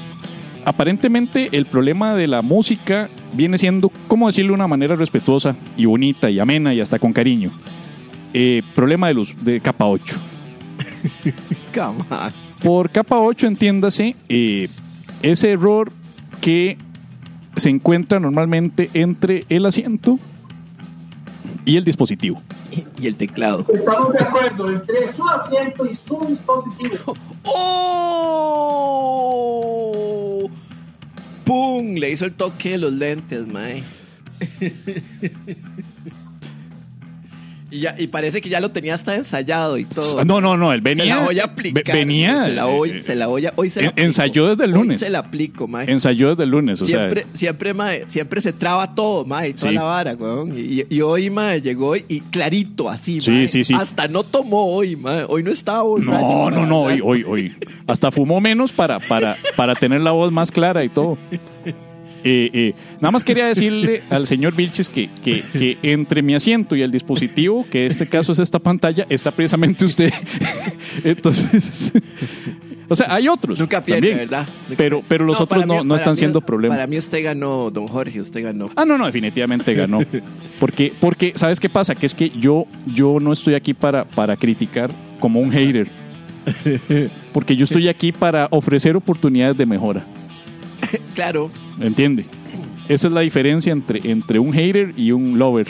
aparentemente 0.64 1.48
el 1.52 1.66
problema 1.66 2.14
de 2.14 2.26
la 2.26 2.42
música 2.42 3.08
viene 3.34 3.58
siendo, 3.58 3.90
¿cómo 4.08 4.26
decirlo 4.26 4.50
de 4.50 4.54
una 4.54 4.68
manera 4.68 4.96
respetuosa 4.96 5.56
y 5.76 5.84
bonita 5.84 6.30
y 6.30 6.38
amena 6.40 6.72
y 6.74 6.80
hasta 6.80 6.98
con 6.98 7.12
cariño? 7.12 7.50
Eh, 8.32 8.62
problema 8.74 9.08
de 9.08 9.14
luz, 9.14 9.36
de 9.40 9.60
capa 9.60 9.86
8. 9.86 10.16
Come 11.74 12.04
on. 12.10 12.32
Por 12.62 12.90
capa 12.90 13.18
8, 13.18 13.46
entiéndase, 13.46 14.16
eh, 14.28 14.68
ese 15.22 15.52
error 15.52 15.92
que 16.40 16.78
se 17.56 17.70
encuentra 17.70 18.18
normalmente 18.20 18.90
entre 18.94 19.44
el 19.48 19.66
asiento 19.66 20.18
y 21.64 21.76
el 21.76 21.84
dispositivo. 21.84 22.40
Y 22.98 23.06
el 23.06 23.14
teclado. 23.16 23.64
Estamos 23.72 24.12
de 24.12 24.20
acuerdo 24.20 24.70
entre 24.70 25.12
su 25.14 25.28
asiento 25.28 25.86
y 25.86 25.94
su 25.94 26.18
dispositivo. 26.26 27.14
¡Oh! 27.44 28.94
¡Pum! 31.44 31.94
Le 31.94 32.10
hizo 32.10 32.24
el 32.24 32.32
toque 32.32 32.70
de 32.70 32.78
los 32.78 32.92
lentes, 32.92 33.46
mae. 33.46 33.82
y, 37.74 37.80
ya, 37.80 37.94
y 37.98 38.06
parece 38.06 38.40
que 38.40 38.48
ya 38.48 38.60
lo 38.60 38.70
tenía 38.70 38.94
hasta 38.94 39.14
ensayado 39.14 39.76
y 39.78 39.84
todo. 39.84 40.24
No, 40.24 40.40
no, 40.40 40.56
no, 40.56 40.72
él 40.72 40.80
venía. 40.80 41.04
se 41.04 41.10
la 41.10 41.18
voy 41.20 41.40
a 41.40 41.46
ve- 41.46 41.52
aplicar. 41.52 41.94
Venía. 41.96 42.44
Se 42.44 42.52
la 42.52 42.64
voy, 42.66 42.90
eh, 42.90 43.02
se 43.02 43.14
la 43.14 43.26
voy 43.26 43.46
a, 43.46 43.52
hoy 43.56 43.70
se 43.70 43.80
la 43.80 43.86
en- 43.86 43.90
aplico. 43.92 44.06
ensayó 44.06 44.46
desde 44.48 44.64
el 44.64 44.72
Hoy 44.72 44.78
lunes. 44.78 45.00
se 45.00 45.10
la 45.10 45.18
aplico, 45.18 45.66
mae. 45.68 45.90
Ensayó 45.90 46.30
desde 46.30 46.44
el 46.44 46.50
lunes, 46.50 46.80
o 46.80 46.84
siempre, 46.84 47.22
sea. 47.22 47.30
siempre, 47.34 47.74
mae, 47.74 48.04
siempre 48.08 48.40
se 48.40 48.52
traba 48.52 48.94
todo, 48.94 49.24
mae, 49.24 49.52
toda 49.54 49.68
Sí. 49.70 49.74
la 49.74 49.82
vara, 49.82 50.14
weón. 50.14 50.54
Y, 50.56 50.84
y 50.88 51.00
hoy, 51.00 51.30
mae, 51.30 51.60
llegó 51.60 51.96
y, 51.96 52.20
clarito, 52.30 52.88
así, 52.88 53.20
Sí, 53.20 53.30
mae. 53.30 53.48
sí, 53.48 53.64
sí. 53.64 53.74
Hasta 53.74 54.08
no 54.08 54.22
tomó 54.24 54.66
hoy, 54.74 54.96
mae. 54.96 55.24
Hoy 55.28 55.42
no 55.42 55.50
estaba 55.50 55.82
borracho 55.82 56.10
No, 56.12 56.50
no, 56.50 56.66
no, 56.66 56.82
hoy, 56.82 57.00
hoy, 57.02 57.24
hoy. 57.26 57.52
Hasta 57.86 58.10
fumó 58.10 58.40
menos 58.40 58.72
para, 58.72 58.98
para, 59.00 59.36
para 59.56 59.74
tener 59.74 60.00
la 60.00 60.12
voz 60.12 60.32
más 60.32 60.50
clara 60.50 60.84
y 60.84 60.88
todo. 60.88 61.18
Eh, 62.26 62.50
eh, 62.54 62.74
nada 63.00 63.10
más 63.10 63.22
quería 63.22 63.46
decirle 63.46 64.02
al 64.08 64.26
señor 64.26 64.54
Vilches 64.56 64.88
que, 64.88 65.10
que, 65.22 65.42
que 65.52 65.76
entre 65.82 66.22
mi 66.22 66.34
asiento 66.34 66.74
y 66.74 66.80
el 66.80 66.90
dispositivo, 66.90 67.66
que 67.70 67.84
en 67.84 67.90
este 67.90 68.06
caso 68.08 68.32
es 68.32 68.38
esta 68.38 68.58
pantalla, 68.58 69.06
está 69.10 69.30
precisamente 69.30 69.84
usted. 69.84 70.10
Entonces, 71.04 71.92
O 72.88 72.94
sea, 72.96 73.14
hay 73.14 73.28
otros. 73.28 73.58
Nunca 73.58 73.84
pierde, 73.84 74.00
también. 74.08 74.16
¿verdad? 74.28 74.46
Nunca 74.68 74.76
Pero, 74.76 75.02
pero 75.06 75.24
los 75.24 75.38
No, 75.38 75.44
otros 75.44 75.66
no, 75.66 75.80
mí- 75.82 75.88
no 75.88 75.94
están 75.96 76.12
mí- 76.12 76.18
siendo 76.18 76.40
problema. 76.40 76.74
Para 76.74 76.86
mí 76.86 76.96
usted 76.98 77.22
ganó, 77.24 77.70
don 77.70 77.88
Jorge, 77.88 78.20
usted 78.20 78.42
ganó. 78.42 78.70
Ah, 78.76 78.84
no, 78.84 78.96
no, 78.98 79.06
definitivamente 79.06 79.74
ganó. 79.74 80.00
Porque, 80.60 80.92
porque 81.00 81.32
¿sabes 81.34 81.60
qué 81.60 81.68
pasa? 81.68 81.94
Que 81.94 82.06
es 82.06 82.14
que 82.14 82.30
yo, 82.30 82.66
yo 82.86 83.18
no 83.20 83.32
estoy 83.32 83.54
aquí 83.54 83.74
para, 83.74 84.04
para 84.04 84.36
criticar 84.36 84.90
como 85.20 85.40
un 85.40 85.50
hater. 85.50 85.88
Porque 87.32 87.56
yo 87.56 87.64
estoy 87.64 87.88
aquí 87.88 88.12
para 88.12 88.48
ofrecer 88.50 88.96
oportunidades 88.96 89.56
de 89.56 89.64
mejora. 89.64 90.04
Claro. 91.14 91.50
¿Entiende? 91.80 92.26
Esa 92.88 93.08
es 93.08 93.12
la 93.12 93.20
diferencia 93.22 93.72
entre, 93.72 94.10
entre 94.10 94.38
un 94.38 94.52
hater 94.52 94.92
y 94.96 95.10
un 95.12 95.38
lover. 95.38 95.66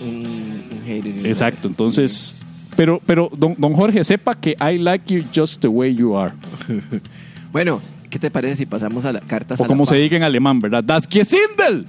Un, 0.00 0.06
un 0.08 0.82
hater. 0.86 1.26
Exacto. 1.26 1.68
Entonces, 1.68 2.36
pero, 2.76 3.00
pero 3.04 3.30
don, 3.36 3.54
don 3.58 3.72
Jorge, 3.74 4.04
sepa 4.04 4.34
que 4.34 4.56
I 4.60 4.78
like 4.78 5.12
you 5.14 5.24
just 5.34 5.60
the 5.60 5.68
way 5.68 5.94
you 5.94 6.16
are. 6.16 6.32
Bueno, 7.52 7.80
¿qué 8.10 8.18
te 8.18 8.30
parece 8.30 8.56
si 8.56 8.66
pasamos 8.66 9.06
a 9.06 9.12
las 9.12 9.22
cartas 9.22 9.58
O 9.58 9.64
a 9.64 9.66
como 9.66 9.84
la 9.84 9.90
se 9.90 9.96
diga 9.96 10.18
en 10.18 10.22
alemán, 10.22 10.60
¿verdad? 10.60 10.84
Das 10.84 11.08
Gesindel. 11.08 11.86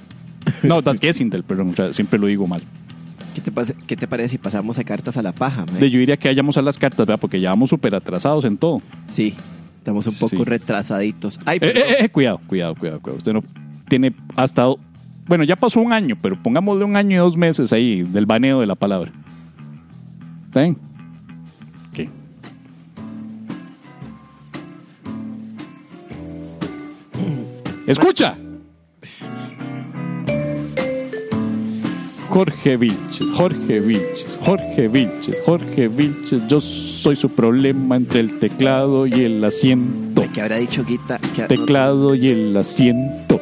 No, 0.64 0.82
Das 0.82 1.00
Gesindel, 1.02 1.44
perdón, 1.44 1.72
o 1.72 1.76
sea, 1.76 1.94
siempre 1.94 2.18
lo 2.18 2.28
digo 2.28 2.48
mal. 2.48 2.62
¿Qué 3.36 3.42
te, 3.42 3.52
pase- 3.52 3.76
qué 3.86 3.96
te 3.98 4.08
parece 4.08 4.30
si 4.30 4.38
pasamos 4.38 4.80
a 4.80 4.84
cartas 4.86 5.18
a 5.18 5.22
la 5.22 5.34
paja? 5.34 5.66
De, 5.66 5.90
yo 5.90 6.00
diría 6.00 6.16
que 6.18 6.30
vayamos 6.30 6.58
a 6.58 6.62
las 6.62 6.78
cartas, 6.78 7.06
¿verdad? 7.06 7.20
Porque 7.20 7.40
ya 7.42 7.50
vamos 7.50 7.70
súper 7.70 7.94
atrasados 7.94 8.46
en 8.46 8.58
todo. 8.58 8.82
Sí, 9.08 9.34
estamos 9.90 10.08
un 10.08 10.16
poco 10.16 10.44
Sí. 10.44 10.50
retrasaditos. 10.50 11.40
Ay, 11.46 11.58
Eh, 11.62 11.74
eh, 11.76 11.96
eh, 12.02 12.10
cuidado, 12.10 12.40
cuidado, 12.48 12.76
cuidado, 12.76 13.00
cuidado. 13.00 13.18
Usted 13.18 13.34
no 13.34 13.44
tiene 13.88 14.14
hasta. 14.36 14.68
Bueno, 15.28 15.44
ya 15.44 15.56
pasó 15.56 15.80
un 15.82 15.94
año, 15.94 16.18
pero 16.22 16.42
pongámosle 16.42 16.86
un 16.86 16.96
año 16.96 17.16
y 17.16 17.20
dos 17.20 17.38
meses 17.38 17.72
ahí 17.74 18.04
del 18.04 18.26
baneo 18.26 18.60
de 18.62 18.66
la 18.68 18.76
palabra. 18.76 19.12
¿Está 20.48 20.62
bien? 20.62 20.78
¡Escucha! 27.88 28.38
Jorge 32.30 32.78
Vilches, 32.78 33.28
Jorge 33.36 33.80
Vilches, 33.80 34.40
Jorge 34.46 34.88
Vilches, 34.88 35.42
Jorge 35.46 35.88
Vilches, 35.88 36.48
yo 36.48 36.62
soy 36.62 37.16
su 37.16 37.30
problema 37.30 37.96
entre 37.96 38.20
el 38.20 38.38
teclado 38.40 39.08
y 39.08 39.14
el 39.14 39.44
asiento. 39.44 40.24
¿Qué 40.34 40.42
habrá 40.42 40.58
dicho 40.58 40.86
Guita? 40.86 41.20
¿Qué, 41.36 41.44
Teclado 41.44 42.14
y 42.14 42.30
el 42.30 42.56
asiento. 42.56 43.42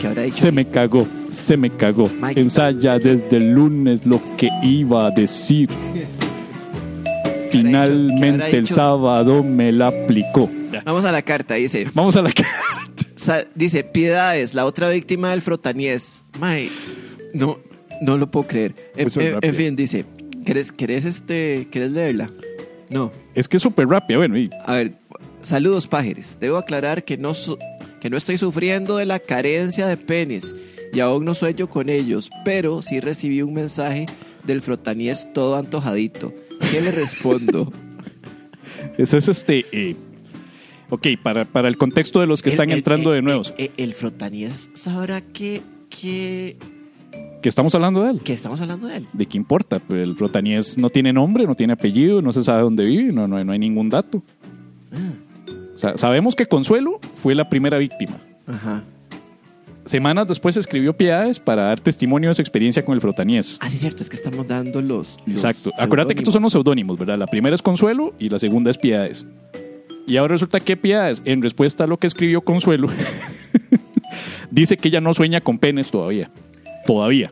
¿qué 0.00 0.06
habrá 0.06 0.22
dicho 0.22 0.36
Se 0.36 0.52
me 0.52 0.66
cagó, 0.66 1.06
se 1.30 1.56
me 1.56 1.70
cagó. 1.70 2.10
Mike. 2.20 2.38
Ensaya 2.38 2.98
desde 2.98 3.38
el 3.38 3.52
lunes 3.52 4.04
lo 4.04 4.20
que 4.36 4.50
iba 4.62 5.06
a 5.06 5.10
decir. 5.10 5.68
¿Qué 5.94 6.06
Finalmente 7.50 8.56
el 8.58 8.68
sábado 8.68 9.42
me 9.42 9.72
la 9.72 9.88
aplicó. 9.88 10.50
Vamos 10.84 11.06
a 11.06 11.12
la 11.12 11.22
carta, 11.22 11.54
dice. 11.54 11.86
Vamos 11.94 12.16
a 12.16 12.22
la 12.22 12.30
Sa- 13.14 13.46
dice, 13.54 13.82
Piedades, 13.82 14.52
la 14.52 14.66
otra 14.66 14.90
víctima 14.90 15.30
del 15.30 15.40
frotaníes. 15.42 16.24
Mae, 16.38 16.70
no, 17.32 17.58
no 18.00 18.16
lo 18.18 18.30
puedo 18.30 18.46
creer. 18.46 18.74
En, 18.96 19.08
rápido. 19.08 19.38
en 19.42 19.54
fin, 19.54 19.76
dice, 19.76 20.04
¿querés, 20.44 20.72
querés, 20.72 21.04
este, 21.04 21.68
¿querés 21.70 21.92
leerla? 21.92 22.30
No. 22.90 23.12
Es 23.34 23.48
que 23.48 23.56
es 23.58 23.62
súper 23.62 23.86
rápido. 23.88 24.20
Bueno, 24.20 24.38
y 24.38 24.50
A 24.64 24.74
ver, 24.74 24.94
saludos 25.42 25.86
pájeres. 25.88 26.36
Debo 26.40 26.56
aclarar 26.56 27.04
que 27.04 27.16
no, 27.18 27.32
que 28.00 28.10
no 28.10 28.16
estoy 28.16 28.38
sufriendo 28.38 28.96
de 28.96 29.06
la 29.06 29.18
carencia 29.18 29.86
de 29.86 29.96
penes 29.96 30.54
y 30.92 31.00
aún 31.00 31.24
no 31.26 31.34
sueño 31.34 31.68
con 31.68 31.88
ellos, 31.90 32.30
pero 32.44 32.80
sí 32.82 33.00
recibí 33.00 33.42
un 33.42 33.52
mensaje 33.54 34.06
del 34.44 34.62
frotaníes 34.62 35.30
todo 35.34 35.56
antojadito. 35.56 36.32
¿Qué 36.70 36.80
le 36.80 36.90
respondo? 36.92 37.70
eso 38.98 39.18
es 39.18 39.28
este. 39.28 39.66
eh, 39.72 39.94
ok, 40.88 41.08
para, 41.22 41.44
para 41.44 41.68
el 41.68 41.76
contexto 41.76 42.20
de 42.20 42.26
los 42.26 42.40
que 42.42 42.48
El- 42.48 42.54
están 42.54 42.70
el- 42.70 42.78
entrando 42.78 43.10
el- 43.12 43.16
de 43.16 43.22
nuevos. 43.22 43.52
El, 43.58 43.70
el 43.76 43.92
frotaníes 43.94 44.70
sabrá 44.72 45.20
que, 45.20 45.60
que, 45.90 46.56
que 47.40 47.48
estamos 47.48 47.74
hablando 47.74 48.02
de 48.02 48.10
él. 48.10 48.20
que 48.20 48.32
estamos 48.32 48.60
hablando 48.60 48.86
de 48.86 48.98
él. 48.98 49.06
¿De 49.12 49.26
qué 49.26 49.36
importa? 49.36 49.78
Pues 49.78 50.02
el 50.02 50.16
Rotaníes 50.16 50.78
no 50.78 50.90
tiene 50.90 51.12
nombre, 51.12 51.46
no 51.46 51.54
tiene 51.54 51.72
apellido, 51.74 52.22
no 52.22 52.32
se 52.32 52.42
sabe 52.42 52.62
dónde 52.62 52.84
vive, 52.84 53.12
no, 53.12 53.28
no, 53.28 53.42
no 53.42 53.52
hay 53.52 53.58
ningún 53.58 53.88
dato. 53.88 54.22
O 55.74 55.78
sea, 55.78 55.96
sabemos 55.96 56.34
que 56.34 56.46
Consuelo 56.46 56.98
fue 57.22 57.34
la 57.34 57.48
primera 57.48 57.78
víctima. 57.78 58.18
Ajá. 58.46 58.82
Semanas 59.88 60.28
después 60.28 60.56
escribió 60.58 60.94
Piedades 60.94 61.38
para 61.38 61.64
dar 61.64 61.80
testimonio 61.80 62.28
de 62.28 62.34
su 62.34 62.42
experiencia 62.42 62.84
con 62.84 62.94
el 62.94 63.00
Frotaníes. 63.00 63.56
Ah, 63.60 63.70
sí, 63.70 63.78
cierto, 63.78 64.02
es 64.02 64.10
que 64.10 64.16
estamos 64.16 64.46
dando 64.46 64.82
los. 64.82 65.16
los 65.24 65.28
Exacto. 65.28 65.72
Acuérdate 65.78 66.14
que 66.14 66.20
estos 66.20 66.34
son 66.34 66.42
los 66.42 66.52
seudónimos, 66.52 66.98
¿verdad? 66.98 67.16
La 67.16 67.26
primera 67.26 67.54
es 67.54 67.62
Consuelo 67.62 68.12
y 68.18 68.28
la 68.28 68.38
segunda 68.38 68.70
es 68.70 68.76
Piedades. 68.76 69.24
Y 70.06 70.18
ahora 70.18 70.32
resulta 70.32 70.60
que 70.60 70.76
Piedades, 70.76 71.22
en 71.24 71.42
respuesta 71.42 71.84
a 71.84 71.86
lo 71.86 71.96
que 71.96 72.06
escribió 72.06 72.42
Consuelo, 72.42 72.88
dice 74.50 74.76
que 74.76 74.88
ella 74.88 75.00
no 75.00 75.14
sueña 75.14 75.40
con 75.40 75.58
penes 75.58 75.90
todavía. 75.90 76.30
Todavía. 76.88 77.30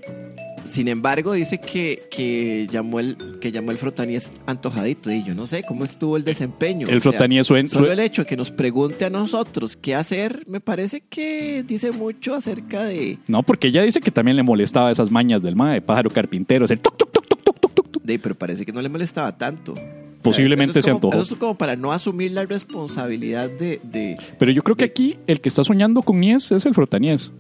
Sin 0.67 0.87
embargo, 0.87 1.33
dice 1.33 1.59
que, 1.59 2.03
que 2.11 2.69
llamó 2.71 3.01
el 3.01 3.17
que 3.41 3.51
llamó 3.53 3.71
el 3.71 3.79
frotaníes 3.79 4.35
antojadito. 4.45 5.11
Y 5.11 5.25
yo 5.25 5.35
no 5.35 5.47
sé 5.47 5.63
cómo 5.67 5.83
estuvo 5.83 6.19
el 6.19 6.25
desempeño. 6.25 6.87
El 6.89 6.99
O 6.99 7.01
sea, 7.01 7.13
frotaníes 7.13 7.47
Solo 7.47 7.91
el 7.91 8.01
hecho 8.01 8.23
de 8.23 8.29
que 8.29 8.37
nos 8.37 8.51
pregunte 8.51 9.07
a 9.07 9.11
nosotros 9.11 9.75
qué 9.75 9.95
hacer, 9.95 10.43
me 10.47 10.61
parece 10.61 11.01
que 11.01 11.65
dice 11.67 11.91
mucho 11.93 12.35
acerca 12.35 12.85
de. 12.85 13.19
No, 13.29 13.43
porque 13.43 13.69
ella 13.69 13.83
dice 13.83 14.01
que 14.01 14.11
también 14.11 14.37
le 14.37 14.43
molestaba 14.43 14.91
esas 14.91 15.11
mañas 15.11 15.41
del 15.41 15.57
mae, 15.57 15.81
pájaro 15.81 16.11
carpintero, 16.11 16.67
hacer 16.67 16.79
toc, 16.79 16.99
toc, 16.99 17.11
toc, 17.11 17.27
toc, 17.27 17.43
toc, 17.43 17.59
toc, 17.61 17.91
toc, 17.93 18.03
de 18.03 18.19
pero 18.19 18.35
parece 18.35 18.67
que 18.67 18.73
no 18.73 18.83
le 18.83 18.91
molestaba 18.91 19.39
tanto. 19.39 19.73
O 19.73 19.77
sea, 19.77 20.21
Posiblemente 20.21 20.73
eso 20.73 20.79
es 20.81 20.85
se 20.85 20.91
antojó. 20.91 21.15
Eso 21.15 21.33
es 21.33 21.41
como 21.41 21.55
para 21.57 21.77
no 21.77 21.93
asumir 21.93 22.33
la 22.33 22.45
responsabilidad 22.45 23.49
de. 23.49 23.81
de 23.83 24.19
Pero 24.39 24.53
yo 24.53 24.63
creo 24.63 24.77
que 24.77 24.85
aquí 24.85 25.17
el 25.27 25.41
que 25.41 25.49
está 25.49 25.65
soñando 25.65 26.03
con 26.03 26.21
Nies 26.21 26.53
es 26.53 26.67
el 26.67 26.75
Frotaníes. 26.75 27.33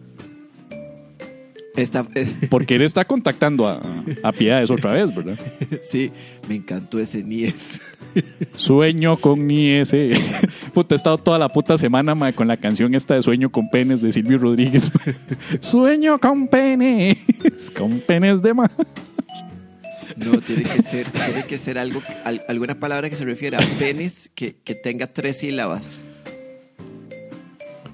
Esta, 1.76 2.04
Porque 2.50 2.74
él 2.76 2.82
está 2.82 3.04
contactando 3.04 3.66
a, 3.68 3.80
a 4.22 4.32
Piedades 4.32 4.70
otra 4.70 4.92
vez, 4.92 5.14
¿verdad? 5.14 5.38
sí, 5.84 6.10
me 6.48 6.56
encantó 6.56 6.98
ese 6.98 7.22
Nies. 7.22 7.80
Sueño 8.56 9.16
con 9.18 9.46
Nies. 9.46 9.92
eh. 9.92 10.12
Puta, 10.74 10.94
he 10.94 10.96
estado 10.96 11.18
toda 11.18 11.38
la 11.38 11.48
puta 11.48 11.76
semana 11.78 12.14
con 12.32 12.48
la 12.48 12.56
canción 12.56 12.94
esta 12.94 13.14
de 13.14 13.22
Sueño 13.22 13.50
con 13.50 13.68
penes 13.70 14.00
de 14.02 14.10
Silvio 14.12 14.38
Rodríguez. 14.38 14.90
Sueño 15.60 16.18
con 16.18 16.48
penes, 16.48 17.18
con 17.76 18.00
penes 18.00 18.40
de 18.42 18.54
mar. 18.54 18.70
No, 20.16 20.40
tiene 20.40 20.62
que 20.62 20.82
ser, 20.82 21.06
tiene 21.10 21.44
que 21.46 21.58
ser 21.58 21.76
algo, 21.78 22.00
al- 22.24 22.42
alguna 22.48 22.78
palabra 22.80 23.10
que 23.10 23.16
se 23.16 23.24
refiera 23.26 23.58
a 23.58 23.66
penes 23.78 24.30
que, 24.34 24.56
que 24.64 24.74
tenga 24.74 25.06
tres 25.08 25.38
sílabas. 25.40 26.04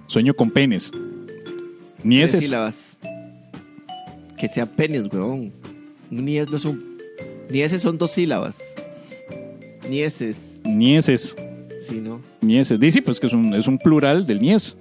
Sueño 0.06 0.34
con 0.34 0.50
penes. 0.50 0.90
Tres 0.92 2.04
Nieses. 2.04 2.44
sílabas. 2.44 2.91
Que 4.42 4.48
sean 4.48 4.66
penes, 4.68 5.04
weón. 5.12 5.52
Nies 6.10 6.50
no 6.50 6.56
es 6.56 6.64
un. 6.64 6.98
Nieses 7.48 7.80
son 7.80 7.96
dos 7.96 8.10
sílabas. 8.10 8.56
Nieses, 9.88 10.36
Nieses. 10.64 11.36
sí, 11.88 12.00
¿no? 12.00 12.20
Nieses. 12.40 12.78
Dice, 12.80 13.00
pues 13.02 13.20
que 13.20 13.28
es 13.28 13.32
un, 13.32 13.54
es 13.54 13.66
un 13.68 13.78
plural 13.78 14.26
del 14.26 14.40
Nies. 14.40 14.76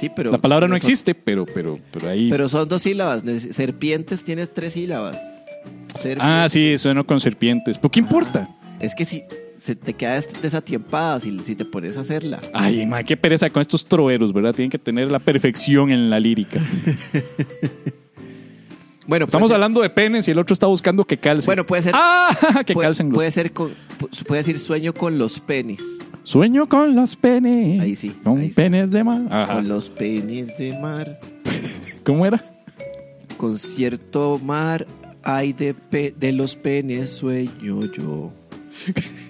Sí, 0.00 0.10
pero. 0.14 0.32
La 0.32 0.38
palabra 0.38 0.64
pero 0.66 0.74
no 0.74 0.78
son- 0.78 0.90
existe, 0.90 1.14
pero, 1.14 1.46
pero, 1.46 1.78
pero 1.92 2.10
ahí. 2.10 2.28
Pero 2.28 2.48
son 2.48 2.68
dos 2.68 2.82
sílabas. 2.82 3.22
Serpientes 3.52 4.24
tiene 4.24 4.46
tres 4.48 4.72
sílabas. 4.72 5.16
Serpientes. 5.94 6.22
Ah, 6.22 6.46
sí, 6.50 6.76
sueno 6.78 7.06
con 7.06 7.20
serpientes. 7.20 7.78
¿Pero 7.78 7.90
qué 7.92 8.00
importa? 8.00 8.48
Es 8.80 8.94
que 8.96 9.04
si 9.04 9.22
se 9.58 9.74
te 9.76 9.94
queda 9.94 10.14
des- 10.14 10.42
desatiempada 10.42 11.20
si, 11.20 11.38
si 11.40 11.54
te 11.54 11.64
pones 11.64 11.96
a 11.96 12.00
hacerla. 12.00 12.40
Ay, 12.52 12.84
ma, 12.86 13.02
qué 13.04 13.16
pereza 13.16 13.48
con 13.50 13.60
estos 13.62 13.86
troveros, 13.86 14.32
¿verdad? 14.32 14.52
Tienen 14.52 14.70
que 14.70 14.78
tener 14.78 15.10
la 15.12 15.20
perfección 15.20 15.90
en 15.92 16.10
la 16.10 16.18
lírica. 16.20 16.60
Bueno, 19.06 19.26
Estamos 19.26 19.50
hablando 19.52 19.80
de 19.80 19.90
penes 19.90 20.26
y 20.26 20.32
el 20.32 20.38
otro 20.38 20.52
está 20.52 20.66
buscando 20.66 21.04
que 21.04 21.16
calcen. 21.18 21.46
Bueno, 21.46 21.64
puede 21.64 21.82
ser. 21.82 21.92
¡Ah! 21.94 22.36
Que 22.66 22.74
puede, 22.74 22.86
calcen 22.88 23.08
los... 23.08 23.14
puede 23.16 23.30
ser 23.30 23.52
con, 23.52 23.70
pu- 24.00 24.24
puede 24.26 24.40
decir 24.40 24.58
sueño 24.58 24.92
con 24.92 25.16
los 25.18 25.38
penes. 25.40 25.98
Sueño 26.24 26.68
con 26.68 26.96
los 26.96 27.14
penes. 27.14 27.80
Ahí 27.80 27.94
sí, 27.94 28.10
Con 28.24 28.38
ahí 28.40 28.48
sí. 28.48 28.54
penes 28.54 28.90
de 28.90 29.04
mar. 29.04 29.22
Ajá. 29.30 29.54
Con 29.54 29.68
los 29.68 29.90
penes 29.90 30.56
de 30.58 30.76
mar. 30.80 31.20
¿Cómo 32.04 32.26
era? 32.26 32.44
Con 33.36 33.56
cierto 33.56 34.40
mar 34.42 34.86
hay 35.22 35.52
de, 35.52 35.74
pe- 35.74 36.14
de 36.18 36.32
los 36.32 36.56
penes 36.56 37.12
sueño 37.12 37.80
yo. 37.92 38.32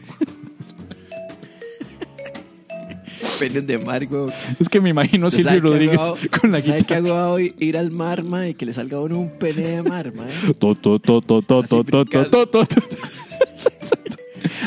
penes 3.38 3.66
de 3.66 3.78
mar, 3.78 4.06
güey. 4.06 4.32
Es 4.60 4.68
que 4.68 4.80
me 4.80 4.90
imagino 4.90 5.26
a 5.26 5.28
¿Usted 5.28 5.40
Silvio 5.42 5.60
qué 5.62 5.68
Rodríguez 5.68 5.98
con 6.40 6.52
la 6.52 6.60
¿sabe 6.60 6.78
qué 6.84 6.94
guitarra. 6.96 7.22
hago 7.24 7.32
hoy? 7.34 7.54
Ir 7.58 7.76
al 7.76 7.90
mar, 7.90 8.22
ma, 8.22 8.48
y 8.48 8.54
que 8.54 8.66
le 8.66 8.72
salga 8.72 8.98
a 8.98 9.00
uno 9.00 9.18
un 9.20 9.30
pene 9.30 9.66
de 9.66 9.82
mar, 9.82 10.12
ma. 10.14 10.24
To, 10.58 10.74
to, 10.74 10.98
to, 10.98 11.20
to, 11.20 11.42
to, 11.42 11.58
Así 11.60 11.68
to, 11.68 11.84
to, 11.84 11.84
to, 11.84 12.04
brincando. 12.04 12.46
to, 12.48 12.64
to. 12.66 12.80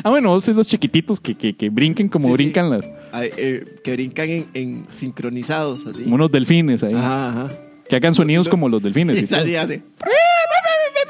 Ah, 0.04 0.10
bueno, 0.10 0.30
vos 0.30 0.48
los 0.50 0.68
chiquititos 0.68 1.20
que, 1.20 1.36
que, 1.36 1.56
que 1.56 1.70
brinquen 1.70 2.08
como 2.08 2.26
Sí, 2.28 2.32
sí. 2.32 2.34
brincan 2.38 2.70
las, 2.70 2.88
Ay, 3.12 3.30
eh, 3.38 3.66
que 3.84 3.92
brincan 3.94 4.30
en, 4.30 4.48
en 4.54 4.88
sincronizados, 4.94 5.86
así. 5.88 6.04
como 6.04 6.16
unos 6.16 6.32
delfines 6.32 6.84
ahí. 6.84 6.94
Ajá, 6.94 7.30
ajá. 7.30 7.60
Que 7.90 7.96
hagan 7.98 8.16
sonidos 8.16 8.48
como 8.48 8.70
los 8.70 8.82
delfines. 8.82 9.30
Y 9.30 9.56
hace. 9.56 9.82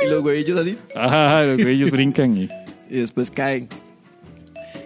Y 0.03 0.09
los 0.09 0.23
huevillos 0.23 0.57
así. 0.59 0.77
Ajá, 0.95 1.27
ajá, 1.27 1.43
los 1.43 1.61
güeyes 1.61 1.91
brincan 1.91 2.37
y... 2.37 2.49
y 2.89 2.99
después 2.99 3.29
caen. 3.29 3.67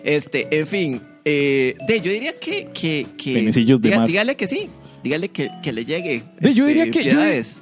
Este, 0.03 0.47
en 0.57 0.67
fin, 0.67 1.01
Eh, 1.25 1.75
de, 1.87 2.01
yo 2.01 2.11
diría 2.11 2.37
que. 2.39 2.67
que, 2.73 3.07
que 3.17 3.33
Penecillos 3.35 3.81
de 3.81 3.89
diga- 3.89 3.97
mar. 3.99 4.07
Dígale 4.07 4.35
que 4.35 4.47
sí. 4.47 4.67
Dígale 5.03 5.27
que, 5.29 5.49
que 5.61 5.73
le 5.73 5.83
llegue. 5.83 6.23
De, 6.39 6.53
yo 6.53 6.65
este, 6.65 6.79
diría 6.79 6.91
que- 6.91 7.03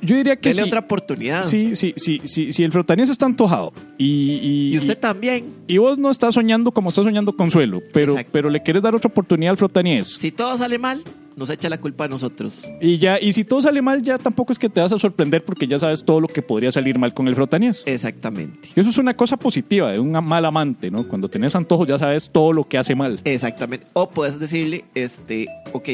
yo- 0.03 0.15
diría 0.15 0.35
que 0.35 0.49
Dele 0.49 0.61
sí. 0.61 0.67
otra 0.67 0.79
oportunidad. 0.81 1.41
Sí, 1.43 1.75
sí, 1.75 1.93
sí, 1.97 2.21
sí, 2.23 2.53
si 2.53 2.63
el 2.63 2.71
frotanés 2.71 3.09
está 3.09 3.25
antojado 3.25 3.73
y, 3.97 4.05
y, 4.43 4.73
Y 4.75 4.77
usted 4.77 4.95
también. 4.97 5.45
y 5.67 5.77
vos 5.79 5.97
no 5.97 6.11
estás 6.11 6.35
soñando 6.35 6.71
como 6.71 6.89
está 6.89 7.01
soñando 7.03 7.35
Consuelo, 7.35 7.81
pero, 7.93 8.11
Exacto. 8.11 8.29
pero 8.31 8.49
le 8.51 8.61
quieres 8.61 8.83
dar 8.83 8.93
otra 8.93 9.07
oportunidad 9.09 9.51
al 9.51 9.57
frotanés. 9.57 10.07
Si 10.07 10.31
todo 10.31 10.55
sale 10.55 10.77
mal, 10.77 11.03
nos 11.35 11.49
echa 11.49 11.69
la 11.69 11.79
culpa 11.79 12.05
a 12.05 12.07
nosotros. 12.07 12.63
Y 12.79 12.97
ya, 12.97 13.19
y 13.19 13.33
si 13.33 13.43
todo 13.43 13.61
sale 13.61 13.81
mal, 13.81 14.01
ya 14.01 14.17
tampoco 14.17 14.51
es 14.51 14.59
que 14.59 14.69
te 14.69 14.81
vas 14.81 14.91
a 14.91 14.99
sorprender 14.99 15.43
porque 15.43 15.67
ya 15.67 15.79
sabes 15.79 16.03
todo 16.03 16.19
lo 16.19 16.27
que 16.27 16.41
podría 16.41 16.71
salir 16.71 16.97
mal 16.99 17.13
con 17.13 17.27
el 17.27 17.35
frotanés. 17.35 17.83
Exactamente. 17.85 18.69
Y 18.75 18.79
eso 18.79 18.89
es 18.89 18.97
una 18.97 19.15
cosa 19.15 19.37
positiva 19.37 19.91
de 19.91 19.99
un 19.99 20.11
mal 20.11 20.45
amante, 20.45 20.91
¿no? 20.91 21.07
Cuando 21.07 21.29
tenés 21.29 21.55
antojos 21.55 21.87
ya 21.87 21.97
sabes 21.97 22.29
todo 22.29 22.53
lo 22.53 22.67
que 22.67 22.77
hace 22.77 22.95
mal. 22.95 23.19
Exactamente. 23.23 23.87
O 23.93 24.09
puedes 24.09 24.39
decirle, 24.39 24.85
este, 24.95 25.47
ok, 25.73 25.89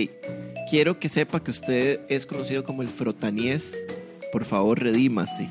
quiero 0.69 0.99
que 0.99 1.09
sepa 1.09 1.39
que 1.39 1.51
usted 1.51 2.01
es 2.09 2.25
conocido 2.25 2.63
como 2.63 2.81
el 2.81 2.87
frotaniés. 2.87 3.83
Por 4.31 4.45
favor, 4.45 4.79
redímase. 4.79 5.47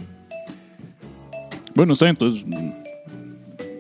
Bueno, 1.75 1.93
está 1.93 2.09
entonces 2.09 2.45
mm, 2.47 2.71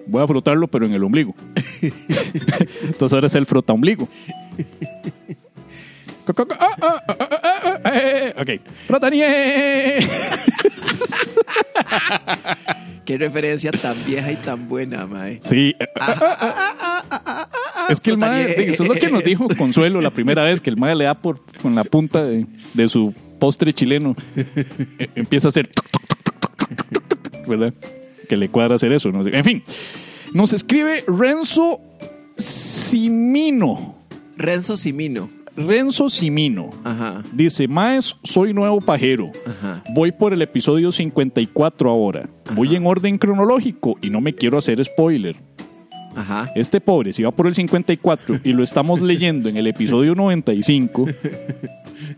voy 0.07 0.23
a 0.23 0.27
frotarlo, 0.27 0.69
pero 0.69 0.87
en 0.87 0.95
el 0.95 1.03
ombligo. 1.03 1.35
entonces 2.83 3.13
ahora 3.13 3.27
es 3.27 3.35
el 3.35 3.47
frota 3.47 3.73
ombligo. 3.73 4.09
Ok. 8.39 8.51
Qué 13.05 13.19
referencia 13.19 13.71
tan 13.71 13.95
vieja 14.05 14.33
y 14.33 14.37
tan 14.37 14.69
buena, 14.69 15.07
mae. 15.07 15.39
Sí. 15.43 15.75
Es 17.89 18.01
que 18.01 18.11
el 18.11 18.19
mae, 18.19 18.69
eso 18.69 18.83
es 18.83 18.89
lo 18.89 18.95
que 18.97 19.09
nos 19.09 19.23
dijo 19.23 19.47
Consuelo 19.57 20.01
la 20.01 20.11
primera 20.11 20.43
vez, 20.43 20.61
que 20.61 20.71
el 20.71 20.77
mae 20.77 20.95
le 20.97 21.05
da 21.05 21.15
por 21.15 21.41
con 21.63 21.75
la 21.77 21.85
punta 21.85 22.25
de, 22.25 22.47
de 22.75 22.89
su 22.89 23.15
postre 23.39 23.73
chileno. 23.73 24.17
E- 24.99 25.09
empieza 25.15 25.47
a 25.49 25.51
hacer 25.51 25.69
tuc, 25.69 25.85
tuc, 25.91 26.07
tuc, 26.11 26.21
tuc, 26.21 26.41
tuc, 26.41 26.67
tuc, 26.67 26.87
tuc, 26.89 27.09
tuc, 27.09 27.31
tuc, 27.31 27.47
¿verdad? 27.47 27.73
Que 28.29 28.37
le 28.37 28.49
cuadra 28.49 28.75
hacer 28.75 28.93
eso. 28.93 29.13
no 29.13 29.23
sé. 29.23 29.31
En 29.37 29.45
fin, 29.45 29.63
nos 30.33 30.53
escribe 30.53 31.05
Renzo 31.07 31.81
Simino. 32.37 33.95
Renzo 34.37 34.77
Simino. 34.77 35.31
Renzo 35.57 36.09
Simino. 36.09 36.71
Ajá. 36.85 37.23
Dice, 37.33 37.67
Maes, 37.67 38.17
soy 38.23 38.53
nuevo 38.53 38.81
pajero. 38.81 39.31
Ajá. 39.47 39.83
Voy 39.95 40.13
por 40.13 40.33
el 40.33 40.43
episodio 40.43 40.93
54 40.93 41.91
ahora. 41.91 42.29
Voy 42.55 42.77
en 42.77 42.87
orden 42.87 43.19
cronológico 43.19 43.97
y 44.03 44.11
no 44.11 44.21
me 44.21 44.35
quiero 44.35 44.59
hacer 44.59 44.85
spoiler. 44.85 45.37
Ajá. 46.15 46.51
Este 46.55 46.81
pobre, 46.81 47.13
si 47.13 47.23
va 47.23 47.31
por 47.31 47.47
el 47.47 47.55
54 47.55 48.41
y 48.45 48.53
lo 48.53 48.63
estamos 48.63 49.01
leyendo 49.03 49.51
en 49.51 49.57
el 49.59 49.67
episodio 49.67 50.15
95, 50.15 51.05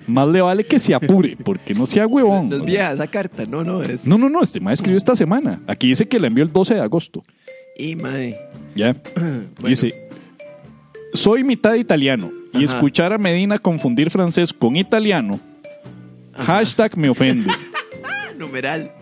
más 0.07 0.29
le 0.29 0.41
vale 0.41 0.63
que 0.63 0.79
se 0.79 0.95
apure, 0.95 1.37
porque 1.45 1.75
no 1.75 1.85
sea 1.85 2.07
huevón. 2.07 2.49
No 2.49 2.57
es 2.57 2.63
vieja 2.63 2.93
esa 2.93 3.09
carta, 3.09 3.45
no, 3.45 3.65
no 3.65 3.83
es. 3.83 4.07
No, 4.07 4.17
no, 4.17 4.29
no, 4.29 4.41
este 4.41 4.61
mae 4.61 4.75
escribió 4.75 4.97
esta 4.97 5.17
semana. 5.17 5.61
Aquí 5.67 5.89
dice 5.89 6.07
que 6.07 6.21
la 6.21 6.29
envió 6.29 6.45
el 6.45 6.53
12 6.53 6.75
de 6.75 6.81
agosto. 6.81 7.25
Y 7.77 7.97
mae. 7.97 8.37
Ya. 8.75 8.95
Bueno. 9.15 9.69
Dice, 9.69 9.93
soy 11.13 11.43
mitad 11.43 11.75
italiano 11.75 12.38
y 12.53 12.65
Ajá. 12.65 12.75
escuchar 12.77 13.13
a 13.13 13.19
Medina 13.19 13.59
confundir 13.59 14.11
francés 14.11 14.53
con 14.53 14.77
italiano, 14.77 15.41
hashtag 16.35 16.97
me 16.97 17.09
ofende. 17.09 17.51
Numeral. 18.39 18.93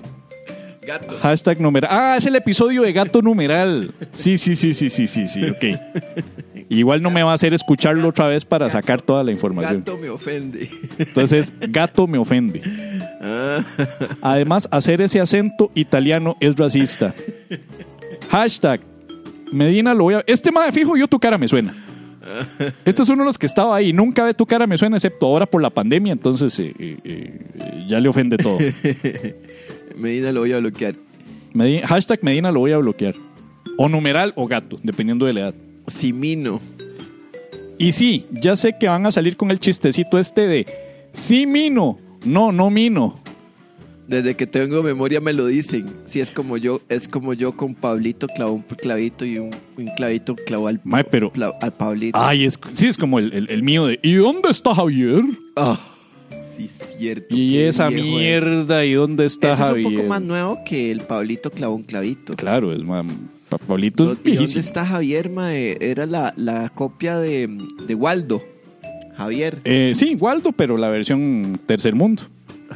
Gato. 0.86 1.18
Hashtag 1.20 1.60
numeral. 1.60 1.90
Ah, 1.92 2.14
es 2.16 2.26
el 2.26 2.36
episodio 2.36 2.82
de 2.82 2.92
gato 2.92 3.20
numeral. 3.20 3.90
Sí, 4.12 4.36
sí, 4.38 4.54
sí, 4.54 4.72
sí, 4.72 4.88
sí, 4.88 5.08
sí, 5.08 5.26
sí, 5.26 5.44
ok. 5.44 5.80
Igual 6.68 7.02
no 7.02 7.10
me 7.10 7.24
va 7.24 7.32
a 7.32 7.34
hacer 7.34 7.52
escucharlo 7.54 8.08
otra 8.08 8.28
vez 8.28 8.44
para 8.44 8.70
sacar 8.70 9.02
toda 9.02 9.24
la 9.24 9.32
información. 9.32 9.78
Gato 9.78 9.98
me 9.98 10.08
ofende. 10.08 10.70
Entonces, 10.96 11.52
gato 11.58 12.06
me 12.06 12.18
ofende. 12.18 12.62
Ah. 13.20 13.64
Además, 14.22 14.68
hacer 14.70 15.02
ese 15.02 15.20
acento 15.20 15.72
italiano 15.74 16.36
es 16.38 16.54
racista. 16.56 17.12
Hashtag 18.30 18.80
Medina 19.52 19.92
lo 19.92 20.04
voy 20.04 20.14
a... 20.14 20.24
Este 20.26 20.52
más 20.52 20.72
fijo, 20.72 20.96
yo 20.96 21.06
tu 21.08 21.18
cara 21.18 21.36
me 21.36 21.48
suena. 21.48 21.74
Este 22.84 23.02
es 23.02 23.08
uno 23.08 23.22
de 23.22 23.26
los 23.26 23.38
que 23.38 23.46
estaba 23.46 23.76
ahí. 23.76 23.92
Nunca 23.92 24.24
ve 24.24 24.34
tu 24.34 24.46
cara 24.46 24.66
me 24.66 24.76
suena, 24.76 24.96
excepto 24.96 25.26
ahora 25.26 25.46
por 25.46 25.62
la 25.62 25.70
pandemia. 25.70 26.12
Entonces, 26.12 26.58
eh, 26.58 26.74
eh, 26.78 26.96
eh, 27.04 27.86
ya 27.88 28.00
le 28.00 28.08
ofende 28.08 28.36
todo. 28.36 28.58
Medina 29.96 30.32
lo 30.32 30.40
voy 30.40 30.52
a 30.52 30.58
bloquear. 30.58 30.94
Medi- 31.54 31.80
hashtag 31.80 32.20
Medina 32.22 32.50
lo 32.52 32.60
voy 32.60 32.72
a 32.72 32.78
bloquear. 32.78 33.14
O 33.78 33.88
numeral 33.88 34.32
o 34.36 34.46
gato, 34.46 34.78
dependiendo 34.82 35.26
de 35.26 35.32
la 35.32 35.40
edad. 35.40 35.54
Simino. 35.86 36.60
Y 37.78 37.92
sí, 37.92 38.26
ya 38.30 38.56
sé 38.56 38.76
que 38.78 38.88
van 38.88 39.04
a 39.06 39.10
salir 39.10 39.36
con 39.36 39.50
el 39.50 39.60
chistecito 39.60 40.18
este 40.18 40.46
de 40.46 40.66
sí, 41.12 41.46
Mino. 41.46 41.98
No, 42.24 42.50
no, 42.52 42.70
Mino. 42.70 43.20
Desde 44.08 44.34
que 44.36 44.46
tengo 44.46 44.82
memoria 44.82 45.20
me 45.20 45.32
lo 45.32 45.46
dicen. 45.46 45.86
Si 46.04 46.20
es 46.20 46.30
como 46.30 46.56
yo, 46.56 46.80
es 46.88 47.08
como 47.08 47.32
yo 47.34 47.56
con 47.56 47.74
Pablito 47.74 48.28
clavó 48.28 48.52
un 48.52 48.62
clavito 48.62 49.24
y 49.24 49.38
un, 49.38 49.50
un 49.76 49.86
clavito 49.96 50.36
clavó 50.36 50.68
al, 50.68 50.80
Mae, 50.84 51.02
pero- 51.04 51.32
al 51.60 51.72
Pablito. 51.74 52.18
Ay, 52.18 52.44
es, 52.44 52.58
sí, 52.72 52.86
es 52.86 52.96
como 52.96 53.18
el, 53.18 53.32
el- 53.32 53.50
el 53.50 53.62
mío 53.64 53.86
de 53.86 53.98
¿y 54.02 54.14
dónde 54.14 54.50
está 54.50 54.74
Javier? 54.74 55.22
Ah, 55.56 55.80
sí, 56.56 56.70
cierto. 56.98 57.26
Y 57.30 57.50
qué 57.50 57.68
esa 57.68 57.88
viejo 57.88 58.06
es. 58.06 58.12
mierda, 58.14 58.84
¿y 58.84 58.92
dónde 58.94 59.24
está 59.26 59.52
Ese 59.54 59.62
es 59.62 59.68
Javier? 59.68 59.86
un 59.88 59.94
poco 59.96 60.06
más 60.08 60.22
nuevo 60.22 60.58
que 60.64 60.92
el 60.92 61.00
Pablito 61.00 61.50
clavó 61.50 61.74
un 61.74 61.82
clavito. 61.82 62.36
Claro, 62.36 62.72
es 62.72 62.82
más. 62.84 63.04
Pa- 63.48 63.58
Pablito 63.58 64.04
¿Y 64.04 64.06
es 64.06 64.14
dónde 64.14 64.30
viejísimo. 64.30 64.60
está 64.60 64.86
Javier, 64.86 65.30
mae? 65.30 65.78
Era 65.80 66.06
la, 66.06 66.32
la 66.36 66.68
copia 66.68 67.18
de, 67.18 67.48
de 67.86 67.94
Waldo. 67.96 68.40
Javier. 69.16 69.58
Eh, 69.64 69.92
sí, 69.94 70.14
Waldo, 70.14 70.52
pero 70.52 70.76
la 70.76 70.90
versión 70.90 71.58
tercer 71.66 71.94
mundo. 71.94 72.22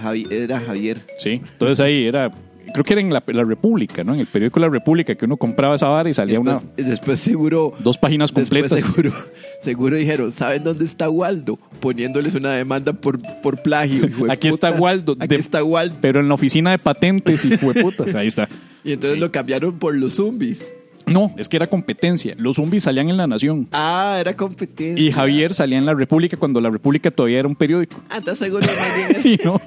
Javi- 0.00 0.30
era 0.30 0.58
Javier. 0.60 1.00
Sí. 1.18 1.40
Entonces 1.52 1.80
ahí 1.80 2.06
era. 2.06 2.32
Creo 2.72 2.84
que 2.84 2.92
era 2.92 3.00
en 3.02 3.12
la, 3.12 3.20
la 3.26 3.42
República, 3.42 4.04
¿no? 4.04 4.14
En 4.14 4.20
el 4.20 4.26
periódico 4.26 4.60
La 4.60 4.68
República 4.68 5.16
que 5.16 5.24
uno 5.24 5.36
compraba 5.36 5.74
esa 5.74 5.88
vara 5.88 6.08
y 6.08 6.14
salía 6.14 6.38
Después, 6.38 6.62
una. 6.78 6.88
después 6.88 7.18
seguro. 7.18 7.72
Dos 7.80 7.98
páginas 7.98 8.30
completas. 8.30 8.70
seguro, 8.80 9.12
seguro 9.62 9.96
dijeron, 9.96 10.30
¿saben 10.32 10.62
dónde 10.62 10.84
está 10.84 11.10
Waldo? 11.10 11.58
Poniéndoles 11.80 12.36
una 12.36 12.52
demanda 12.52 12.92
por, 12.92 13.18
por 13.42 13.60
plagio. 13.62 14.06
Aquí 14.30 14.46
está 14.46 14.68
putas. 14.68 14.80
Waldo. 14.80 15.16
Aquí 15.18 15.34
De- 15.34 15.40
está 15.40 15.64
Waldo. 15.64 15.96
Pero 16.00 16.20
en 16.20 16.28
la 16.28 16.34
oficina 16.34 16.70
de 16.70 16.78
patentes 16.78 17.44
y 17.44 17.54
hueputas. 17.56 18.14
Ahí 18.14 18.28
está. 18.28 18.48
Y 18.84 18.92
entonces 18.92 19.16
Sí. 19.16 19.20
lo 19.20 19.30
cambiaron 19.30 19.78
por 19.78 19.94
los 19.94 20.14
zombies. 20.14 20.74
No, 21.10 21.34
es 21.36 21.48
que 21.48 21.56
era 21.56 21.66
competencia. 21.66 22.34
Los 22.38 22.56
zombies 22.56 22.84
salían 22.84 23.10
en 23.10 23.16
La 23.16 23.26
Nación. 23.26 23.68
Ah, 23.72 24.16
era 24.20 24.36
competencia. 24.36 25.04
Y 25.04 25.10
Javier 25.12 25.52
salía 25.54 25.76
en 25.76 25.84
La 25.84 25.92
República 25.92 26.36
cuando 26.36 26.60
La 26.60 26.70
República 26.70 27.10
todavía 27.10 27.40
era 27.40 27.48
un 27.48 27.56
periódico. 27.56 28.00
Ah, 28.08 28.18
entonces 28.18 28.38
seguro 28.46 28.66
más 28.66 28.96
bien 28.96 29.10
era- 29.10 29.28
Y 29.28 29.40
no, 29.44 29.60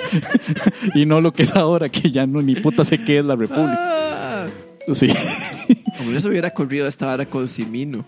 y 1.01 1.05
no 1.05 1.21
lo 1.21 1.33
que 1.33 1.43
es 1.43 1.55
ahora, 1.55 1.89
que 1.89 2.09
ya 2.09 2.25
no 2.25 2.41
ni 2.41 2.55
puta 2.55 2.83
sé 2.85 2.97
qué 2.97 3.19
es 3.19 3.25
La 3.25 3.35
República. 3.35 3.77
Ah. 3.77 4.47
Sí. 4.93 5.07
Hombre, 5.99 6.17
eso 6.17 6.29
hubiera 6.29 6.49
corrido 6.51 6.87
esta 6.87 7.05
vara 7.07 7.25
con 7.25 7.47
Simino. 7.47 8.03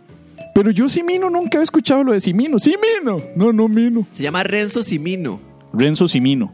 Pero 0.53 0.71
yo 0.71 0.87
Simino 0.87 1.29
nunca 1.29 1.59
he 1.59 1.63
escuchado 1.63 2.03
lo 2.03 2.13
de 2.13 2.19
Simino. 2.21 2.57
Simino. 2.59 3.17
No, 3.35 3.51
no 3.51 3.67
Mino. 3.67 4.07
Se 4.13 4.23
llama 4.23 4.43
Renzo 4.43 4.81
Simino. 4.81 5.39
Renzo 5.73 6.07
Simino. 6.07 6.53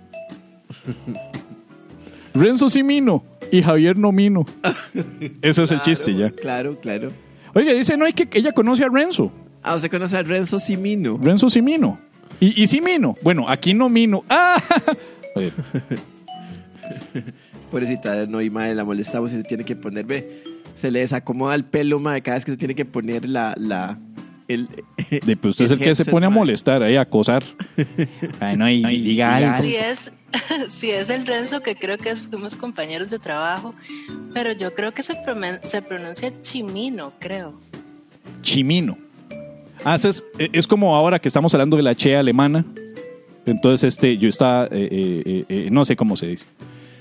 Renzo 2.34 2.70
Simino 2.70 3.24
y 3.52 3.62
Javier 3.62 3.98
Nomino. 3.98 4.46
Ese 5.42 5.64
es 5.64 5.72
el 5.72 5.82
chiste 5.82 6.16
ya. 6.16 6.32
Claro, 6.32 6.80
claro. 6.80 7.10
Oiga, 7.54 7.74
dice, 7.74 7.98
no 7.98 8.06
hay 8.06 8.14
que 8.14 8.28
ella 8.38 8.52
conoce 8.54 8.84
a 8.84 8.90
Renzo. 8.90 9.32
Ah, 9.62 9.76
usted 9.76 9.92
conoce 9.92 10.18
a 10.18 10.24
Renzo 10.24 10.60
Simino. 10.60 11.20
Renzo 11.22 11.50
Simino. 11.50 12.00
Y, 12.40 12.64
y 12.64 12.68
Simino. 12.68 13.16
Bueno, 13.22 13.46
aquí 13.48 13.74
no 13.74 13.90
Mino. 13.90 14.24
¡Ah! 14.30 14.62
Oye, 15.36 15.52
Pobrecita, 17.72 18.26
no, 18.26 18.42
y 18.42 18.50
madre, 18.50 18.76
la 18.76 18.84
molestamos 18.84 19.32
y 19.34 19.38
se 19.38 19.44
tiene 19.44 19.64
que 19.64 19.76
poner, 19.78 20.06
ve, 20.06 20.44
se 20.76 20.92
le 20.92 21.00
desacomoda 21.00 21.56
el 21.56 21.64
pelo, 21.64 22.00
madre, 22.00 22.22
cada 22.22 22.36
vez 22.36 22.44
que 22.46 22.52
se 22.52 22.58
tiene 22.58 22.76
que 22.76 22.84
poner 22.84 23.28
la, 23.30 23.54
la, 23.58 23.98
el... 24.50 24.68
de- 25.10 25.38
pues 25.38 25.52
usted 25.52 25.66
es 25.66 25.72
el 25.72 25.80
que 25.80 25.96
se 25.96 26.04
pone 26.04 26.26
a 26.26 26.30
molestar, 26.30 26.84
ahí, 26.84 26.98
a 26.98 27.02
acosar. 27.02 27.44
Ay, 28.42 28.58
no, 28.58 28.70
y, 28.70 28.84
y 28.86 29.02
diga 29.02 29.36
algo. 29.38 29.62
Si 29.64 29.76
es, 29.76 30.12
si 30.70 30.90
es 30.92 31.10
el 31.10 31.26
Renzo, 31.28 31.62
que 31.62 31.76
creo 31.76 31.98
que 31.98 32.10
es- 32.10 32.22
fuimos 32.22 32.56
compañeros 32.56 33.10
de 33.10 33.20
trabajo, 33.20 33.74
pero 34.34 34.52
yo 34.54 34.74
creo 34.74 34.94
que 34.94 35.04
se, 35.04 35.14
promen- 35.24 35.62
se 35.64 35.82
pronuncia 35.82 36.32
Chimino, 36.42 37.14
creo. 37.20 37.60
Chimino. 38.42 38.98
Ah, 39.84 39.96
ese 39.96 40.10
es, 40.10 40.24
es 40.38 40.68
como 40.68 40.96
ahora 40.96 41.20
que 41.20 41.28
estamos 41.28 41.54
hablando 41.54 41.76
de 41.78 41.84
la 41.84 41.96
che 41.96 42.16
alemana. 42.16 42.64
Entonces, 43.46 43.94
este, 43.96 44.18
yo 44.18 44.30
estaba, 44.30 44.66
eh, 44.66 44.70
eh, 44.72 45.24
eh, 45.26 45.46
eh, 45.50 45.68
no 45.72 45.84
sé 45.86 45.96
cómo 45.96 46.16
se 46.16 46.28
dice. 46.28 46.46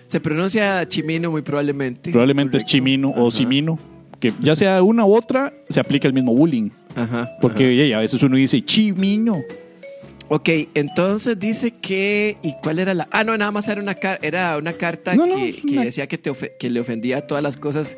Se 0.07 0.19
pronuncia 0.21 0.87
Chimino 0.89 1.31
muy 1.31 1.43
probablemente. 1.43 2.11
Probablemente 2.11 2.57
es 2.57 2.63
correcto. 2.63 2.71
Chimino 2.79 3.11
o 3.11 3.29
Ajá. 3.29 3.37
Simino. 3.37 3.79
Que 4.19 4.33
ya 4.41 4.55
sea 4.57 4.83
una 4.83 5.05
u 5.07 5.15
otra, 5.15 5.53
se 5.69 5.79
aplica 5.81 6.09
el 6.09 6.15
mismo 6.15 6.35
bullying. 6.35 6.71
Ajá. 6.97 7.31
Porque 7.41 7.69
ey, 7.85 7.93
a 7.93 8.01
veces 8.01 8.23
uno 8.23 8.37
dice 8.37 8.63
Chimino. 8.65 9.41
Ok, 10.33 10.49
entonces 10.75 11.37
dice 11.39 11.73
que... 11.73 12.37
¿Y 12.43 12.53
cuál 12.63 12.79
era 12.79 12.95
la...? 12.95 13.09
Ah, 13.11 13.25
no, 13.25 13.37
nada 13.37 13.51
más 13.51 13.69
era 13.69 13.83
una, 13.83 13.97
car- 13.97 14.21
era 14.23 14.57
una 14.59 14.73
carta 14.73 15.17
No, 15.17 15.27
no, 15.27 15.35
que, 15.35 15.53
que 15.61 15.79
decía 15.85 16.07
que, 16.07 16.19
te 16.19 16.31
que 16.59 16.71
le 16.71 16.79
ofendía 16.79 17.27
todas 17.27 17.43
las 17.43 17.57
cosas 17.57 17.97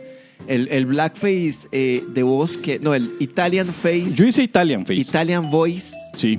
El, 0.48 0.68
el 0.68 0.86
blackface 0.86 1.68
eh, 1.72 2.02
de 2.08 2.22
voz 2.22 2.56
que. 2.56 2.78
No, 2.78 2.94
el 2.94 3.12
Italian 3.20 3.68
face. 3.68 4.14
Yo 4.16 4.24
hice 4.24 4.42
Italian 4.42 4.86
Face. 4.86 4.94
Italian 5.00 5.50
voice. 5.50 5.94
sí. 6.14 6.38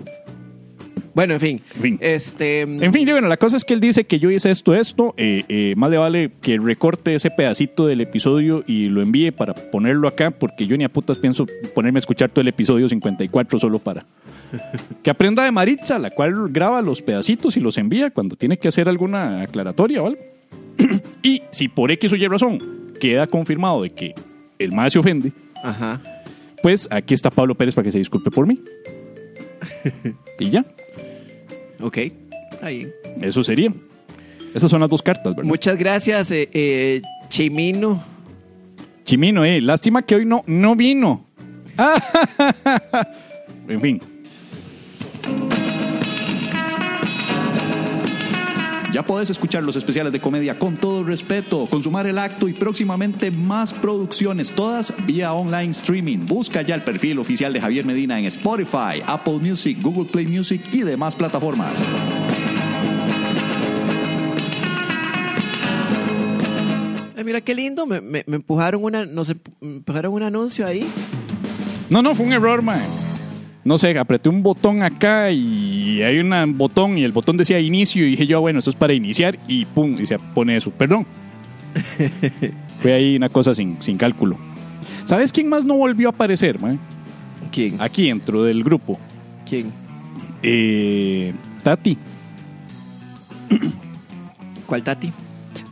Bueno, 1.16 1.36
en 1.36 1.40
fin. 1.40 1.62
En 1.76 1.82
fin. 1.84 1.98
Este. 2.02 2.62
En 2.62 2.92
fin, 2.92 3.06
bueno, 3.08 3.28
la 3.28 3.38
cosa 3.38 3.56
es 3.56 3.64
que 3.64 3.76
él 3.76 3.80
dice 3.80 4.06
que 4.06 4.18
yo 4.18 4.32
hice 4.32 4.50
esto, 4.50 4.74
esto. 4.74 5.14
eh, 5.16 5.44
eh, 5.48 5.74
más 5.78 5.92
le 5.92 5.98
vale 5.98 6.32
que 6.42 6.58
recorte 6.58 7.14
ese 7.14 7.30
pedacito 7.30 7.86
del 7.86 8.02
episodio 8.02 8.64
y 8.66 8.86
lo 8.88 9.04
envíe 9.04 9.32
para 9.32 9.54
ponerlo 9.54 10.08
acá, 10.08 10.32
porque 10.32 10.66
yo 10.66 10.76
ni 10.76 10.84
a 10.86 10.90
putas 10.90 11.20
pienso 11.20 11.46
ponerme 11.76 11.98
a 11.98 12.02
escuchar 12.02 12.32
todo 12.32 12.42
el 12.42 12.48
episodio 12.48 12.90
54 12.90 13.60
solo 13.60 13.78
para. 13.78 14.08
Que 15.02 15.10
aprenda 15.10 15.44
de 15.44 15.52
Maritza, 15.52 15.98
la 16.00 16.10
cual 16.12 16.50
graba 16.50 16.82
los 16.82 17.02
pedacitos 17.02 17.58
y 17.58 17.60
los 17.60 17.78
envía 17.78 18.12
cuando 18.12 18.36
tiene 18.36 18.58
que 18.58 18.68
hacer 18.68 18.88
alguna 18.88 19.42
aclaratoria 19.42 20.02
o 20.02 20.08
algo. 20.08 20.22
y 21.24 21.42
si 21.52 21.68
por 21.68 21.92
X 21.92 22.14
o 22.14 22.16
Y 22.16 22.28
razón 22.28 22.60
queda 23.00 23.28
confirmado 23.28 23.82
de 23.84 23.90
que 23.90 24.14
el 24.60 24.72
más 24.72 24.94
se 24.94 25.00
ofende, 25.00 25.32
Ajá. 25.64 26.02
pues 26.62 26.88
aquí 26.92 27.14
está 27.14 27.30
Pablo 27.30 27.56
Pérez 27.56 27.76
para 27.76 27.86
que 27.86 27.92
se 27.92 27.98
disculpe 27.98 28.32
por 28.32 28.48
mí. 28.48 28.60
y 30.40 30.50
ya, 30.50 30.66
Ok. 31.82 31.98
Ahí. 32.62 32.88
eso 33.22 33.44
sería. 33.44 33.74
Esas 34.54 34.72
son 34.72 34.80
las 34.82 34.90
dos 34.90 35.02
cartas, 35.02 35.36
¿verdad? 35.36 35.44
Muchas 35.50 35.78
gracias, 35.78 36.32
eh, 36.32 36.48
eh, 36.54 37.02
Chimino. 37.28 38.02
Chimino, 39.04 39.44
eh. 39.44 39.60
Lástima 39.60 40.04
que 40.04 40.16
hoy 40.16 40.26
no, 40.26 40.44
no 40.48 40.76
vino. 40.76 41.26
en 43.68 43.82
fin. 43.82 44.02
Ya 48.94 49.02
podés 49.04 49.32
escuchar 49.32 49.64
los 49.64 49.76
especiales 49.76 50.14
de 50.14 50.20
comedia 50.20 50.60
con 50.60 50.78
todo 50.78 51.04
respeto, 51.04 51.66
consumar 51.66 52.06
el 52.06 52.20
acto 52.20 52.48
y 52.48 52.54
próximamente 52.54 53.32
más 53.32 53.74
producciones, 53.74 54.52
todas 54.52 54.94
vía 55.08 55.34
online 55.34 55.72
streaming. 55.72 56.20
Busca 56.28 56.62
ya 56.62 56.76
el 56.76 56.84
perfil 56.84 57.18
oficial 57.18 57.52
de 57.54 57.60
Javier 57.60 57.86
Medina 57.86 58.20
en 58.20 58.26
Spotify, 58.26 59.02
Apple 59.06 59.40
Music, 59.42 59.80
Google 59.82 60.06
Play 60.12 60.28
Music 60.28 60.62
y 60.72 60.84
demás 60.84 61.16
plataformas. 61.16 61.74
Ay, 67.16 67.24
mira 67.24 67.42
qué 67.42 67.56
lindo. 67.56 67.86
Me, 67.86 68.02
me- 68.02 68.24
me 68.28 68.36
empujaron 68.38 68.84
una, 68.84 69.06
nos 69.06 69.34
empujaron 69.62 70.14
un 70.14 70.24
anuncio 70.24 70.66
ahí. 70.66 70.86
No, 71.90 72.02
no, 72.02 72.16
fue 72.16 72.26
un 72.26 72.34
error, 72.34 72.62
man. 72.62 72.82
No 73.66 73.78
sé, 73.78 73.98
apreté 73.98 74.28
un 74.30 74.44
botón 74.44 74.84
acá 74.84 75.32
y 75.32 76.02
hay 76.02 76.20
un 76.20 76.58
botón 76.58 76.98
y 76.98 77.04
el 77.04 77.14
botón 77.14 77.38
decía 77.38 77.60
inicio 77.60 78.06
y 78.06 78.12
dije 78.12 78.28
yo, 78.28 78.38
ah, 78.38 78.42
bueno, 78.42 78.60
esto 78.60 78.72
es 78.72 78.76
para 78.76 78.94
iniciar 78.94 79.40
y 79.48 79.66
pum, 79.66 80.00
y 80.00 80.06
se 80.06 80.20
pone 80.20 80.58
eso. 80.58 80.70
Perdón. 80.72 81.06
Fue 82.82 82.94
ahí 82.94 83.16
una 83.16 83.30
cosa 83.30 83.54
sin, 83.54 83.82
sin 83.82 83.98
cálculo. 83.98 84.38
¿Sabes 85.06 85.32
quién 85.32 85.48
más 85.48 85.64
no 85.64 85.76
volvió 85.76 86.10
a 86.10 86.12
aparecer, 86.12 86.60
man? 86.60 86.80
¿Quién? 87.52 87.82
Aquí 87.82 88.08
dentro 88.08 88.44
del 88.44 88.64
grupo. 88.64 89.00
¿Quién? 89.48 89.72
Eh, 90.42 91.34
Tati. 91.64 91.98
¿Cuál 94.66 94.84
Tati? 94.84 95.12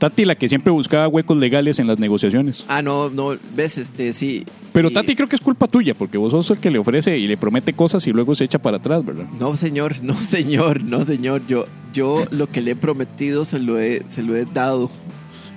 Tati, 0.02 0.26
la 0.26 0.34
que 0.34 0.48
siempre 0.50 0.72
buscaba 0.72 1.08
huecos 1.08 1.38
legales 1.38 1.78
en 1.78 1.86
las 1.86 2.00
negociaciones. 2.00 2.66
Ah, 2.68 2.82
no, 2.82 3.12
no, 3.12 3.38
ves, 3.56 3.78
este, 3.78 4.14
sí. 4.14 4.44
Pero 4.74 4.90
Y- 4.90 4.94
Tati 4.96 5.16
creo 5.16 5.30
que 5.30 5.36
es 5.36 5.42
culpa 5.42 5.68
tuya, 5.68 5.94
porque 5.94 6.18
vos 6.18 6.32
sos 6.32 6.50
el 6.50 6.58
que 6.58 6.72
le 6.72 6.80
ofrece 6.80 7.20
y 7.20 7.28
le 7.28 7.38
promete 7.38 7.74
cosas 7.74 8.08
y 8.08 8.12
luego 8.12 8.34
se 8.34 8.46
echa 8.46 8.58
para 8.58 8.78
atrás, 8.78 9.06
¿verdad? 9.06 9.26
No, 9.40 9.56
señor, 9.56 10.02
no, 10.02 10.16
señor, 10.16 10.84
no, 10.84 11.06
señor. 11.06 11.44
Yo, 11.48 11.66
yo 11.94 12.26
lo 12.32 12.48
que 12.48 12.62
le 12.62 12.72
he 12.72 12.76
prometido 12.76 13.46
se 13.46 13.60
lo 13.60 13.78
he, 13.80 14.02
se 14.10 14.24
lo 14.24 14.36
he 14.36 14.46
dado. 14.46 14.90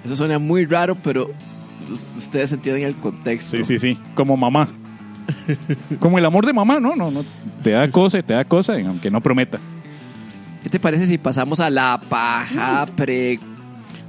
Eso 0.05 0.14
suena 0.14 0.38
muy 0.38 0.66
raro, 0.66 0.95
pero 1.03 1.30
us- 1.90 2.05
ustedes 2.18 2.53
entienden 2.53 2.82
el 2.84 2.97
contexto. 2.97 3.57
Sí, 3.57 3.64
sí, 3.64 3.78
sí. 3.78 3.99
Como 4.14 4.36
mamá. 4.36 4.68
Como 6.01 6.18
el 6.18 6.24
amor 6.26 6.45
de 6.45 6.53
mamá, 6.53 6.80
¿no? 6.80 6.95
No, 6.95 7.11
no. 7.11 7.24
Te 7.62 7.70
da 7.70 7.90
cosa 7.90 8.18
y 8.18 8.22
te 8.22 8.34
da 8.34 8.45
cosa, 8.45 8.74
aunque 8.74 9.11
no 9.11 9.22
prometa. 9.22 9.59
¿Qué 10.62 10.68
te 10.68 10.78
parece 10.78 11.07
si 11.07 11.16
pasamos 11.16 11.61
a 11.61 11.70
la 11.70 11.99
paja 12.11 12.86
pre- 12.97 13.38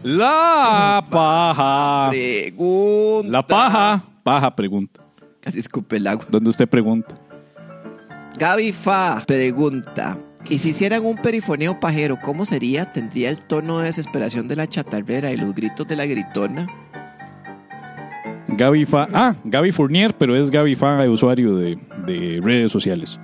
La 0.08 1.04
paja. 1.10 2.12
pregunta? 2.12 3.28
La 3.28 3.42
paja. 3.42 4.04
Paja 4.22 4.56
pregunta. 4.56 5.02
Casi 5.42 5.58
escupe 5.58 5.98
el 5.98 6.06
agua. 6.06 6.24
Donde 6.30 6.52
usted 6.52 6.70
pregunta. 6.70 7.18
Gaby 8.38 8.72
Fa 8.72 9.24
pregunta. 9.26 10.16
¿Y 10.48 10.60
si 10.60 10.70
hicieran 10.70 11.04
un 11.04 11.18
perifoneo 11.18 11.80
pajero, 11.80 12.20
cómo 12.22 12.46
sería? 12.46 12.92
¿Tendría 12.92 13.32
el 13.32 13.40
tono 13.48 13.80
de 13.80 13.86
desesperación 13.86 14.48
de 14.48 14.56
la 14.58 14.68
chatarrera 14.70 15.32
y 15.32 15.38
los 15.38 15.56
gritos 15.56 15.88
de 15.88 15.96
la 15.96 16.06
gritona? 16.06 16.68
Gaby 18.48 18.86
Fa. 18.86 19.08
Ah, 19.12 19.36
Gaby 19.44 19.72
Fournier, 19.72 20.14
pero 20.16 20.36
es 20.36 20.52
Gaby 20.52 20.76
Fa, 20.76 21.04
usuario 21.10 21.56
de, 21.56 21.80
de 22.06 22.42
redes 22.44 22.72
sociales. 22.72 23.20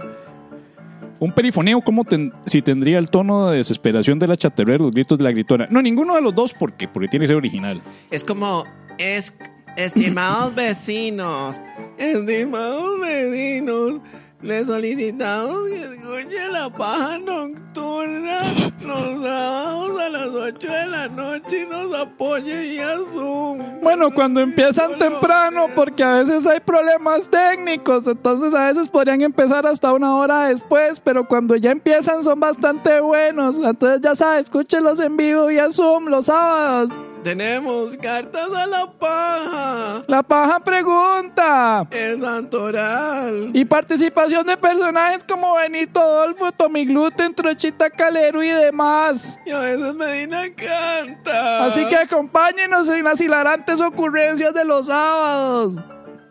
Un 1.21 1.31
perifoneo, 1.33 1.81
¿cómo 1.81 2.03
ten- 2.03 2.33
si 2.47 2.63
tendría 2.63 2.97
el 2.97 3.09
tono 3.11 3.49
de 3.51 3.57
desesperación 3.57 4.17
de 4.17 4.25
la 4.25 4.35
chaterrera, 4.35 4.83
los 4.83 4.91
gritos 4.91 5.19
de 5.19 5.23
la 5.23 5.31
gritona? 5.31 5.67
No, 5.69 5.79
ninguno 5.79 6.15
de 6.15 6.21
los 6.21 6.33
dos, 6.33 6.51
porque, 6.53 6.87
porque 6.87 7.07
tiene 7.09 7.23
que 7.25 7.27
ser 7.27 7.35
original. 7.37 7.79
Es 8.09 8.23
como, 8.23 8.65
es, 8.97 9.37
estimados 9.77 10.55
vecinos, 10.55 11.55
estimados 11.99 12.99
vecinos, 12.99 14.01
les 14.41 14.65
solicitamos 14.65 15.69
que 15.69 15.81
escuchen 15.81 16.51
la 16.51 16.69
paja 16.69 17.17
nocturna 17.19 18.39
los 18.85 18.99
sábados 19.23 20.01
a 20.01 20.09
las 20.09 20.27
8 20.27 20.67
de 20.67 20.85
la 20.87 21.07
noche 21.07 21.61
y 21.61 21.65
nos 21.67 21.93
apoyen 21.95 22.61
vía 22.61 22.95
Zoom. 23.13 23.59
Bueno, 23.81 24.11
cuando 24.11 24.41
empiezan 24.41 24.97
temprano, 24.97 25.67
porque 25.75 26.03
a 26.03 26.15
veces 26.15 26.47
hay 26.47 26.59
problemas 26.59 27.29
técnicos, 27.29 28.07
entonces 28.07 28.53
a 28.53 28.67
veces 28.67 28.89
podrían 28.89 29.21
empezar 29.21 29.67
hasta 29.67 29.93
una 29.93 30.15
hora 30.15 30.47
después, 30.47 30.99
pero 30.99 31.27
cuando 31.27 31.55
ya 31.55 31.71
empiezan 31.71 32.23
son 32.23 32.39
bastante 32.39 32.99
buenos. 32.99 33.59
Entonces 33.59 34.01
ya 34.01 34.15
sabes, 34.15 34.45
escúchenlos 34.45 34.99
en 34.99 35.15
vivo 35.17 35.45
vía 35.45 35.69
Zoom 35.69 36.07
los 36.07 36.25
sábados. 36.25 36.91
Tenemos 37.23 37.95
cartas 37.97 38.49
a 38.51 38.65
la 38.65 38.91
paja, 38.91 40.03
La 40.07 40.23
paja 40.23 40.59
pregunta. 40.59 41.87
el 41.91 42.19
santoral. 42.19 43.51
Y 43.53 43.63
participación 43.63 44.45
de 44.47 44.57
personajes 44.57 45.23
como 45.23 45.55
Benito 45.55 45.99
Adolfo, 45.99 46.51
Tommy 46.51 46.85
Gluten, 46.85 47.35
Trochita 47.35 47.89
Calero 47.91 48.41
y 48.43 48.49
demás. 48.49 49.39
Y 49.45 49.51
a 49.51 49.59
veces 49.59 49.93
Medina 49.93 50.41
canta. 50.55 51.65
Así 51.65 51.85
que 51.85 51.95
acompáñenos 51.97 52.89
en 52.89 53.03
las 53.03 53.21
hilarantes 53.21 53.79
ocurrencias 53.81 54.53
de 54.55 54.65
los 54.65 54.87
sábados. 54.87 55.75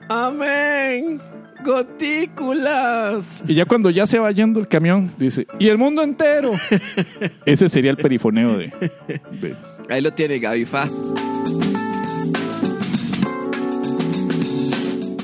Amén. 0.08 1.20
Gotículas. 1.62 3.42
Y 3.46 3.54
ya 3.54 3.64
cuando 3.66 3.90
ya 3.90 4.06
se 4.06 4.18
va 4.18 4.30
yendo 4.32 4.58
el 4.60 4.66
camión, 4.66 5.12
dice, 5.18 5.46
y 5.58 5.68
el 5.68 5.78
mundo 5.78 6.02
entero. 6.02 6.52
Ese 7.44 7.68
sería 7.68 7.90
el 7.90 7.96
perifoneo 7.96 8.56
de... 8.58 8.72
de- 9.30 9.54
Ahí 9.90 10.00
lo 10.00 10.12
tiene 10.12 10.38
Gaby. 10.38 10.66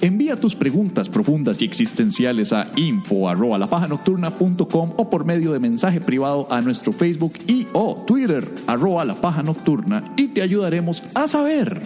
Envía 0.00 0.36
tus 0.36 0.54
preguntas 0.54 1.08
profundas 1.08 1.62
y 1.62 1.64
existenciales 1.64 2.52
a 2.52 2.68
info 2.76 3.28
arroba 3.28 3.58
lapajanocturna.com 3.58 4.92
o 4.96 5.10
por 5.10 5.24
medio 5.24 5.52
de 5.52 5.60
mensaje 5.60 6.00
privado 6.00 6.48
a 6.50 6.60
nuestro 6.60 6.92
Facebook 6.92 7.34
y 7.46 7.68
o 7.72 8.04
Twitter 8.06 8.48
arroba 8.66 9.04
la 9.04 9.14
paja 9.14 9.42
nocturna 9.42 10.02
y 10.16 10.28
te 10.28 10.42
ayudaremos 10.42 11.02
a 11.14 11.28
saber. 11.28 11.82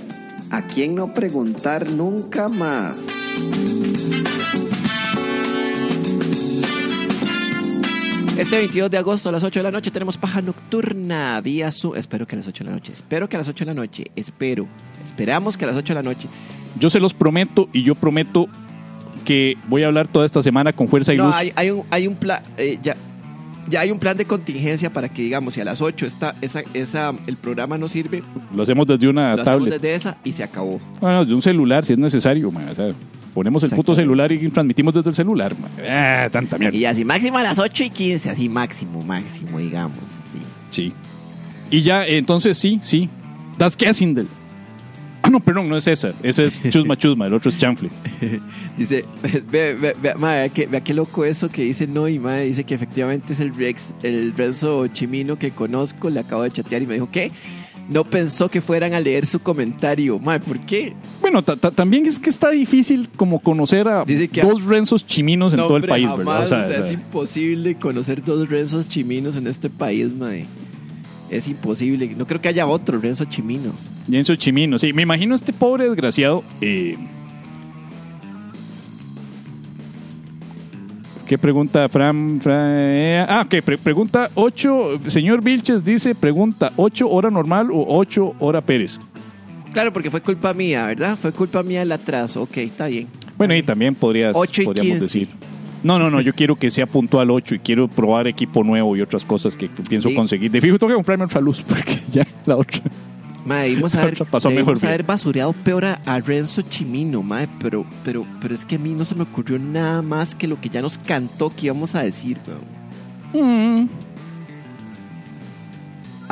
¿A 0.50 0.66
quién 0.66 0.94
no 0.94 1.14
preguntar 1.14 1.90
nunca 1.90 2.48
más? 2.48 2.96
Este 8.38 8.56
22 8.56 8.90
de 8.90 8.96
agosto 8.96 9.28
a 9.28 9.32
las 9.32 9.44
8 9.44 9.58
de 9.60 9.64
la 9.64 9.70
noche 9.70 9.90
tenemos 9.90 10.16
paja 10.16 10.40
nocturna 10.40 11.40
vía 11.42 11.70
Zoom. 11.72 11.96
Espero 11.96 12.26
que 12.26 12.36
a 12.36 12.38
las 12.38 12.48
8 12.48 12.64
de 12.64 12.70
la 12.70 12.76
noche. 12.76 12.92
Espero 12.92 13.28
que 13.28 13.36
a 13.36 13.38
las 13.38 13.48
8 13.48 13.64
de 13.64 13.66
la 13.66 13.74
noche. 13.74 14.04
Espero. 14.16 14.66
Esperamos 15.04 15.56
que 15.56 15.64
a 15.64 15.68
las 15.68 15.76
8 15.76 15.92
de 15.94 16.02
la 16.02 16.02
noche. 16.02 16.28
Yo 16.78 16.88
se 16.88 17.00
los 17.00 17.12
prometo 17.12 17.68
y 17.72 17.82
yo 17.82 17.94
prometo 17.94 18.46
que 19.24 19.56
voy 19.68 19.82
a 19.82 19.88
hablar 19.88 20.08
toda 20.08 20.24
esta 20.24 20.40
semana 20.42 20.72
con 20.72 20.88
fuerza 20.88 21.12
y 21.12 21.18
No, 21.18 21.26
luz. 21.26 21.34
hay, 21.34 21.52
hay 21.54 21.70
un, 21.70 21.82
hay 21.90 22.06
un 22.06 22.14
plan. 22.16 22.42
ya, 22.82 22.96
ya 23.68 23.80
hay 23.80 23.90
un 23.90 23.98
plan 23.98 24.16
de 24.16 24.24
contingencia 24.24 24.90
para 24.90 25.10
que, 25.10 25.20
digamos, 25.22 25.54
si 25.54 25.60
a 25.60 25.64
las 25.64 25.82
8 25.82 26.06
está, 26.06 26.34
esa, 26.40 26.62
esa, 26.72 27.12
el 27.26 27.36
programa 27.36 27.76
no 27.76 27.88
sirve, 27.88 28.22
Lo 28.54 28.62
hacemos 28.62 28.86
desde 28.86 29.06
una 29.08 29.34
lo 29.36 29.42
hacemos 29.42 29.44
tablet. 29.44 29.74
desde 29.74 29.94
esa 29.94 30.16
y 30.24 30.32
se 30.32 30.42
acabó. 30.44 30.80
Bueno, 31.00 31.24
de 31.26 31.34
un 31.34 31.42
celular 31.42 31.84
si 31.84 31.92
es 31.92 31.98
necesario, 31.98 32.50
man. 32.50 32.68
O 32.70 32.74
sea, 32.74 32.90
ponemos 33.34 33.62
el 33.62 33.70
puto 33.70 33.94
celular 33.94 34.30
y 34.32 34.48
transmitimos 34.48 34.94
desde 34.94 35.10
el 35.10 35.16
celular. 35.16 35.54
Ah, 35.88 36.28
tanta 36.30 36.58
mierda. 36.58 36.76
Y 36.76 36.84
así 36.84 37.04
máximo 37.04 37.38
a 37.38 37.42
las 37.42 37.58
8 37.58 37.84
y 37.84 37.90
15, 37.90 38.30
así 38.30 38.48
máximo, 38.48 39.02
máximo, 39.02 39.58
digamos. 39.58 39.98
Sí. 40.32 40.40
Sí. 40.70 40.92
Y 41.70 41.82
ya, 41.82 42.06
eh, 42.06 42.18
entonces 42.18 42.58
sí, 42.58 42.78
sí. 42.82 43.08
Das 43.58 43.76
Kessindel. 43.76 44.26
Ah, 45.22 45.28
no, 45.28 45.38
perdón, 45.38 45.68
no 45.68 45.76
es 45.76 45.86
esa. 45.86 46.12
Ese 46.22 46.44
es 46.44 46.62
Chusma 46.70 46.96
Chusma, 46.96 47.26
el 47.26 47.34
otro 47.34 47.50
es 47.50 47.58
Chanfle. 47.58 47.90
Dice, 48.76 49.04
ve, 49.50 49.74
ve, 49.74 49.94
ve, 50.00 50.14
vea 50.18 50.48
qué, 50.48 50.66
vea 50.66 50.80
qué 50.82 50.94
loco 50.94 51.24
eso 51.24 51.50
que 51.50 51.62
dice 51.62 51.86
no 51.86 52.08
y 52.08 52.18
mae, 52.18 52.46
dice 52.46 52.64
que 52.64 52.74
efectivamente 52.74 53.34
es 53.34 53.40
el 53.40 53.54
Rex, 53.54 53.94
el 54.02 54.32
Renzo 54.36 54.86
Chimino 54.88 55.38
que 55.38 55.50
conozco, 55.50 56.08
le 56.08 56.20
acabo 56.20 56.42
de 56.42 56.50
chatear 56.50 56.82
y 56.82 56.86
me 56.86 56.94
dijo 56.94 57.10
que 57.10 57.30
no 57.90 58.04
pensó 58.04 58.48
que 58.48 58.60
fueran 58.60 58.94
a 58.94 59.00
leer 59.00 59.26
su 59.26 59.40
comentario. 59.40 60.18
Mae, 60.18 60.40
¿por 60.40 60.58
qué? 60.60 60.94
Bueno, 61.30 61.44
Bueno, 61.44 61.58
ta- 61.60 61.70
ta- 61.70 61.70
también 61.74 62.06
es 62.06 62.18
que 62.18 62.28
está 62.28 62.50
difícil 62.50 63.08
como 63.14 63.38
conocer 63.38 63.86
a 63.88 64.04
dos 64.42 64.64
Renzos 64.64 65.06
chiminos 65.06 65.52
en 65.52 65.58
No, 65.60 65.66
todo 65.68 65.76
el 65.76 65.84
país, 65.84 66.08
jamás, 66.08 66.26
¿verdad? 66.26 66.42
O 66.42 66.46
sea, 66.46 66.58
o 66.58 66.62
sea, 66.62 66.76
o 66.76 66.80
es 66.80 66.86
sea, 66.86 66.94
imposible 66.94 67.74
conocer 67.76 68.24
dos 68.24 68.48
Renzos 68.48 68.88
chiminos 68.88 69.36
en 69.36 69.46
este 69.46 69.70
país, 69.70 70.12
mae. 70.12 70.46
Es 71.30 71.46
imposible. 71.46 72.12
No 72.16 72.26
creo 72.26 72.40
que 72.40 72.48
haya 72.48 72.66
otro 72.66 72.98
Renzo 72.98 73.24
chimino. 73.26 73.70
Renzo 74.08 74.34
Chimino, 74.34 74.76
sí. 74.80 74.92
Me 74.92 75.02
imagino 75.02 75.34
a 75.34 75.36
este 75.36 75.52
pobre 75.52 75.88
desgraciado. 75.88 76.42
eh, 76.60 76.96
¿Qué 81.28 81.38
pregunta 81.38 81.88
Fran? 81.88 82.40
Fran- 82.40 82.72
eh, 82.74 83.24
ah, 83.28 83.42
ok. 83.46 83.62
pre- 83.64 83.78
pregunta 83.78 84.30
8. 84.34 84.98
Señor 85.06 85.42
Vilches 85.44 85.84
dice: 85.84 86.16
Pregunta: 86.16 86.72
¿8 86.76 87.06
hora 87.08 87.30
normal 87.30 87.68
o 87.70 87.86
8 87.96 88.34
hora 88.40 88.60
Pérez? 88.60 88.98
Claro, 89.72 89.92
porque 89.92 90.10
fue 90.10 90.20
culpa 90.20 90.52
mía, 90.52 90.86
¿verdad? 90.86 91.16
Fue 91.16 91.32
culpa 91.32 91.62
mía 91.62 91.82
el 91.82 91.92
atraso. 91.92 92.42
Ok, 92.42 92.56
está 92.58 92.86
bien. 92.88 93.06
Bueno, 93.38 93.54
y 93.54 93.62
también 93.62 93.94
podrías, 93.94 94.36
Ocho 94.36 94.62
y 94.62 94.64
podríamos 94.66 94.90
15. 95.00 95.04
decir. 95.04 95.28
No, 95.82 95.98
no, 95.98 96.10
no, 96.10 96.20
yo 96.20 96.34
quiero 96.34 96.56
que 96.56 96.70
sea 96.70 96.86
puntual 96.86 97.30
8 97.30 97.54
y 97.54 97.58
quiero 97.60 97.88
probar 97.88 98.26
equipo 98.28 98.62
nuevo 98.62 98.96
y 98.96 99.00
otras 99.00 99.24
cosas 99.24 99.56
que 99.56 99.68
pienso 99.88 100.10
Sí. 100.10 100.14
conseguir. 100.14 100.50
De 100.50 100.60
fijo, 100.60 100.78
tengo 100.78 100.88
que 100.90 100.94
comprarme 100.96 101.24
otra 101.24 101.40
luz 101.40 101.62
porque 101.68 102.00
ya 102.10 102.26
la 102.44 102.56
otra. 102.56 102.82
Mae, 103.46 103.70
debimos 103.70 103.94
haber, 103.94 104.18
Pasó 104.26 104.48
debimos 104.50 104.66
mejor 104.72 104.80
bien. 104.80 104.88
haber 104.88 105.02
basureado 105.04 105.52
peor 105.54 105.86
a, 105.86 105.94
a 106.04 106.20
Renzo 106.20 106.60
Chimino, 106.62 107.22
mae, 107.22 107.48
pero, 107.58 107.86
pero, 108.04 108.26
pero 108.42 108.54
es 108.54 108.66
que 108.66 108.76
a 108.76 108.78
mí 108.78 108.90
no 108.90 109.06
se 109.06 109.14
me 109.14 109.22
ocurrió 109.22 109.58
nada 109.58 110.02
más 110.02 110.34
que 110.34 110.46
lo 110.46 110.60
que 110.60 110.68
ya 110.68 110.82
nos 110.82 110.98
cantó 110.98 111.50
que 111.56 111.66
íbamos 111.66 111.94
a 111.94 112.02
decir, 112.02 112.36
weón. 113.32 113.88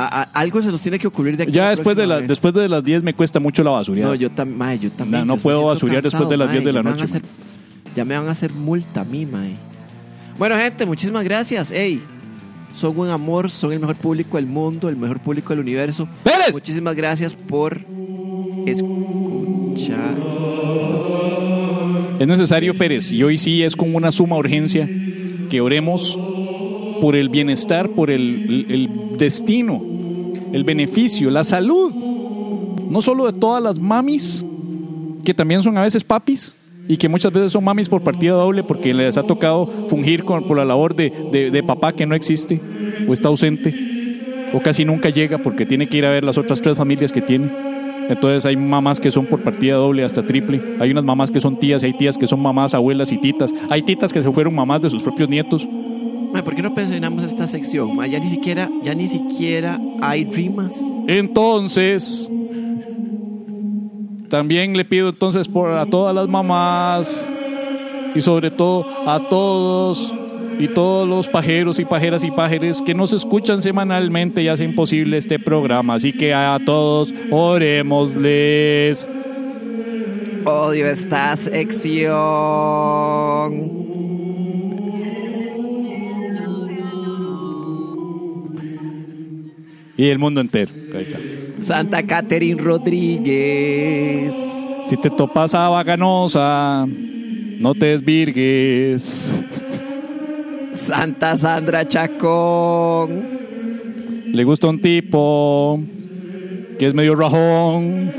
A- 0.01 0.21
a- 0.21 0.29
algo 0.39 0.61
se 0.61 0.69
nos 0.71 0.81
tiene 0.81 0.97
que 0.97 1.07
ocurrir 1.07 1.35
de 1.35 1.43
aquí. 1.43 1.51
Ya 1.51 1.63
la 1.63 1.69
después 1.71 1.95
de, 1.97 2.07
la, 2.07 2.21
después 2.21 2.53
de 2.53 2.69
las 2.69 2.81
10 2.83 3.03
me 3.03 3.13
cuesta 3.13 3.39
mucho 3.41 3.63
la 3.63 3.71
basura. 3.71 4.01
No, 4.01 4.15
yo, 4.15 4.29
tam- 4.31 4.55
mae, 4.55 4.79
yo 4.79 4.89
también. 4.91 5.27
No, 5.27 5.35
puedo 5.35 5.65
basurear 5.65 6.01
después 6.01 6.29
de 6.29 6.37
las 6.37 6.51
10 6.51 6.63
de 6.63 6.71
la 6.71 6.81
noche, 6.83 7.03
hacer- 7.03 7.21
ya 7.95 8.05
me 8.05 8.15
van 8.17 8.27
a 8.27 8.31
hacer 8.31 8.53
multa 8.53 9.01
a 9.01 9.03
mí, 9.03 9.25
mae. 9.25 9.55
Bueno, 10.37 10.55
gente, 10.55 10.85
muchísimas 10.85 11.25
gracias. 11.25 11.69
Ey, 11.71 12.01
son 12.73 12.97
un 12.97 13.09
amor, 13.09 13.51
son 13.51 13.73
el 13.73 13.79
mejor 13.81 13.97
público 13.97 14.37
del 14.37 14.45
mundo, 14.45 14.87
el 14.87 14.95
mejor 14.95 15.19
público 15.19 15.49
del 15.49 15.59
universo. 15.59 16.07
¡Pérez! 16.23 16.53
Muchísimas 16.53 16.95
gracias 16.95 17.33
por 17.33 17.81
escuchar. 18.65 20.15
Es 22.19 22.27
necesario, 22.27 22.77
Pérez, 22.77 23.11
y 23.11 23.21
hoy 23.23 23.37
sí 23.37 23.63
es 23.63 23.75
con 23.75 23.93
una 23.95 24.11
suma 24.11 24.37
urgencia 24.37 24.89
que 25.49 25.59
oremos 25.61 26.17
por 27.01 27.15
el 27.15 27.29
bienestar, 27.29 27.89
por 27.89 28.11
el 28.11 28.89
destino, 29.17 29.81
el 30.53 30.63
beneficio, 30.63 31.29
la 31.29 31.43
salud, 31.43 31.91
no 32.89 33.01
solo 33.01 33.25
de 33.31 33.33
todas 33.39 33.61
las 33.61 33.79
mamis, 33.79 34.45
que 35.23 35.33
también 35.33 35.61
son 35.61 35.77
a 35.77 35.81
veces 35.83 36.03
papis, 36.03 36.55
y 36.87 36.97
que 36.97 37.07
muchas 37.07 37.31
veces 37.31 37.51
son 37.51 37.63
mamis 37.63 37.87
por 37.87 38.01
partida 38.01 38.33
doble 38.33 38.63
porque 38.63 38.93
les 38.95 39.15
ha 39.17 39.23
tocado 39.23 39.67
fungir 39.89 40.23
con, 40.23 40.45
por 40.45 40.57
la 40.57 40.65
labor 40.65 40.95
de, 40.95 41.11
de- 41.31 41.51
de 41.51 41.63
papá 41.63 41.91
que 41.93 42.05
no 42.07 42.15
existe 42.15 42.59
o 43.07 43.13
está 43.13 43.27
ausente 43.29 43.75
o 44.53 44.59
casi 44.59 44.85
nunca 44.85 45.09
llega 45.09 45.37
porque 45.37 45.67
tiene 45.67 45.87
que 45.87 45.97
ir 45.97 46.05
a 46.07 46.09
ver 46.09 46.23
las 46.23 46.39
otras 46.39 46.59
tres 46.61 46.75
familias 46.75 47.11
que 47.11 47.21
tiene. 47.21 47.47
Entonces 48.09 48.43
hay 48.47 48.57
mamás 48.57 48.99
que 48.99 49.11
son 49.11 49.27
por 49.27 49.41
partida 49.41 49.75
doble 49.75 50.03
hasta 50.03 50.25
triple. 50.25 50.59
Hay 50.79 50.89
unas 50.89 51.03
mamás 51.03 51.29
que 51.29 51.39
son 51.39 51.59
tías, 51.59 51.83
hay 51.83 51.93
tías 51.93 52.17
que 52.17 52.25
son 52.25 52.39
mamás, 52.41 52.73
abuelas 52.73 53.11
y 53.11 53.19
titas. 53.19 53.53
Hay 53.69 53.83
titas 53.83 54.11
que 54.11 54.23
se 54.23 54.31
fueron 54.31 54.55
mamás 54.55 54.81
de 54.81 54.89
sus 54.89 55.03
propios 55.03 55.29
nietos. 55.29 55.67
¿Por 56.31 56.55
qué 56.55 56.61
no 56.61 56.73
pensionamos 56.73 57.23
esta 57.23 57.47
sección? 57.47 57.99
Ya 58.09 58.19
ni 58.19 58.29
siquiera, 58.29 58.69
ya 58.83 58.93
ni 58.93 59.07
siquiera 59.07 59.79
hay 60.01 60.25
rimas. 60.25 60.73
Entonces, 61.07 62.29
también 64.29 64.77
le 64.77 64.85
pido 64.85 65.09
entonces 65.09 65.47
por 65.47 65.71
a 65.71 65.85
todas 65.85 66.15
las 66.15 66.27
mamás 66.27 67.27
y 68.15 68.21
sobre 68.21 68.51
todo 68.51 68.85
a 69.05 69.19
todos 69.29 70.13
y 70.59 70.67
todos 70.67 71.07
los 71.07 71.27
pajeros 71.27 71.79
y 71.79 71.85
pajeras 71.85 72.23
y 72.23 72.31
pajeres 72.31 72.81
que 72.81 72.93
nos 72.93 73.13
escuchan 73.13 73.61
semanalmente 73.61 74.43
y 74.43 74.49
hacen 74.49 74.75
posible 74.75 75.17
este 75.17 75.39
programa. 75.39 75.95
Así 75.95 76.11
que 76.13 76.33
a 76.33 76.59
todos 76.65 77.13
orémosles. 77.31 79.07
Odio 80.45 80.87
esta 80.87 81.35
sección. 81.37 82.19
Y 89.99 90.07
el 90.07 90.17
mundo 90.17 90.39
entero. 90.39 90.71
Ahí 90.95 91.01
está. 91.01 91.19
Santa 91.59 92.01
Catherine 92.03 92.61
Rodríguez. 92.61 94.33
Si 94.85 94.95
te 94.95 95.09
topas 95.09 95.53
a 95.53 95.67
Bacanosa, 95.67 96.87
no 96.87 97.75
te 97.75 97.87
desvirgues. 97.87 99.29
Santa 100.73 101.35
Sandra 101.35 101.85
Chacón. 101.85 103.27
Le 104.27 104.43
gusta 104.45 104.69
un 104.69 104.79
tipo 104.79 105.83
que 106.79 106.87
es 106.87 106.93
medio 106.93 107.17
rajón. 107.17 108.13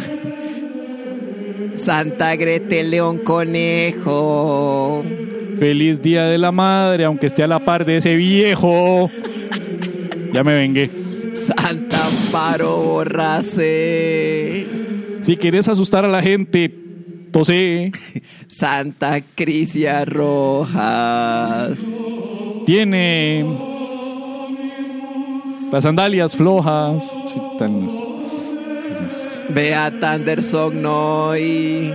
Santa 1.72 2.36
Gretel 2.36 2.90
León 2.90 3.20
Conejo. 3.24 5.02
Feliz 5.58 6.02
Día 6.02 6.24
de 6.24 6.36
la 6.36 6.52
Madre, 6.52 7.06
aunque 7.06 7.28
esté 7.28 7.42
a 7.42 7.46
la 7.46 7.64
par 7.64 7.86
de 7.86 7.96
ese 7.96 8.16
viejo. 8.16 9.10
Ya 10.34 10.44
me 10.44 10.54
vengué. 10.54 10.99
Santa 11.34 12.06
Amparo 12.06 12.76
Borrace. 12.82 14.66
Si 15.20 15.36
quieres 15.36 15.68
asustar 15.68 16.04
a 16.04 16.08
la 16.08 16.22
gente, 16.22 16.72
tosé. 17.32 17.92
Santa 18.48 19.20
Crisia 19.34 20.04
Rojas. 20.04 21.78
Tiene 22.66 23.44
las 25.72 25.82
sandalias 25.84 26.36
flojas. 26.36 27.04
Sí, 27.26 27.40
tan- 27.58 27.86
tan- 27.88 29.54
Beata 29.54 30.12
Anderson 30.12 30.82
Noy. 30.82 31.92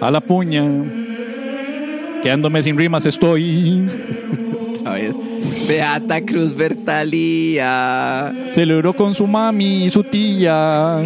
a 0.00 0.10
la 0.10 0.20
puña. 0.20 0.64
Quedándome 2.22 2.62
sin 2.62 2.76
rimas 2.78 3.04
estoy. 3.06 3.86
Beata 5.68 6.24
Cruz 6.24 6.56
Bertalía. 6.56 8.32
Celebró 8.50 8.94
con 8.94 9.14
su 9.14 9.26
mami 9.26 9.84
y 9.84 9.90
su 9.90 10.04
tía. 10.04 11.02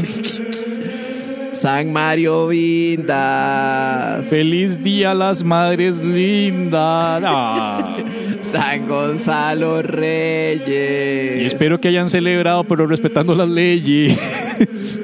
San 1.53 1.93
Mario 1.93 2.49
Vindas. 2.49 4.27
Feliz 4.27 4.83
día 4.83 5.13
a 5.13 5.15
las 5.15 5.43
madres 5.43 6.05
lindas. 6.05 7.23
Ah. 7.25 7.97
San 8.43 8.87
Gonzalo 8.87 9.83
Reyes. 9.83 11.43
Y 11.43 11.47
espero 11.47 11.81
que 11.81 11.89
hayan 11.89 12.11
celebrado, 12.11 12.65
pero 12.65 12.87
respetando 12.87 13.35
las 13.35 13.49
leyes. 13.49 15.03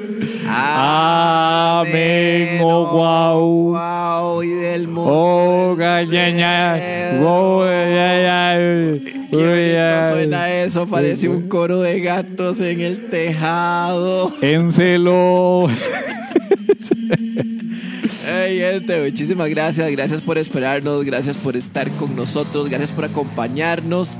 Amén, 0.55 2.59
oh, 2.61 2.91
guau. 2.91 3.71
Guau, 3.71 4.43
y 4.43 4.49
del 4.49 4.87
mundo. 4.87 5.11
Oh, 5.11 5.75
gañaña. 5.75 6.77
Oh, 7.21 7.63
ya, 9.73 10.09
suena 10.09 10.51
eso, 10.51 10.87
parece 10.87 11.29
un 11.29 11.47
coro 11.47 11.81
de 11.81 11.99
gatos 12.01 12.59
en 12.61 12.81
el 12.81 13.09
tejado. 13.09 14.33
Encelo. 14.41 15.67
Hey, 18.25 18.59
gente, 18.59 19.01
muchísimas 19.01 19.49
gracias. 19.49 19.91
Gracias 19.91 20.21
por 20.21 20.37
esperarnos, 20.37 21.03
gracias 21.03 21.37
por 21.37 21.57
estar 21.57 21.89
con 21.91 22.15
nosotros, 22.15 22.69
gracias 22.69 22.91
por 22.91 23.05
acompañarnos. 23.05 24.19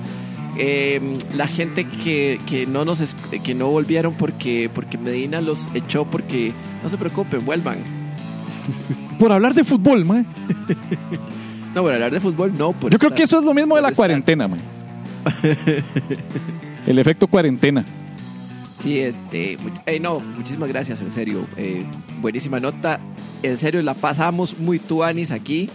Eh, 0.57 1.01
la 1.35 1.47
gente 1.47 1.85
que, 1.85 2.39
que 2.45 2.67
no 2.67 2.85
nos 2.85 3.15
que 3.43 3.55
no 3.55 3.69
volvieron 3.69 4.13
porque, 4.13 4.69
porque 4.73 4.97
Medina 4.99 5.41
los 5.41 5.67
echó 5.73 6.05
porque 6.05 6.53
no 6.83 6.89
se 6.89 6.97
preocupen, 6.97 7.43
vuelvan. 7.45 7.77
Por 9.19 9.31
hablar 9.31 9.53
de 9.53 9.63
fútbol, 9.63 10.05
man. 10.05 10.25
No, 11.75 11.81
por 11.81 11.93
hablar 11.93 12.11
de 12.11 12.19
fútbol 12.19 12.53
no. 12.57 12.71
por 12.73 12.91
Yo 12.91 12.97
creo 12.99 13.13
que 13.13 13.23
eso 13.23 13.39
es 13.39 13.45
lo 13.45 13.53
mismo 13.53 13.75
de 13.75 13.81
la 13.81 13.89
estar- 13.89 13.95
cuarentena, 13.95 14.47
man. 14.47 14.59
El 16.87 16.99
efecto 16.99 17.27
cuarentena. 17.27 17.85
Sí, 18.75 18.99
este. 18.99 19.57
mu- 19.57 19.69
eh, 19.85 19.99
no, 19.99 20.19
muchísimas 20.19 20.69
gracias, 20.69 20.99
en 21.01 21.11
serio. 21.11 21.45
Eh, 21.57 21.85
buenísima 22.21 22.59
nota. 22.59 22.99
En 23.43 23.57
serio, 23.57 23.81
la 23.81 23.93
pasamos 23.93 24.57
muy 24.59 24.79
tuanis 24.79 25.31
aquí. 25.31 25.69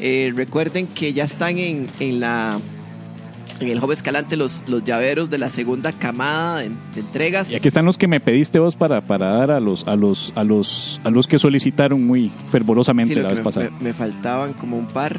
Eh, 0.00 0.32
recuerden 0.34 0.86
que 0.86 1.12
ya 1.12 1.24
están 1.24 1.58
en, 1.58 1.86
en 2.00 2.20
la. 2.20 2.58
En 3.60 3.68
el 3.68 3.82
Hub 3.82 3.90
Escalante 3.90 4.36
los, 4.36 4.62
los 4.68 4.84
llaveros 4.84 5.30
de 5.30 5.38
la 5.38 5.48
segunda 5.48 5.92
camada 5.92 6.58
de, 6.58 6.68
de 6.94 7.00
entregas. 7.00 7.50
Y 7.50 7.56
aquí 7.56 7.66
están 7.68 7.84
los 7.84 7.98
que 7.98 8.06
me 8.06 8.20
pediste 8.20 8.58
vos 8.60 8.76
para, 8.76 9.00
para 9.00 9.30
dar 9.30 9.50
a 9.50 9.58
los, 9.60 9.86
a 9.88 9.96
los, 9.96 10.32
a 10.36 10.44
los, 10.44 11.00
a 11.02 11.10
los 11.10 11.26
que 11.26 11.38
solicitaron 11.40 12.06
muy 12.06 12.30
fervorosamente 12.52 13.14
Sí, 13.14 13.20
la 13.20 13.28
vez 13.30 13.38
me, 13.38 13.44
pasada. 13.44 13.70
me- 13.70 13.84
me 13.86 13.92
faltaban 13.92 14.52
como 14.52 14.76
un 14.78 14.86
par. 14.86 15.18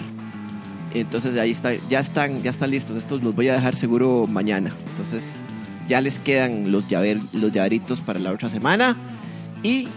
Entonces 0.94 1.38
ahí 1.38 1.52
está, 1.52 1.72
ya 1.90 2.00
están, 2.00 2.42
ya 2.42 2.50
están 2.50 2.72
listos. 2.72 2.98
Estos 2.98 3.22
los 3.24 3.36
voy 3.36 3.50
a 3.50 3.54
dejar 3.54 3.76
seguro 3.76 4.26
mañana. 4.28 4.72
Entonces 4.92 5.22
ya 5.88 6.02
les 6.02 6.18
quedan 6.20 6.72
los, 6.72 6.88
llaver, 6.88 7.20
los 7.34 7.52
llaveritos 7.52 8.02
para 8.02 8.20
la 8.20 8.32
otra 8.32 8.50
semana. 8.50 8.96
Y 9.64 9.88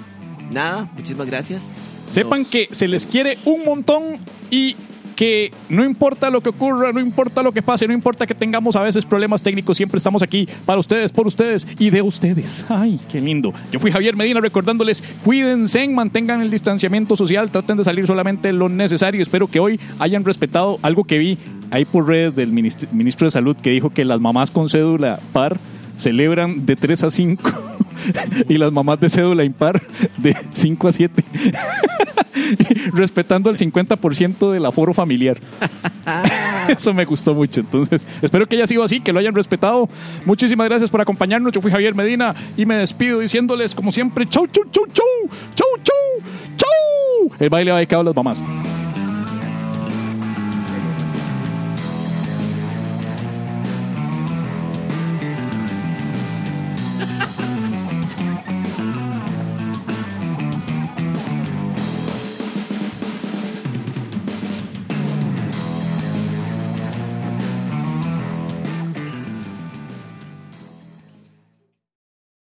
nada, 0.51 0.89
muchísimas 0.95 1.27
gracias. 1.29 1.93
Sepan 2.09 2.41
Nos- 2.41 2.51
que 2.51 2.69
se 2.73 2.89
les 2.89 3.07
quiere 3.07 3.39
un 3.45 3.65
montón 3.65 4.03
y 4.51 4.75
que 5.23 5.53
no 5.69 5.85
importa 5.85 6.31
lo 6.31 6.41
que 6.41 6.49
ocurra, 6.49 6.91
no 6.91 6.99
importa 6.99 7.45
lo 7.45 7.53
que 7.53 7.63
pase, 7.63 7.87
no 7.87 7.95
importa 7.95 8.27
que 8.27 8.35
tengamos 8.35 8.75
a 8.75 8.83
veces 8.83 9.05
problemas 9.05 9.41
técnicos, 9.41 9.77
siempre 9.77 9.99
estamos 9.99 10.21
aquí 10.21 10.49
para 10.67 10.81
ustedes, 10.81 11.13
por 11.13 11.29
ustedes 11.29 11.65
y 11.79 11.91
de 11.91 12.03
ustedes. 12.03 12.65
Ay, 12.69 12.99
qué 13.09 13.21
lindo. 13.21 13.55
Yo 13.71 13.79
fui 13.79 13.93
Javier 13.93 14.17
Medina 14.17 14.41
recordándoles, 14.41 15.01
cuídense, 15.25 15.87
mantengan 15.87 16.41
el 16.41 16.51
distanciamiento 16.51 17.15
social, 17.15 17.53
traten 17.53 17.77
de 17.77 17.85
salir 17.85 18.05
solamente 18.05 18.53
lo 18.53 18.69
necesario. 18.69 19.23
Espero 19.23 19.47
que 19.47 19.61
hoy 19.61 19.79
hayan 20.01 20.25
respetado 20.25 20.81
algo 20.83 21.05
que 21.05 21.19
vi 21.19 21.39
ahí 21.71 21.85
por 21.85 22.09
redes 22.09 22.35
del 22.35 22.51
ministro, 22.51 23.25
de 23.25 23.31
Salud 23.31 23.55
que 23.55 23.71
dijo 23.71 23.91
que 23.91 24.05
las 24.05 24.21
mamás 24.21 24.51
con 24.51 24.69
cédula 24.69 25.21
par 25.33 25.57
celebran 25.99 26.67
de 26.67 26.75
3 26.75 27.05
a 27.05 27.11
5 27.11 27.72
y 28.49 28.59
las 28.59 28.73
mamás 28.73 29.01
de 29.01 29.09
cédula 29.09 29.45
impar 29.45 29.83
de 30.19 30.37
5 30.53 30.89
a 30.89 30.93
7 30.93 31.25
respetando 32.93 33.51
el 33.51 33.57
50% 33.57 34.51
del 34.51 34.67
aforo 34.67 34.95
familiar. 34.95 35.39
Eso 36.69 36.95
me 36.95 37.05
gustó 37.05 37.35
mucho. 37.35 37.61
Entonces, 37.61 38.07
espero 38.21 38.47
que 38.47 38.57
haya 38.57 38.67
sido 38.67 38.83
así, 38.83 39.01
que 39.01 39.13
lo 39.13 39.21
hayan 39.21 39.35
respetado. 39.35 39.89
Muchísimas 40.25 40.69
gracias 40.69 40.91
por 40.91 41.01
acompañarnos. 41.01 41.53
Yo 41.53 41.61
fui 41.61 41.71
Javier 41.71 41.95
Medina 41.95 42.35
y 42.57 42.67
me 42.67 42.77
despido 42.77 43.21
diciéndoles, 43.21 43.75
como 43.75 43.93
siempre, 43.93 44.27
chau, 44.27 44.47
chau, 44.47 44.65
chau, 44.71 44.85
chau, 44.93 45.07
chau, 45.55 45.69
chau, 45.83 46.29
chau. 46.57 47.37
El 47.39 47.51
baile 47.51 47.71
va 47.71 47.79
dedicado 47.79 48.03
a 48.03 48.05
las 48.05 48.17
mamás. 48.17 48.43